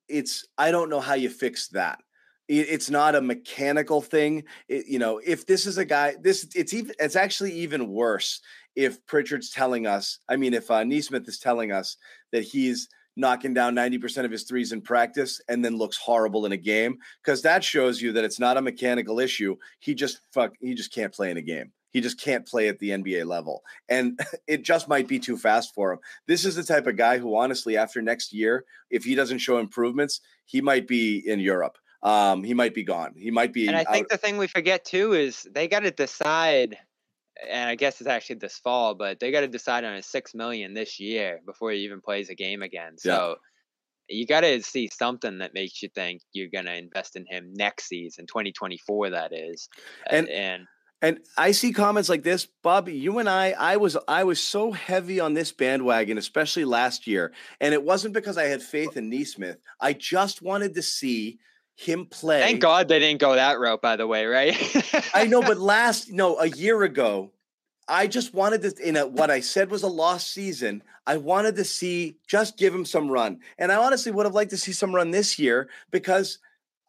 [0.09, 2.01] it's I don't know how you fix that.
[2.49, 4.45] It, it's not a mechanical thing.
[4.69, 8.41] It, you know, if this is a guy, this it's even it's actually even worse
[8.75, 10.19] if Pritchard's telling us.
[10.29, 11.97] I mean, if uh, Nesmith is telling us
[12.33, 16.53] that he's knocking down 90% of his threes in practice and then looks horrible in
[16.53, 19.57] a game because that shows you that it's not a mechanical issue.
[19.81, 21.73] He just fuck he just can't play in a game.
[21.91, 23.63] He just can't play at the NBA level.
[23.89, 25.99] And it just might be too fast for him.
[26.27, 29.59] This is the type of guy who honestly after next year, if he doesn't show
[29.59, 31.79] improvements, he might be in Europe.
[32.03, 33.15] Um, he might be gone.
[33.17, 34.11] He might be And I think out.
[34.11, 36.77] the thing we forget too is they got to decide
[37.49, 40.35] and I guess it's actually this fall, but they got to decide on a six
[40.35, 42.99] million this year before he even plays a game again.
[42.99, 43.37] So
[44.09, 44.17] yeah.
[44.17, 47.53] you got to see something that makes you think you're going to invest in him
[47.55, 49.11] next season, 2024.
[49.11, 49.69] That is,
[50.11, 50.67] and and
[51.03, 52.95] and I see comments like this, Bobby.
[52.95, 57.33] You and I, I was I was so heavy on this bandwagon, especially last year,
[57.61, 59.59] and it wasn't because I had faith in Nesmith.
[59.81, 61.39] I just wanted to see
[61.77, 62.41] him play.
[62.41, 64.57] Thank God they didn't go that route, by the way, right?
[65.15, 67.31] I know, but last no, a year ago,
[67.87, 70.83] I just wanted to in a, what I said was a lost season.
[71.07, 74.51] I wanted to see just give him some run, and I honestly would have liked
[74.51, 76.39] to see some run this year because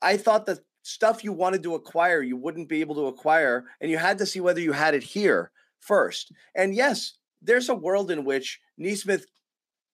[0.02, 3.92] I thought the stuff you wanted to acquire you wouldn't be able to acquire, and
[3.92, 5.52] you had to see whether you had it here
[5.82, 6.32] first.
[6.56, 9.26] And yes, there's a world in which Nesmith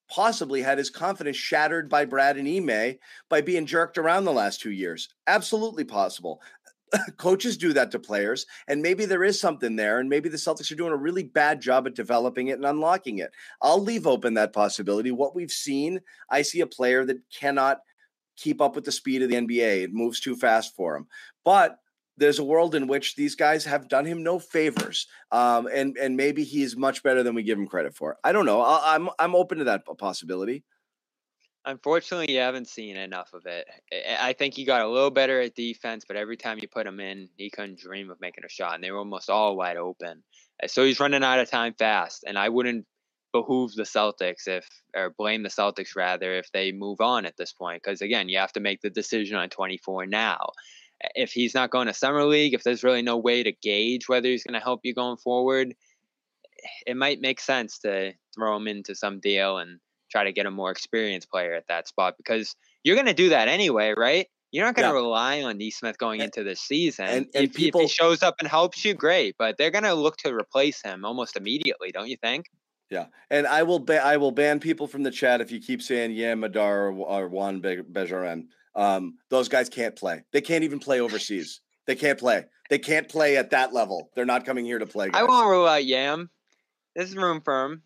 [0.09, 2.95] possibly had his confidence shattered by Brad and Ime
[3.29, 5.09] by being jerked around the last two years.
[5.27, 6.41] Absolutely possible.
[7.17, 10.71] Coaches do that to players, and maybe there is something there, and maybe the Celtics
[10.71, 13.31] are doing a really bad job at developing it and unlocking it.
[13.61, 15.11] I'll leave open that possibility.
[15.11, 17.79] What we've seen, I see a player that cannot
[18.37, 19.83] keep up with the speed of the NBA.
[19.83, 21.07] It moves too fast for him.
[21.43, 21.77] But
[22.17, 26.15] there's a world in which these guys have done him no favors, um, and and
[26.15, 28.17] maybe he's much better than we give him credit for.
[28.23, 28.61] I don't know.
[28.61, 30.63] i I'm, I'm open to that possibility.
[31.65, 33.65] Unfortunately, you haven't seen enough of it.
[34.19, 36.99] I think he got a little better at defense, but every time you put him
[36.99, 40.23] in, he couldn't dream of making a shot, and they were almost all wide open.
[40.67, 42.85] So he's running out of time fast, and I wouldn't
[43.31, 47.53] behoove the Celtics if, or blame the Celtics rather, if they move on at this
[47.53, 50.51] point, because again, you have to make the decision on 24 now
[51.15, 54.27] if he's not going to summer league, if there's really no way to gauge whether
[54.29, 55.73] he's going to help you going forward,
[56.87, 59.79] it might make sense to throw him into some deal and
[60.11, 63.29] try to get a more experienced player at that spot because you're going to do
[63.29, 64.27] that anyway, right?
[64.51, 65.01] You're not going to Yeah.
[65.01, 67.05] rely on Nesmith going And- into the season.
[67.05, 69.35] and- and if, people- if he shows up and helps you, great.
[69.39, 72.45] But they're going to look to replace him almost immediately, don't you think?
[72.89, 75.81] Yeah, and I will ba- I will ban people from the chat if you keep
[75.81, 78.49] saying yeah, Madar or, or Juan Be- Begarin.
[78.75, 80.23] Um, those guys can't play.
[80.31, 81.61] They can't even play overseas.
[81.85, 82.45] They can't play.
[82.69, 84.09] They can't play at that level.
[84.15, 85.07] They're not coming here to play.
[85.07, 85.27] I guys.
[85.27, 86.29] won't rule out Yam.
[86.95, 87.83] This is room for him.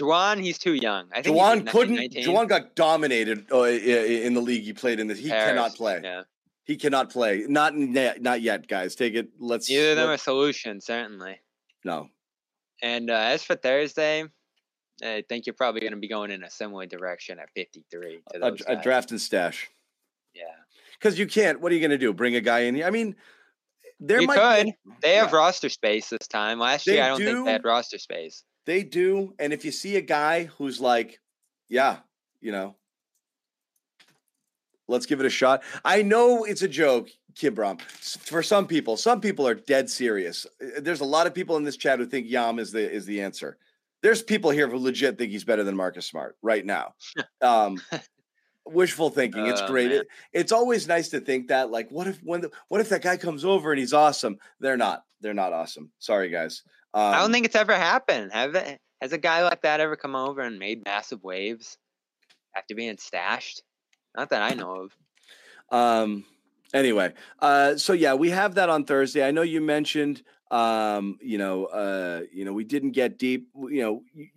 [0.00, 1.08] Juwan, he's too young.
[1.12, 1.96] I think Juwan couldn't.
[1.96, 2.24] 19.
[2.24, 5.08] Juwan got dominated uh, i- i- in the league he played in.
[5.08, 6.00] This he cannot play.
[6.02, 6.22] Yeah.
[6.64, 7.44] He cannot play.
[7.48, 8.22] Not yet.
[8.22, 8.94] Not yet, guys.
[8.94, 9.28] Take it.
[9.38, 9.68] Let's.
[9.68, 11.40] Neither of them let- are solutions, certainly.
[11.84, 12.08] no.
[12.80, 14.24] And uh, as for Thursday,
[15.02, 18.20] I think you're probably going to be going in a similar direction at 53.
[18.34, 19.68] To A, a draft and stash.
[20.34, 20.42] Yeah.
[20.98, 21.60] Because you can't.
[21.60, 22.12] What are you going to do?
[22.12, 22.86] Bring a guy in here?
[22.86, 23.14] I mean,
[24.00, 24.36] there you might.
[24.36, 24.66] could.
[24.66, 25.36] Be, They have yeah.
[25.36, 26.58] roster space this time.
[26.58, 28.44] Last They year, I don't think they had roster space.
[28.66, 29.34] They do.
[29.38, 31.20] And if you see a guy who's like,
[31.68, 31.98] yeah,
[32.40, 32.76] you know,
[34.88, 35.62] let's give it a shot.
[35.84, 37.80] I know it's a joke, Kibram.
[37.80, 40.46] For some people, some people are dead serious.
[40.62, 43.06] Uh, There's a lot of people in this chat who think Yam is the is
[43.06, 43.58] the answer.
[44.02, 46.94] There's people here who legit think he's better than Marcus Smart right now.
[47.40, 47.80] Um,
[48.66, 49.46] wishful thinking.
[49.46, 49.90] It's Oh, great.
[49.90, 51.70] It, it's always nice to think that.
[51.70, 54.38] Like, what if when the, what if that guy comes over and he's awesome?
[54.60, 55.02] They're not.
[55.20, 55.90] They're not awesome.
[55.98, 56.62] Sorry, guys.
[56.94, 58.32] Um, I don't think it's ever happened.
[58.32, 58.80] Have it?
[59.00, 61.78] Has a guy like that ever come over and made massive waves
[62.56, 63.62] after being stashed?
[64.16, 64.88] Not that I know
[65.70, 65.76] of.
[65.76, 66.24] Um.
[66.74, 69.26] Anyway, uh, so yeah, we have that on Thursday.
[69.26, 73.48] I know you mentioned, um, you know, uh, you know, we didn't get deep.
[73.54, 74.28] You know, you,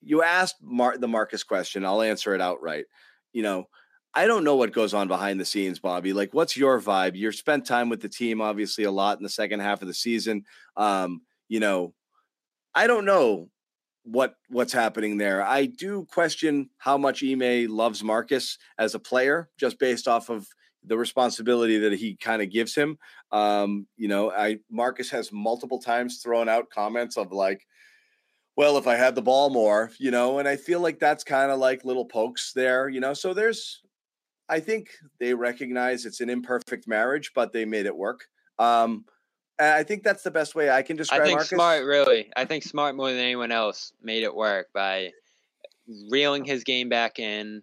[0.00, 1.84] you asked Mar- the Marcus question.
[1.84, 2.86] I'll answer it outright.
[3.32, 3.68] You know,
[4.14, 6.12] I don't know what goes on behind the scenes, Bobby.
[6.12, 7.12] Like, what's your vibe?
[7.14, 9.94] You're spent time with the team, obviously, a lot in the second half of the
[9.94, 10.44] season.
[10.76, 11.94] Um, you know,
[12.74, 13.50] I don't know
[14.04, 15.42] what what's happening there.
[15.42, 20.46] I do question how much Ime loves Marcus as a player, just based off of
[20.86, 22.98] the responsibility that he kind of gives him.
[23.32, 27.66] Um, you know, I Marcus has multiple times thrown out comments of like,
[28.56, 31.50] well, if I had the ball more, you know, and I feel like that's kind
[31.50, 33.14] of like little pokes there, you know.
[33.14, 33.82] So there's
[34.48, 38.26] I think they recognize it's an imperfect marriage, but they made it work.
[38.58, 39.04] Um,
[39.58, 41.50] I think that's the best way I can describe I think Marcus.
[41.50, 42.28] Smart really.
[42.36, 45.12] I think Smart more than anyone else made it work by
[46.10, 47.62] reeling his game back in,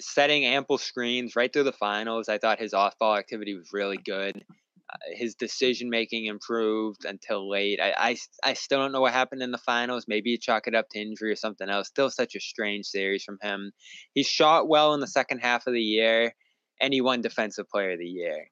[0.00, 2.28] setting ample screens right through the finals.
[2.28, 4.44] I thought his off-ball activity was really good.
[4.90, 7.78] Uh, his decision making improved until late.
[7.82, 10.06] I I still don't know what happened in the finals.
[10.08, 11.88] Maybe you chalk it up to injury or something else.
[11.88, 13.72] Still such a strange series from him.
[14.14, 16.34] He shot well in the second half of the year,
[16.80, 18.50] and he won Defensive Player of the Year.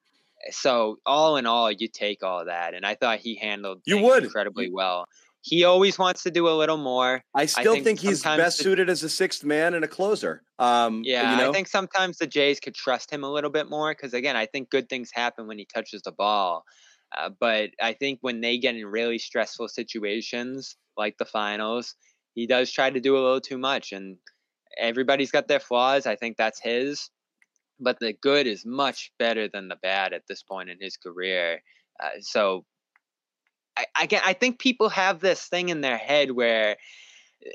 [0.51, 4.25] So all in all, you take all that, and I thought he handled You would.
[4.25, 5.07] incredibly well.
[5.47, 7.23] He always wants to do a little more.
[7.33, 10.43] I still think think, he's best the- suited as a sixth man and a closer.
[10.59, 11.51] Um, Yeah, you know?
[11.51, 14.47] I think sometimes the Jays could trust him a little bit more because again, I
[14.47, 16.65] think good things happen when he touches the ball.
[17.17, 21.95] Uh, but I think when they get in really stressful situations like the finals,
[22.35, 23.93] he does try to do a little too much.
[23.93, 24.17] And
[24.77, 26.07] everybody's got their flaws.
[26.07, 27.09] I think that's his.
[27.79, 31.63] But the good is much better than the bad at this point in his career.
[32.03, 32.65] Uh, so
[33.77, 36.77] I, I, I think people have this thing in their head where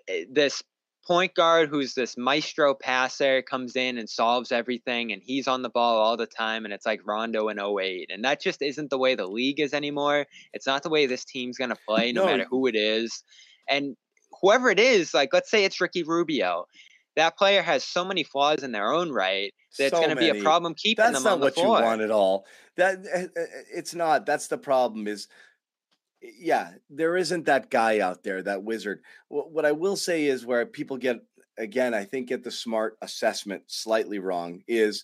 [0.08, 0.62] eh, this
[1.08, 5.70] point guard who's this maestro passer comes in and solves everything and he's on the
[5.70, 9.00] ball all the time and it's like Rondo in 08 and that just isn't the
[9.00, 10.28] way the league is anymore.
[10.54, 12.32] It's not the way this team's going to play no, No.
[12.32, 13.24] matter who it is.
[13.68, 13.96] And
[14.42, 16.66] whoever it is, like let's say it's Ricky Rubio.
[17.16, 20.30] That player has so many flaws in their own right that it's going to be
[20.30, 21.80] a problem keeping That's them not on the what floor.
[21.80, 22.46] you want at all.
[22.78, 23.42] That uh,
[23.74, 24.26] it's not.
[24.26, 25.08] That's the problem.
[25.08, 25.28] Is
[26.22, 29.02] yeah, there isn't that guy out there, that wizard.
[29.30, 31.20] What I will say is where people get
[31.58, 35.04] again, I think get the smart assessment slightly wrong is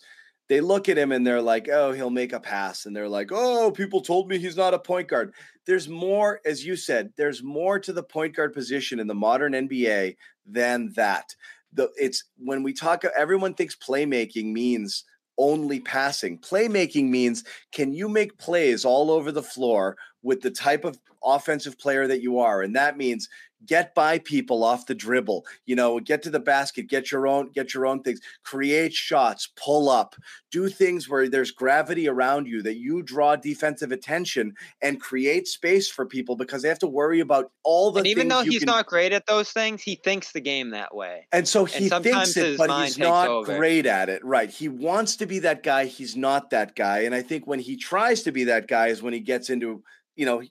[0.50, 3.32] they look at him and they're like, oh, he'll make a pass, and they're like,
[3.32, 5.34] oh, people told me he's not a point guard.
[5.66, 9.54] There's more, as you said, there's more to the point guard position in the modern
[9.54, 10.16] NBA
[10.46, 11.36] than that.
[11.74, 15.04] The it's when we talk, everyone thinks playmaking means
[15.38, 16.40] only passing.
[16.40, 21.78] Playmaking means can you make plays all over the floor with the type of offensive
[21.80, 22.62] player that you are?
[22.62, 23.28] And that means
[23.66, 27.50] get by people off the dribble, you know, get to the basket, get your own,
[27.50, 30.16] get your own things, create shots, pull up,
[30.52, 34.54] do things where there's gravity around you that you draw defensive attention
[34.84, 38.28] and create space for people because they have to worry about all the And even
[38.28, 41.26] though he's can- not great at those things, he thinks the game that way.
[41.32, 43.58] and so he sometimes thinks it, but he's not over.
[43.58, 44.24] great at it.
[44.24, 44.52] Right.
[44.52, 45.86] He wants to be that guy.
[45.86, 47.00] He's not that guy.
[47.00, 49.84] And I think when he tries to be that guy is when he gets into,
[50.18, 50.42] you know,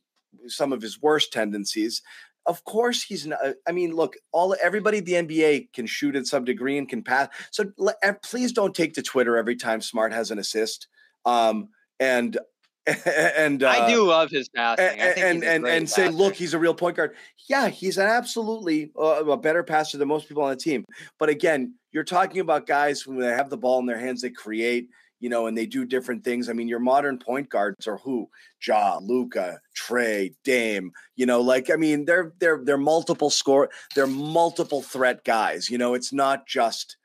[0.47, 2.03] some of his worst tendencies.
[2.47, 3.39] of course he's not.
[3.69, 7.29] I mean, look, all everybody the NBA can shoot in some degree and can pass.
[7.51, 7.73] So
[8.03, 10.87] eh, please don't take to Twitter every time Smart has an assist.
[11.25, 12.39] Um, and
[13.37, 14.85] and uh, I do love his passing.
[14.85, 16.17] I think and and and, and say, passer.
[16.17, 17.17] look, he's a real point guard.
[17.49, 20.85] Yeah, he's an absolutely uh, a better passer than most people on the team.
[21.19, 24.31] But again, you're talking about guys when they have the ball in their hands, they
[24.31, 24.89] create,
[25.21, 26.49] you know, and they do different things.
[26.49, 28.29] I mean, your modern point guards are who?
[28.67, 30.93] Ja, Luka, Trey, Dame.
[31.17, 35.71] You know, like I mean, they're they're they're multiple score, they're multiple threat guys.
[35.71, 36.97] You know, it's not just,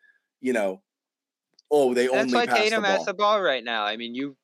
[0.42, 0.82] you know,
[1.70, 3.06] oh, they That's only why pass Tatum the has ball.
[3.06, 3.86] the ball right now.
[3.86, 4.36] I mean, you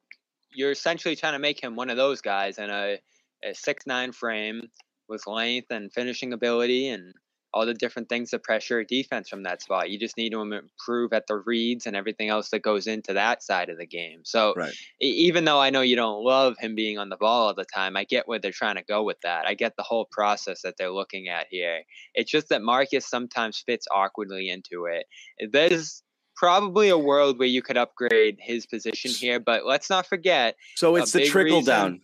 [0.53, 2.97] you're essentially trying to make him one of those guys in a,
[3.43, 4.61] a six nine frame
[5.09, 7.13] with length and finishing ability and
[7.53, 9.89] all the different things that pressure defense from that spot.
[9.89, 13.41] You just need to improve at the reads and everything else that goes into that
[13.41, 14.21] side of the game.
[14.23, 14.73] So Right.
[14.99, 17.95] even though I know you don't love him being on the ball all the time,
[17.95, 19.47] I get where they're trying to go with that.
[19.47, 21.83] I get the whole process that they're looking at here.
[22.13, 25.05] It's just that Marcus sometimes fits awkwardly into it.
[25.51, 26.03] There's
[26.35, 30.95] probably a world where you could upgrade his position here, but let's not forget So
[30.95, 32.01] it's the trickle reason- down.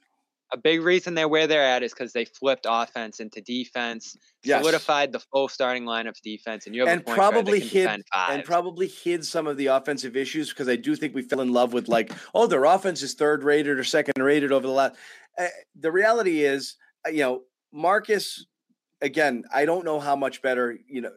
[0.54, 4.62] A big reason they're where they're at is because they flipped offense into defense, Yes.
[4.62, 8.44] solidified the full starting lineup's defense, and you have and a point probably hid and
[8.44, 11.74] probably hid some of the offensive issues because I do think we fell in love
[11.74, 14.96] with like, oh, their offense is third rated or second rated over the last.
[15.38, 16.76] Uh, the reality is,
[17.06, 18.46] uh, you know, Marcus.
[19.02, 20.78] Again, I don't know how much better.
[20.88, 21.12] You know,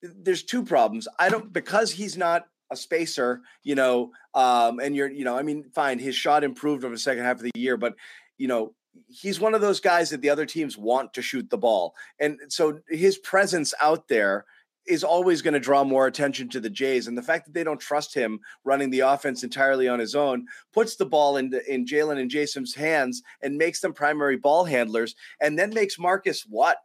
[0.00, 1.06] there's two problems.
[1.18, 3.42] I don't because he's not a spacer.
[3.62, 6.98] You know, um, and you're, you know, I mean, fine, his shot improved over the
[7.00, 7.94] second half of the year, but
[8.38, 8.74] you know.
[9.08, 11.94] He's one of those guys that the other teams want to shoot the ball.
[12.18, 14.46] And so his presence out there
[14.86, 17.06] is always going to draw more attention to the Jays.
[17.06, 20.46] And the fact that they don't trust him running the offense entirely on his own
[20.72, 25.14] puts the ball in, in Jaylen and Jayson's hands and makes them primary ball handlers
[25.40, 26.78] and then makes Marcus what?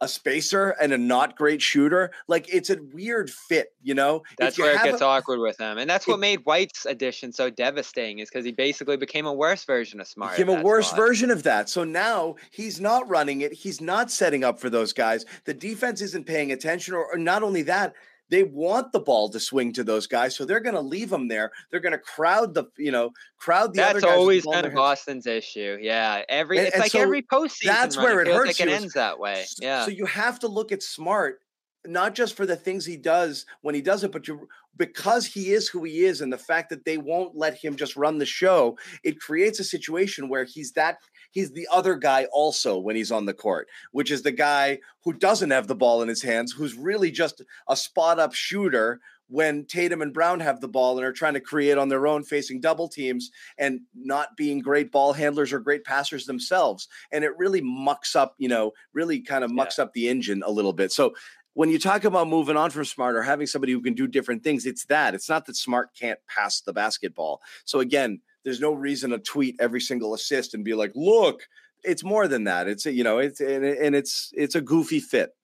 [0.00, 2.10] A spacer and a not great shooter.
[2.26, 4.22] Like it's a weird fit, you know?
[4.38, 6.84] That's you where it gets a- awkward with him, and that's what It- made White's
[6.84, 8.18] addition so devastating.
[8.18, 10.36] Is because he basically became a worse version of Smart.
[10.36, 11.68] Became a worse version of that.
[11.68, 13.52] So now he's not running it.
[13.52, 15.24] He's not setting up for those guys.
[15.44, 17.94] The defense isn't paying attention, or, or not only that,
[18.30, 20.34] they want the ball to swing to those guys.
[20.34, 21.52] So they're going to leave them there.
[21.70, 24.62] They're going to crowd the, you know, crowd the other That's always ball in been
[24.62, 24.78] their hands.
[24.78, 25.78] Boston's issue.
[25.80, 27.64] Yeah, every And- it's and like so every postseason.
[27.66, 29.44] that's where it feels hurts Like it ends that way.
[29.60, 29.84] Yeah.
[29.84, 31.40] So you have to look at Smart,
[31.86, 35.52] not just for the things he does when he does it, but you because he
[35.52, 38.26] is who he is, and the fact that they won't let him just run the
[38.26, 40.98] show, it creates a situation where he's that
[41.34, 45.12] he's the other guy also when he's on the court, which is the guy who
[45.12, 49.64] doesn't have the ball in his hands, who's really just a spot up shooter when
[49.64, 52.60] Tatum and Brown have the ball and are trying to create on their own, facing
[52.60, 56.88] double teams and not being great ball handlers or great passers themselves.
[57.10, 60.50] And it really mucks up, you know, really kind of mucks up the engine a
[60.50, 60.92] little bit.
[60.92, 61.14] So
[61.54, 64.44] when you talk about moving on from Smart or having somebody who can do different
[64.44, 65.14] things, it's that.
[65.14, 67.40] It's not that Smart can't pass the basketball.
[67.64, 71.48] So again, there's no reason to tweet every single assist and be like, look,
[71.82, 72.68] it's more than that.
[72.68, 75.34] It's a, you know, it's and, and it's it's a goofy fit.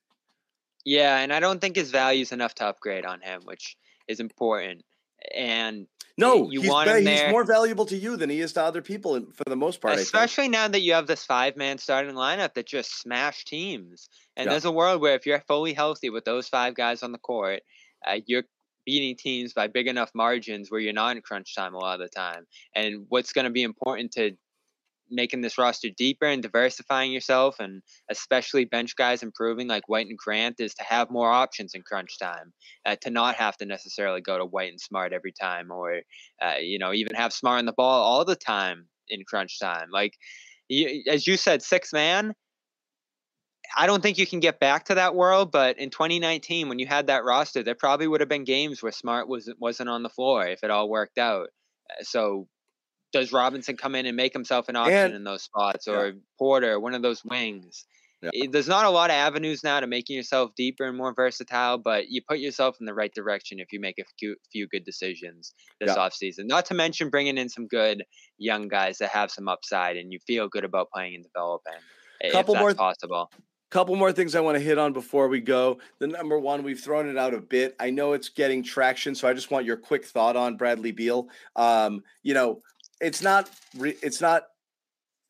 [0.85, 3.77] Yeah, and I don't think his value's enough to upgrade on him, which
[4.09, 4.85] is important.
[5.35, 5.87] And
[6.17, 8.81] No, you he's, want him he's more valuable to you than he is to other
[8.81, 9.99] people for the most part.
[9.99, 14.09] Especially now that you have this five-man starting lineup that just smash teams.
[14.37, 14.53] And Yeah.
[14.53, 17.61] there's a world where if you're fully healthy with those five guys on the court,
[18.07, 18.45] uh, you're
[18.87, 22.07] beating teams by big enough margins where you're not in crunch time a lot of
[22.07, 22.47] the time.
[22.75, 24.33] And what's going to be important to
[25.11, 30.17] making this roster deeper and diversifying yourself and especially bench guys improving like White and
[30.17, 32.53] Grant is to have more options in crunch time
[32.87, 36.01] uh, to not have to necessarily go to White and Smart every time or
[36.41, 39.89] uh, you know even have Smart on the ball all the time in crunch time
[39.93, 40.15] like
[40.69, 42.33] you, as you said six man
[43.77, 46.87] I don't think you can get back to that world, but in 2019, when you
[46.87, 50.09] had that roster, there probably would have been games where Smart was wasn't on the
[50.09, 51.49] floor if it all worked out.
[51.91, 52.49] Uh, So,
[53.13, 55.95] does Robinson come in and make himself an option And- in those spots, Yeah.
[55.95, 57.85] or Porter, one of those wings?
[58.23, 58.31] Yeah.
[58.35, 61.79] Eh, There's not a lot of avenues now to making yourself deeper and more versatile,
[61.79, 64.85] but you put yourself in the right direction if you make a few, few good
[64.85, 65.97] decisions this Yeah.
[65.97, 66.45] offseason.
[66.47, 68.05] Not to mention bringing in some good
[68.37, 71.79] young guys that have some upside and you feel good about playing and developing.
[72.23, 73.33] i- Couple more- possible.
[73.71, 75.79] Couple more things I want to hit on before we go.
[76.01, 77.77] The number one, we've thrown it out a bit.
[77.79, 81.29] I know it's getting traction, so I just want your quick thought on Bradley Beal.
[81.55, 82.63] Um, you know,
[83.01, 83.49] it's not.
[83.79, 84.47] Re- it's not.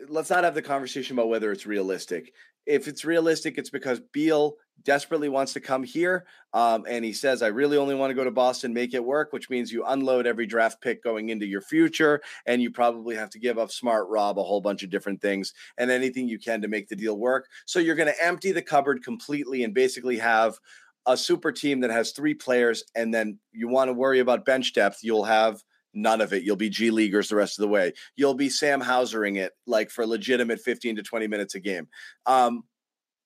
[0.09, 2.33] Let's not have the conversation about whether it's realistic.
[2.65, 6.27] If it's realistic, it's because Beal desperately wants to come here.
[6.53, 9.33] Um, and he says, I really only want to go to Boston, make it work,
[9.33, 12.21] which means you unload every draft pick going into your future.
[12.47, 15.53] And you probably have to give up smart Rob a whole bunch of different things
[15.79, 17.47] and anything you can to make the deal work.
[17.67, 20.59] So you're going to empty the cupboard completely and basically have
[21.07, 22.85] a super team that has three players.
[22.95, 25.63] And then you want to worry about bench depth, you'll have
[25.95, 26.43] none of it.
[26.43, 27.93] You'll be G Leaguers the rest of the way.
[28.17, 31.89] You'll be Sam Hausering it like for legitimate 15 to 20 minutes a game.
[32.27, 32.63] Um,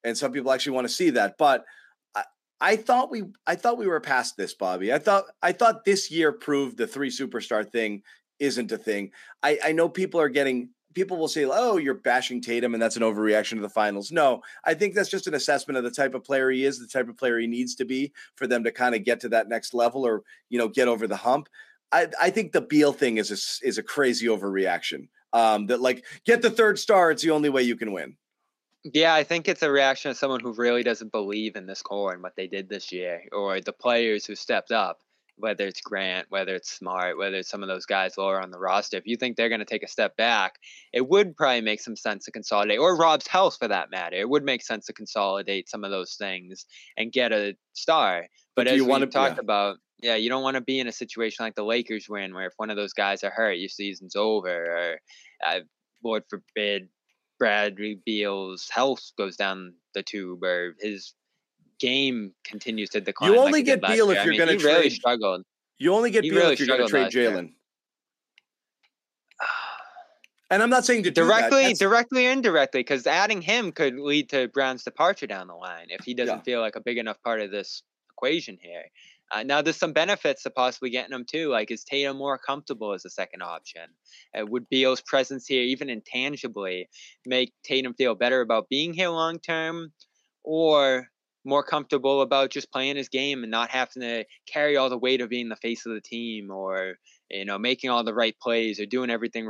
[0.04, 1.36] and some people actually want to see that.
[1.38, 1.64] But
[2.14, 2.24] I,
[2.60, 4.92] I thought we I thought we were past this, Bobby.
[4.92, 8.02] I thought I thought this year proved the three superstar thing
[8.38, 9.10] isn't a thing.
[9.42, 12.96] I, I know people are getting people will say, "Oh, you're bashing Tatum, and that's
[12.96, 16.14] an overreaction to the finals." No, I think that's just an assessment of the type
[16.14, 18.72] of player he is, the type of player he needs to be for them to
[18.72, 21.48] kind of get to that next level, or you know, get over the hump.
[21.92, 25.08] I, I think the Beal thing is a, is a crazy overreaction.
[25.32, 28.16] Um, that like get the third star; it's the only way you can win.
[28.92, 32.12] Yeah, I think it's a reaction of someone who really doesn't believe in this core
[32.12, 34.98] and what they did this year, or the players who stepped up,
[35.36, 38.58] whether it's Grant, whether it's Smart, whether it's some of those guys lower on the
[38.58, 38.98] roster.
[38.98, 40.56] If you think they're going to take a step back,
[40.92, 44.16] it would probably make some sense to consolidate, or Rob's health for that matter.
[44.16, 46.66] It would make sense to consolidate some of those things
[46.98, 48.26] and get a star.
[48.54, 49.40] But, But as you we wanna- talked yeah.
[49.40, 52.34] about, yeah, you don't want to be in a situation like the Lakers were in,
[52.34, 55.00] where if one of those guys are hurt, your season's over, or
[55.46, 55.60] uh,
[56.04, 56.90] Lord forbid,
[57.38, 61.14] Bradley Beal's health goes down the tube, or his
[61.80, 63.30] game continues to decline.
[63.32, 65.44] like only did get Beal if you're mean, gonna he really trade- struggled.
[65.78, 67.10] You only get Beal really if you're going to trade.
[67.12, 67.52] Jaylen.
[70.50, 71.26] And I'm not saying to do that.
[71.50, 75.86] directly, directly, or indirectly, because adding him could lead to Brown's departure down the line
[75.88, 76.42] if he doesn't Yeah.
[76.42, 77.82] feel like a big enough part of this
[78.12, 78.84] equation here.
[79.32, 81.48] Uh, now, there's some benefits to possibly getting him too.
[81.48, 83.82] Like, is Tatum more comfortable as a second option?
[84.38, 86.88] Uh, would Beal's presence here, even intangibly,
[87.26, 89.92] make Tatum feel better about being here long term,
[90.44, 91.08] or
[91.44, 95.20] more comfortable about just playing his game and not having to carry all the weight
[95.20, 96.94] of being the face of the team, or
[97.30, 99.46] you know, making all the right plays or doing everything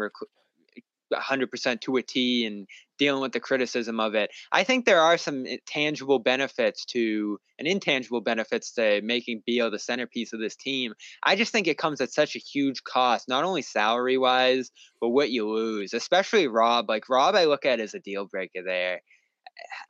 [1.15, 2.67] 100% to a T and
[2.99, 4.31] dealing with the criticism of it.
[4.53, 9.71] I think there are some eh, tangible benefits to and intangible benefits to making Beal
[9.71, 10.95] the centerpiece of this team.
[11.23, 14.71] I just think it comes at such a huge cost, not only salary wise,
[15.01, 16.89] but what you lose, especially Rob.
[16.89, 19.01] Like Rob, I look at as a deal breaker there.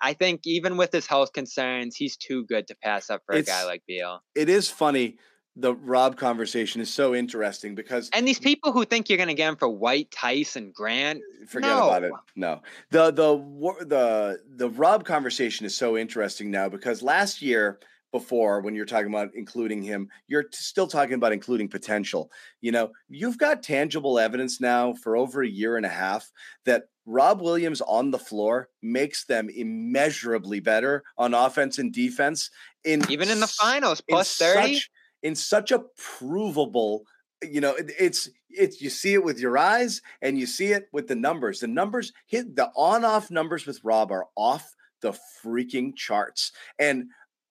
[0.03, 3.43] I think even with his health concerns, he's too good to pass up for a
[3.43, 4.23] guy like Beal.
[4.35, 5.17] it is funny.
[5.57, 9.35] The Rob conversation is so interesting because And these people who think you're going to
[9.35, 12.13] get him for White, Tyson, Grant, forget about it.
[12.35, 12.61] No.
[12.91, 17.79] No, the the the the Rob conversation is so interesting now because last year
[18.11, 22.31] before when you're talking about including him, you're still talking about including potential.
[22.61, 26.31] You know, you've got tangible evidence now for over a year and a half
[26.65, 32.51] that Rob Williams on the floor makes them immeasurably better on offense and defense.
[32.85, 34.75] In even in the finals, plus 30.
[34.75, 34.91] such-
[35.25, 37.05] in such a provable
[37.43, 40.89] you know it- it's it's you see it with your eyes and you see it
[40.93, 41.59] with the numbers.
[41.59, 46.53] The numbers hit the on off numbers with rob are off the freaking charts.
[46.79, 47.09] And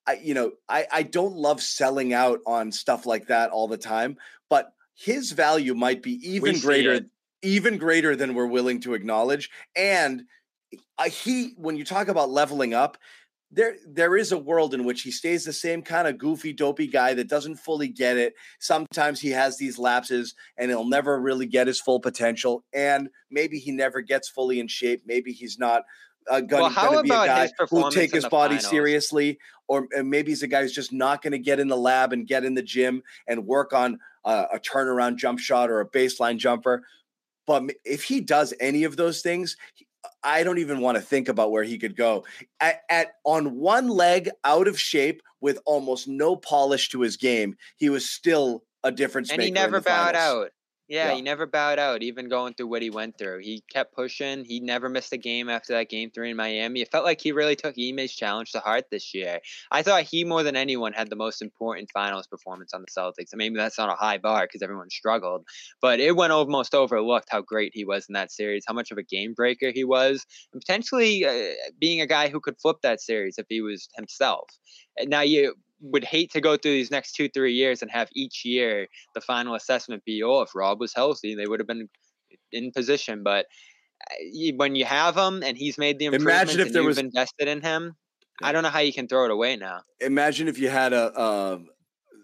[0.08, 3.78] i you know i i don't love selling out on stuff like that all the
[3.78, 4.18] time
[4.50, 7.06] but his value might be even greater it.
[7.42, 9.50] even greater than we're willing to acknowledge.
[9.76, 10.24] And
[10.98, 12.98] uh, he when you talk about leveling up
[13.54, 16.88] there there is a world in which he stays the same kind of goofy dopey
[16.88, 18.34] guy that doesn't fully get it.
[18.60, 23.60] Sometimes he has these lapses and he'll never really get his full potential and maybe
[23.60, 25.04] he never gets fully in shape.
[25.06, 25.84] Maybe he's not
[26.30, 28.70] uh, gonna, Well, gonna be a guy who'll take his body finals?
[28.70, 32.14] seriously or maybe he's a guy who's just not going to get in the lab
[32.14, 35.90] and get in the gym and work on uh, a turnaround jump shot or a
[35.90, 36.84] baseline jumper.
[37.46, 39.58] But if he does any of those things
[40.24, 42.26] I don't even want to think about where he could go.
[42.60, 47.56] At, at on one leg, out of shape, with almost no polish to his game,
[47.78, 49.44] he was still a difference and maker.
[49.44, 50.46] he in never the bowed finals.
[50.46, 50.52] out.
[50.90, 51.12] Yeah, Yeah.
[51.12, 53.40] he never bowed out, even going through what he went through.
[53.40, 54.44] He kept pushing.
[54.44, 56.82] He never missed a game after that game three in Miami.
[56.82, 59.40] It felt like he really took Ime's challenge to heart this year.
[59.72, 63.32] I thought he more than anyone had the most important finals performance on the Celtics.
[63.32, 65.46] And maybe that's not a high bar because everyone struggled,
[65.82, 68.98] but it went almost overlooked how great he was in that series, how much of
[68.98, 73.00] a game breaker he was, and potentially uh, being a guy who could flip that
[73.00, 74.50] series if he was himself.
[74.98, 78.10] And now you would hate to go through these next two, three years and have
[78.16, 81.90] each year the final assessment be, oh, if Rob was healthy, they would have been
[82.52, 83.22] in position.
[83.22, 83.46] But
[84.10, 84.16] uh,
[84.56, 86.98] when you have him and he's made the Imagine improvements if and there you've was-
[86.98, 87.96] invested in him,
[88.42, 89.82] I don't know how you can throw it away now.
[90.00, 91.60] Imagine if you had a uh,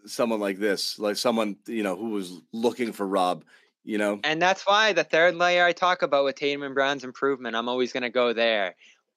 [0.06, 3.44] someone like this, like someone you know who was looking for Rob.
[3.86, 7.04] You know, And that's why the third layer I talk about with Tatum and Brown's
[7.04, 8.76] improvement, I'm always going to go there.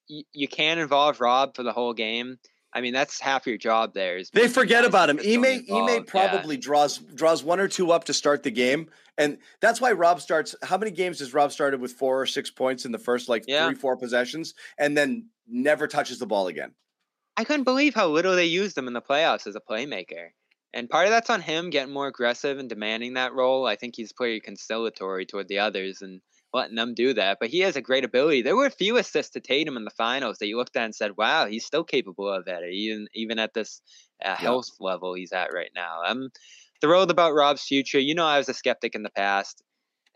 [0.09, 2.39] You, you can't involve Rob for the whole game.
[2.75, 4.17] I mean, that's half your job there.
[4.17, 5.19] Is They forget about him.
[5.19, 5.91] Ime Ime involved.
[6.15, 6.29] Yeah.
[6.29, 8.89] probably draws draws one or two up to start the game,
[9.19, 10.55] and that's why Rob starts.
[10.63, 13.45] How many games has Rob started with four or six points in the first like
[13.47, 13.67] Yeah.
[13.67, 16.73] three four possessions, and then never touches the ball again?
[17.37, 20.29] I couldn't believe how little they used him in the playoffs as a playmaker.
[20.75, 23.67] And part of that's on him getting more aggressive and demanding that role.
[23.67, 26.23] I think he's pretty conciliatory toward the others and
[26.53, 27.39] letting them do that.
[27.41, 28.43] But he has a great ability.
[28.43, 30.95] There were a few assists to Tatum in the finals that you looked at and
[30.95, 33.81] said, "Wow, he's still capable of that." Even even at this
[34.25, 36.01] uh, health level he's at right now.
[36.05, 36.31] I'm
[36.81, 37.99] thrilled about Rob's future.
[37.99, 39.63] You know, I was a skeptic in the past.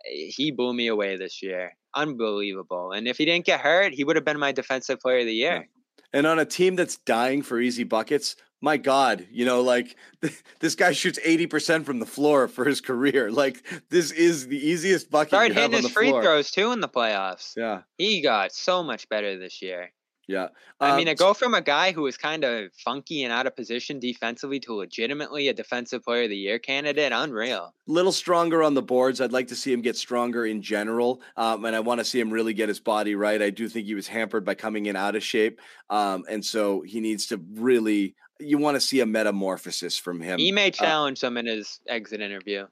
[0.07, 1.77] Eh, He blew me away this year.
[1.95, 2.93] Unbelievable.
[2.93, 5.33] And if he didn't get hurt, he would have been my defensive player of the
[5.33, 5.69] year.
[6.13, 9.97] And on a team that's dying for easy buckets, my God, you know, like
[10.61, 13.31] this guy shoots eighty percent from the floor for his career.
[13.37, 16.23] Like this is the easiest bucket Started hitting on his the free floor.
[16.23, 17.53] throws too in the playoffs.
[17.57, 19.93] Yeah, He got so much better this year.
[20.27, 20.49] yeah.
[20.81, 23.47] I mean, Um, to go from a guy who was kind of funky and out
[23.47, 27.73] of position defensively to legitimately a defensive player of the year candidate, unreal.
[27.87, 29.21] little stronger on the boards.
[29.21, 32.19] I'd like to see him get stronger in general, um, and I want to see
[32.21, 33.41] him really get his body right.
[33.41, 35.61] I do think he was hampered by coming in out of shape,
[35.91, 38.17] um, and so he needs to really.
[38.39, 40.39] You want to see a metamorphosis from him.
[40.39, 42.67] He may uh challenge him in his exit interview.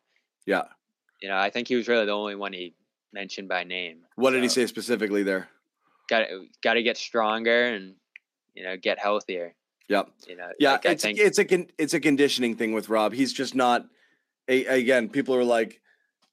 [0.47, 0.65] yeah.
[1.23, 2.75] You know, I think he was really the only one he
[3.15, 4.01] mentioned by name.
[4.17, 5.49] What did he say specifically there?
[6.11, 6.27] Got
[6.63, 7.95] got to get stronger and
[8.55, 9.55] you know get healthier.
[9.89, 10.11] Yep.
[10.29, 13.13] You know, Yeah, like, it's think it's a con- it's a conditioning thing with Rob.
[13.15, 13.87] He's just not.
[14.49, 15.81] A, again, people are like,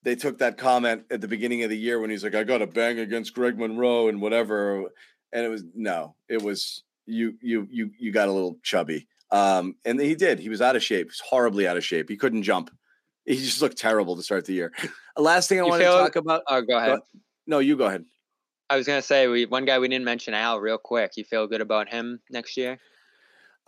[0.04, 2.62] they took that comment at the beginning of the year when he's like, "I got
[2.62, 4.90] a bang against Greg Monroe and whatever,"
[5.32, 9.76] and it was no, it was you you you you got a little chubby, um,
[9.86, 10.40] and he did.
[10.40, 11.08] He was out of shape.
[11.08, 12.10] He was horribly out of shape.
[12.10, 12.70] He couldn't jump.
[13.26, 14.74] He just looked terrible to start the year.
[15.18, 16.44] Last thing I want to talk about.
[16.48, 17.00] Oh, go ahead.
[17.48, 18.06] No, you go ahead.
[18.70, 21.12] I was gonna say we one guy we didn't mention Al real quick.
[21.18, 22.80] You feel good about him next year?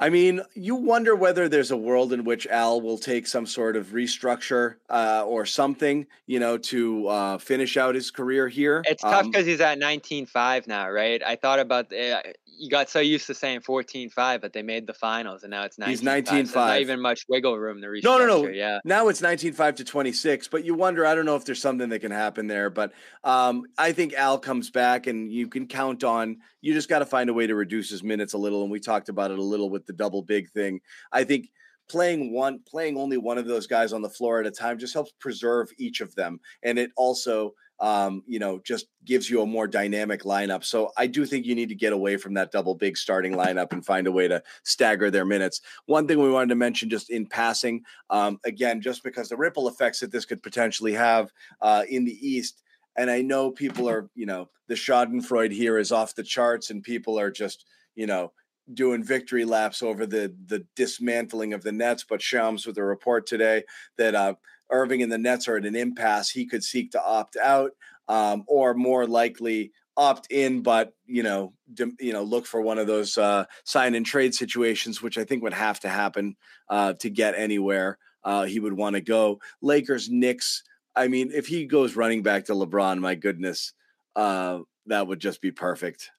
[0.04, 3.78] I mean, you wonder whether there's a world in which Al will take some sort
[3.78, 8.84] of restructure uh, or something, you know, to uh, finish out his career here.
[8.86, 11.24] It's tough Um, because he's at 19-5 now, right?
[11.24, 12.22] I thought about uh,
[12.58, 15.78] you got so used to saying 14-5, but they made the finals, and now it's
[15.78, 15.88] 19-5.
[15.88, 18.04] He's so not even much wiggle room to restructure.
[18.04, 18.48] No, no, no.
[18.50, 21.90] Yeah, Now it's 19.5 to 26, but you wonder, I don't know if there's something
[21.90, 22.70] that can happen there.
[22.70, 22.94] But
[23.24, 27.06] um, I think Al comes back and you can count on, you just got to
[27.06, 28.62] find a way to reduce his minutes a little.
[28.62, 30.82] And we talked about it a little with the double big thing.
[31.11, 31.49] I think
[31.90, 34.94] playing one, playing only one of those guys on the floor at a time just
[34.94, 36.40] helps preserve each of them.
[36.64, 40.64] And it also, um, you know, just gives you a more dynamic lineup.
[40.64, 43.74] So I do think you need to get away from that double big starting lineup
[43.74, 45.60] and find a way to stagger their minutes.
[45.86, 49.68] One thing we wanted to mention just in passing, um, again, just because the ripple
[49.68, 52.61] effects that this could potentially have uh, in the East.
[52.95, 56.84] And I know people are, you know, the Schadenfreude here is off the charts, and
[56.84, 57.65] people are just,
[57.95, 58.32] you know,
[58.72, 62.06] doing victory laps over the the dismantling of the Nets.
[62.07, 63.64] But Shams with a report today
[63.98, 64.35] that uh,
[64.69, 66.30] Irving and the Nets are at an impasse.
[66.30, 67.72] He could seek to opt out,
[68.07, 72.80] um, or more likely opt in, but you know, dim- you know, look for one
[72.80, 76.35] of those uh, sign and trade situations, which I think would have to happen
[76.69, 79.40] uh, to get anywhere uh, he would want to go.
[79.61, 80.64] Lakers, Knicks.
[80.95, 83.73] I mean, if he goes running back to LeBron, my goodness,
[84.15, 86.11] uh, that would just be perfect.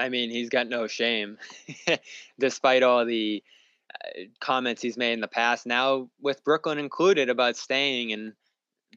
[0.00, 1.36] I mean he's got no shame,
[2.40, 3.42] despite all the
[3.94, 5.66] uh, comments he's made in the past.
[5.66, 8.32] Now with Brooklyn included about staying and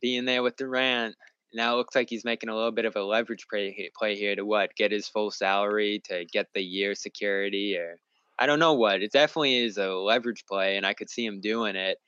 [0.02, 1.16] being there with Durant.
[1.54, 4.36] Now it looks like he's making a little bit of a leverage play, play here
[4.36, 8.00] to what get his full salary to get the year security or
[8.40, 9.04] I don't know what.
[9.04, 12.00] It definitely is a leverage play, and I could see him doing it.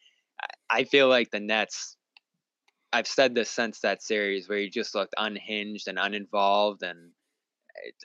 [0.69, 1.97] I- feel like the Nets.
[2.91, 7.11] I've said this since that series where he just looked unhinged and uninvolved, and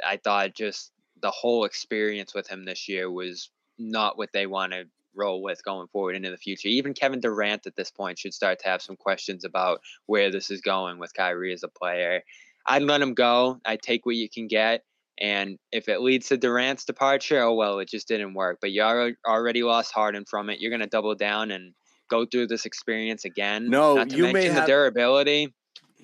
[0.06, 0.92] I thought just
[1.22, 4.84] the whole experience with him this year was not what they want to
[5.14, 6.68] roll with going forward into the future.
[6.68, 10.50] Even Kevin Durant at this point should start to have some questions about where this
[10.50, 12.22] is going with Kyrie as a player.
[12.66, 13.60] I'd let him go.
[13.64, 14.84] I'd take what you can get.
[15.20, 18.58] And if it leads to Durant's departure, oh well, it just didn't work.
[18.60, 20.60] But you alre- already lost Harden from it.
[20.60, 21.74] You're going to double down and
[22.08, 23.68] go through this experience again.
[23.68, 25.52] No, Not to you may have- the durability.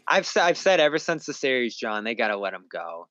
[0.09, 3.09] I've I've said ever since the series, John, they got to let him go.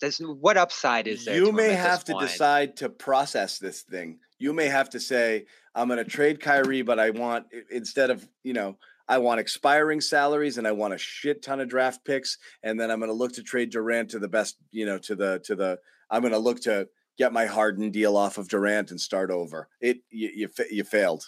[0.00, 1.36] There's what upside is there?
[1.36, 4.18] You may have to decide to process this thing.
[4.38, 5.44] You may have to say,
[5.74, 10.00] I'm going to trade Kyrie, but I want, instead of, you know, I want expiring
[10.00, 12.38] salaries and I want a shit ton of draft picks.
[12.62, 15.14] And then I'm going to look to trade Durant to the best, you know, to
[15.14, 15.78] the, to the,
[16.10, 19.68] I'm going to look to get my Harden deal off of Durant and start over.
[19.80, 21.24] It, you, you, you failed,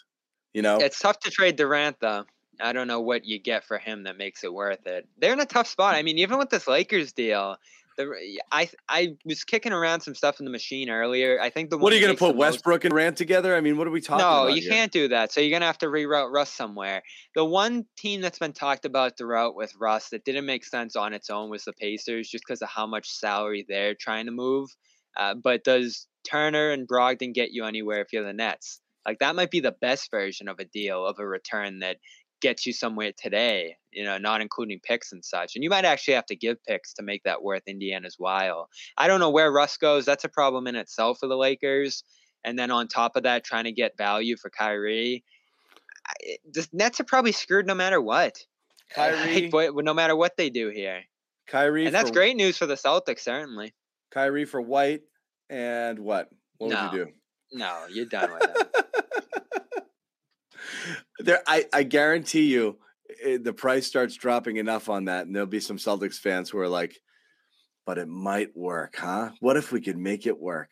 [0.54, 0.78] you know?
[0.78, 2.24] It's tough to trade Durant though.
[2.60, 5.08] I don't know what you get for him that makes it worth it.
[5.18, 5.94] They're in a tough spot.
[5.94, 7.56] I mean, even with this Lakers deal,
[7.98, 11.40] The, I I was kicking around some stuff in the machine earlier.
[11.40, 13.54] I think the What are you going to put most- Westbrook and Rand together?
[13.56, 14.48] I mean, what are we talking about?
[14.48, 14.70] no, you here?
[14.70, 15.32] can't do that.
[15.32, 17.02] So you're gonna have to reroute Russ somewhere.
[17.34, 21.12] The one team that's been talked about throughout with Russ that didn't make sense on
[21.12, 24.70] its own was the Pacers, just because of how much salary they're trying to move.
[25.16, 28.80] Uh, but does Turner and Brogdon get you anywhere if you're the Nets?
[29.06, 31.96] Like that might be the best version of a deal of a return that
[32.42, 33.76] gets you somewhere today.
[33.90, 35.54] You know, not including picks and such.
[35.54, 38.68] And you might actually have to give picks to make that worth Indiana's while.
[38.98, 40.04] I don't know where Russ goes.
[40.04, 42.04] That's a problem in itself for the Lakers.
[42.44, 45.24] And then on top of that, trying to get value for Kyrie.
[46.06, 48.44] I- The Nets are probably screwed no matter what.
[48.94, 51.02] Kyrie, Like, no matter what they do here.
[51.46, 53.74] Kyrie, And that's for, great news for the Celtics, certainly.
[54.10, 55.02] Kyrie for White,
[55.50, 56.28] and what?
[56.58, 57.12] What would you do?
[57.52, 59.21] No, you're done with it.
[61.18, 62.78] there, I, I guarantee you,
[63.24, 66.58] eh, the price starts dropping enough on that, and there'll be some Celtics fans who
[66.58, 66.96] are like,
[67.86, 69.30] "But it might work, huh?
[69.40, 70.70] What if we could make it work?"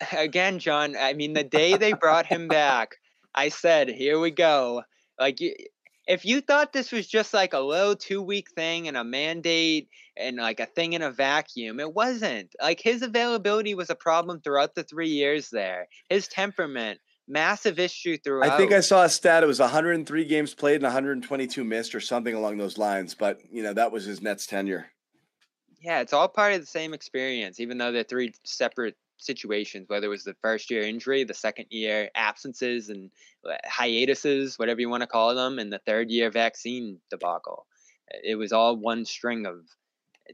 [0.16, 2.96] Again, John, I mean, the day they brought him back,
[3.34, 4.82] I said, here we go.
[5.18, 5.38] Like,
[6.06, 9.88] if you thought this was just like a low two week thing and a mandate
[10.16, 12.54] and like a thing in a vacuum, it wasn't.
[12.60, 15.88] Like, his availability was a problem throughout the three years there.
[16.08, 18.50] His temperament, massive issue throughout.
[18.50, 19.42] I think I saw a stat.
[19.42, 23.14] It was 103 games played and 122 missed, or something along those lines.
[23.14, 24.86] But you know, that was his Nets tenure.
[25.80, 30.06] Yeah, it's all part of the same experience, even though they're three separate situations, whether
[30.06, 33.10] it was the first year injury, the second year absences and
[33.48, 37.66] uh, hiatuses, whatever you want to call them, and the third year vaccine debacle.
[38.24, 39.66] It was all one string of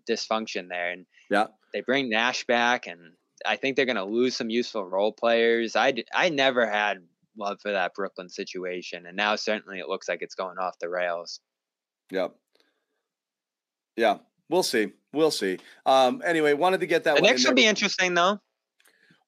[0.09, 0.91] dysfunction there.
[0.91, 1.47] And Yeah.
[1.73, 3.01] they bring Nash back, and
[3.47, 5.77] I think they're going to lose some useful role players.
[5.77, 6.99] I, I never had
[7.37, 10.89] love for that Brooklyn situation, and now certainly it looks like it's going off the
[10.89, 11.41] rails.
[12.11, 12.35] Yep.
[13.97, 14.19] Yeah,
[14.49, 14.93] we'll see.
[15.13, 15.59] We'll see.
[15.87, 16.23] Um.
[16.25, 17.17] Anyway, wanted to get that.
[17.17, 18.41] The one next will be interesting, though.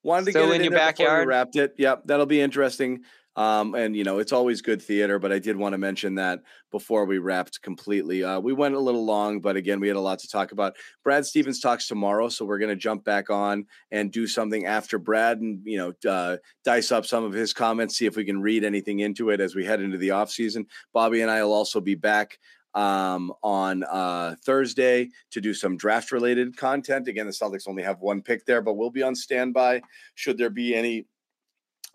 [0.02, 1.28] Wanted to Still get it in in your there before we backyard?
[1.28, 1.74] wrapped it.
[1.78, 3.02] Yep, that'll be interesting.
[3.36, 6.40] Um, and you know, it's always good theater, but I did want to mention that
[6.70, 8.24] before we wrapped completely.
[8.24, 10.74] Uh, we went a little long, but again, we had a lot to talk about.
[11.04, 14.98] Brad Stevens talks tomorrow, so we're going to jump back on and do something after
[14.98, 18.40] Brad, and you know, uh, dice up some of his comments, see if we can
[18.40, 20.66] read anything into it as we head into the off season.
[20.94, 22.38] Bobby and I will also be back
[22.76, 27.08] um, on uh, Thursday to do some draft related content.
[27.08, 29.80] Again, the Celtics only have one pick there, but we'll be on standby
[30.14, 31.06] should there be any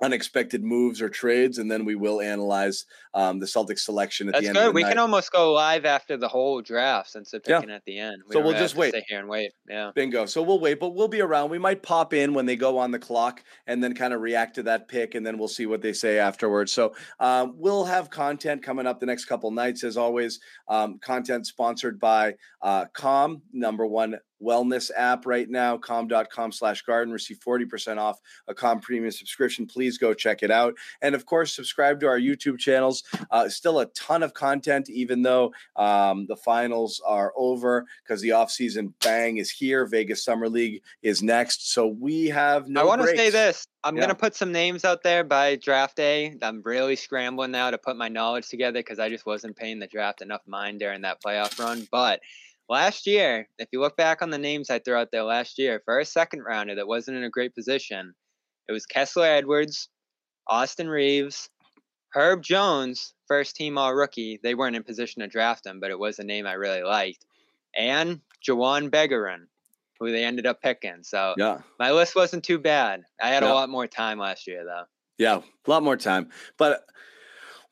[0.02, 4.44] unexpected moves or trades, and then we will analyze um, the Celtics selection at That's
[4.44, 4.58] the end.
[4.58, 4.76] of good.
[4.76, 4.90] We night.
[4.90, 7.60] can almost go live after the whole draft since they're Yeah.
[7.60, 8.22] picking at the end.
[8.32, 8.94] So we'll just wait.
[8.94, 9.52] Sit here and wait.
[9.70, 9.92] Yeah.
[9.94, 10.26] Bingo.
[10.26, 11.50] So we'll wait, but we'll be around.
[11.50, 14.56] We might pop in when they go on the clock and then kind of react
[14.56, 16.72] to that pick, and then we'll see what they say afterwards.
[16.72, 20.40] So um, we'll have content coming up the next couple nights, as always.
[20.68, 27.14] Um, content sponsored by uh, Calm, number one wellness app right now, calm.com slash garden.
[27.14, 29.66] Receive 40% off a Calm premium subscription.
[29.66, 30.76] Please go check it out.
[31.02, 33.04] And of course, subscribe to our YouTube channels.
[33.30, 38.30] Uh, still a ton of content, even though um, the finals are over because the
[38.30, 39.86] offseason bang is here.
[39.86, 41.72] Vegas Summer League is next.
[41.74, 43.68] So we have no I want to say this.
[43.84, 44.02] I'm Yeah.
[44.02, 46.38] gonna put some names out there by draft day.
[46.42, 49.88] I'm really scrambling now to put my knowledge together because I just wasn't paying the
[49.88, 51.88] draft enough mind during that playoff run.
[51.92, 52.22] But
[52.72, 55.82] last year, if you look back on the names I threw out there last year,
[55.84, 58.16] for a second rounder that wasn't in a great position,
[58.70, 59.90] it was Kessler Edwards,
[60.48, 61.50] Austin Reaves,
[62.14, 64.40] Herb Jones, first team all rookie.
[64.42, 67.26] They weren't in position to draft him, but it was a name I really liked.
[67.78, 69.48] And Juhann Begarin,
[70.00, 71.04] who they ended up picking.
[71.04, 71.60] So Yeah.
[71.78, 73.04] my list wasn't too bad.
[73.22, 73.52] I had Yeah.
[73.52, 74.86] a lot more time last year, though.
[75.18, 76.32] Yeah, a lot more time.
[76.58, 76.86] But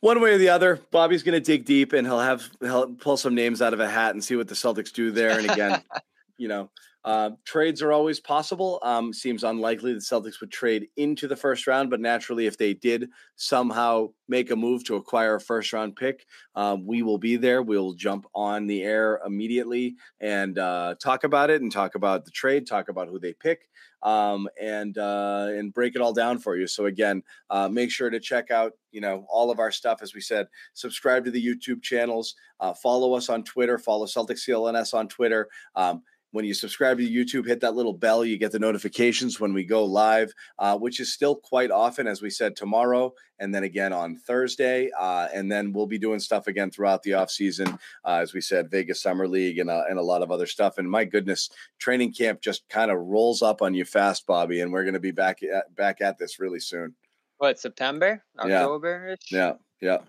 [0.02, 3.18] one way or the other, Bobby's going to dig deep and he'll have he'll pull
[3.18, 5.38] some names out of a hat and see what the Celtics do there.
[5.38, 5.82] And again,
[6.38, 6.70] you know,
[7.06, 8.80] uh, trades are always possible.
[8.84, 12.74] Um, seems unlikely the Celtics would trade into the first round, but naturally, if they
[12.74, 17.38] did somehow make a move to acquire a first round pick, um, we will be
[17.38, 17.62] there.
[17.62, 22.32] We'll jump on the air immediately and uh, talk about it and talk about the
[22.32, 23.70] trade, talk about who they pick,
[24.04, 26.68] um, and uh, and break it all down for you.
[26.68, 30.02] So again, uh, make sure to check out you know all of our stuff.
[30.02, 34.48] As we said, subscribe to the YouTube channels, uh, follow us on Twitter, follow Celtics
[34.48, 35.48] CLNS on Twitter.
[35.76, 38.24] Um, when you subscribe to YouTube, hit that little bell.
[38.24, 42.22] You get the notifications when we go live, uh, which is still quite often, as
[42.22, 44.90] we said, tomorrow and then again on Thursday.
[45.00, 48.70] Uh, and then we'll be doing stuff again throughout the offseason, uh, as we said,
[48.70, 50.78] Vegas Summer League and, uh, and a lot of other stuff.
[50.78, 51.50] And my goodness,
[51.80, 54.62] training camp just kind of rolls up on you fast, Bobby.
[54.62, 56.96] And we're going to be back at, back at this really soon.
[57.38, 58.62] What September, Yeah.
[58.64, 59.16] October?
[59.32, 59.54] Yeah.
[59.82, 60.00] Yeah.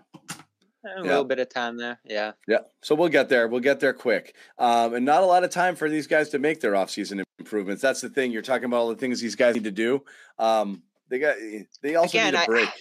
[0.85, 1.02] A Yeah.
[1.02, 1.98] little bit of time there.
[2.05, 2.32] Yeah.
[2.48, 2.61] Yeah.
[2.82, 3.48] So we'll get there.
[3.48, 4.35] We'll get there quick.
[4.59, 7.82] Um, and not a lot of time for these guys to make their offseason improvements.
[7.82, 8.32] That's the thing.
[8.32, 10.02] You're talking about all the things these guys need to do.
[10.39, 11.36] Um, they got
[11.82, 12.69] they also Again, need a I- break.
[12.69, 12.73] E-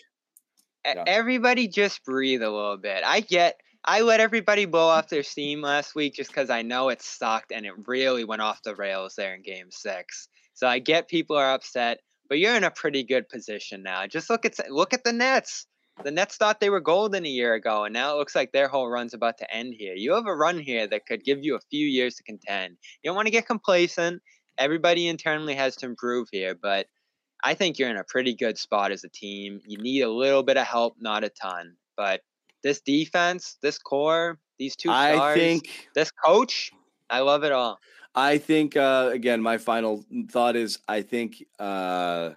[0.85, 1.03] Yeah.
[1.07, 3.03] Everybody just breathe a little bit.
[3.05, 6.89] I get I let everybody blow off their steam last week just because I know
[6.89, 10.27] it sucked and it really went off the rails there in game six.
[10.53, 14.05] So I get people are upset, but you're in a pretty good position now.
[14.07, 15.65] Just look at look at the Nets.
[16.03, 18.69] The Nets thought they were golden a year ago, and now it looks like their
[18.69, 19.93] whole run's about to end here.
[19.95, 22.77] You have a run here that could give you a few years to contend.
[23.03, 24.21] You don't want to get complacent.
[24.57, 26.87] Everybody internally has to improve here, but
[27.43, 29.61] I think you're in a pretty good spot as a team.
[29.65, 31.75] You need a little bit of help, not a ton.
[31.97, 32.21] But
[32.63, 36.71] this defense, this core, these two I stars, think this coach,
[37.09, 37.79] I love it all.
[38.15, 42.31] I think uh, again, my final thought is I think uh,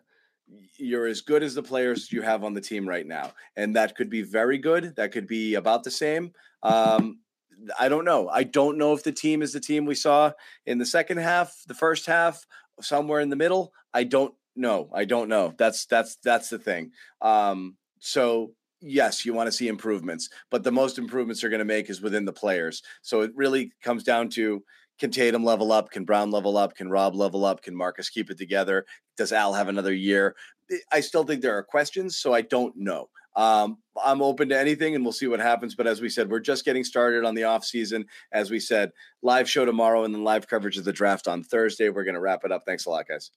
[0.77, 3.95] you're as good as the players you have on the team right now, and that
[3.95, 4.97] could be very good.
[4.97, 6.33] That could be about the same.
[6.63, 7.21] Um,
[7.79, 8.29] I don't know.
[8.29, 10.33] I don't know if the team is the team we saw
[10.67, 12.47] in the second half, the first half,
[12.81, 13.73] somewhere in the middle.
[13.95, 14.91] I don't know.
[14.93, 15.55] I don't know.
[15.57, 16.93] That's that's that's the thing.
[17.21, 21.65] Um, so yes, you want to see improvements, but the most improvements are going to
[21.65, 22.83] make is within the players.
[23.03, 24.63] So it really comes down to
[25.03, 25.91] can Tatum level up?
[25.91, 26.77] Can Brown level up?
[26.77, 27.61] Can Rob level up?
[27.61, 28.87] Can Marcus keep it together?
[29.17, 30.37] Does Al have another year?
[30.93, 33.09] I still think there are questions, so I don't know.
[33.35, 35.75] Um, I'm open to anything and we'll see what happens.
[35.75, 38.05] But as we said, we're just getting started on the off season.
[38.31, 38.93] As we said,
[39.23, 41.89] live show tomorrow and then live coverage of the draft on Thursday.
[41.89, 42.63] We're going to wrap it up.
[42.65, 43.31] Thanks a lot, guys.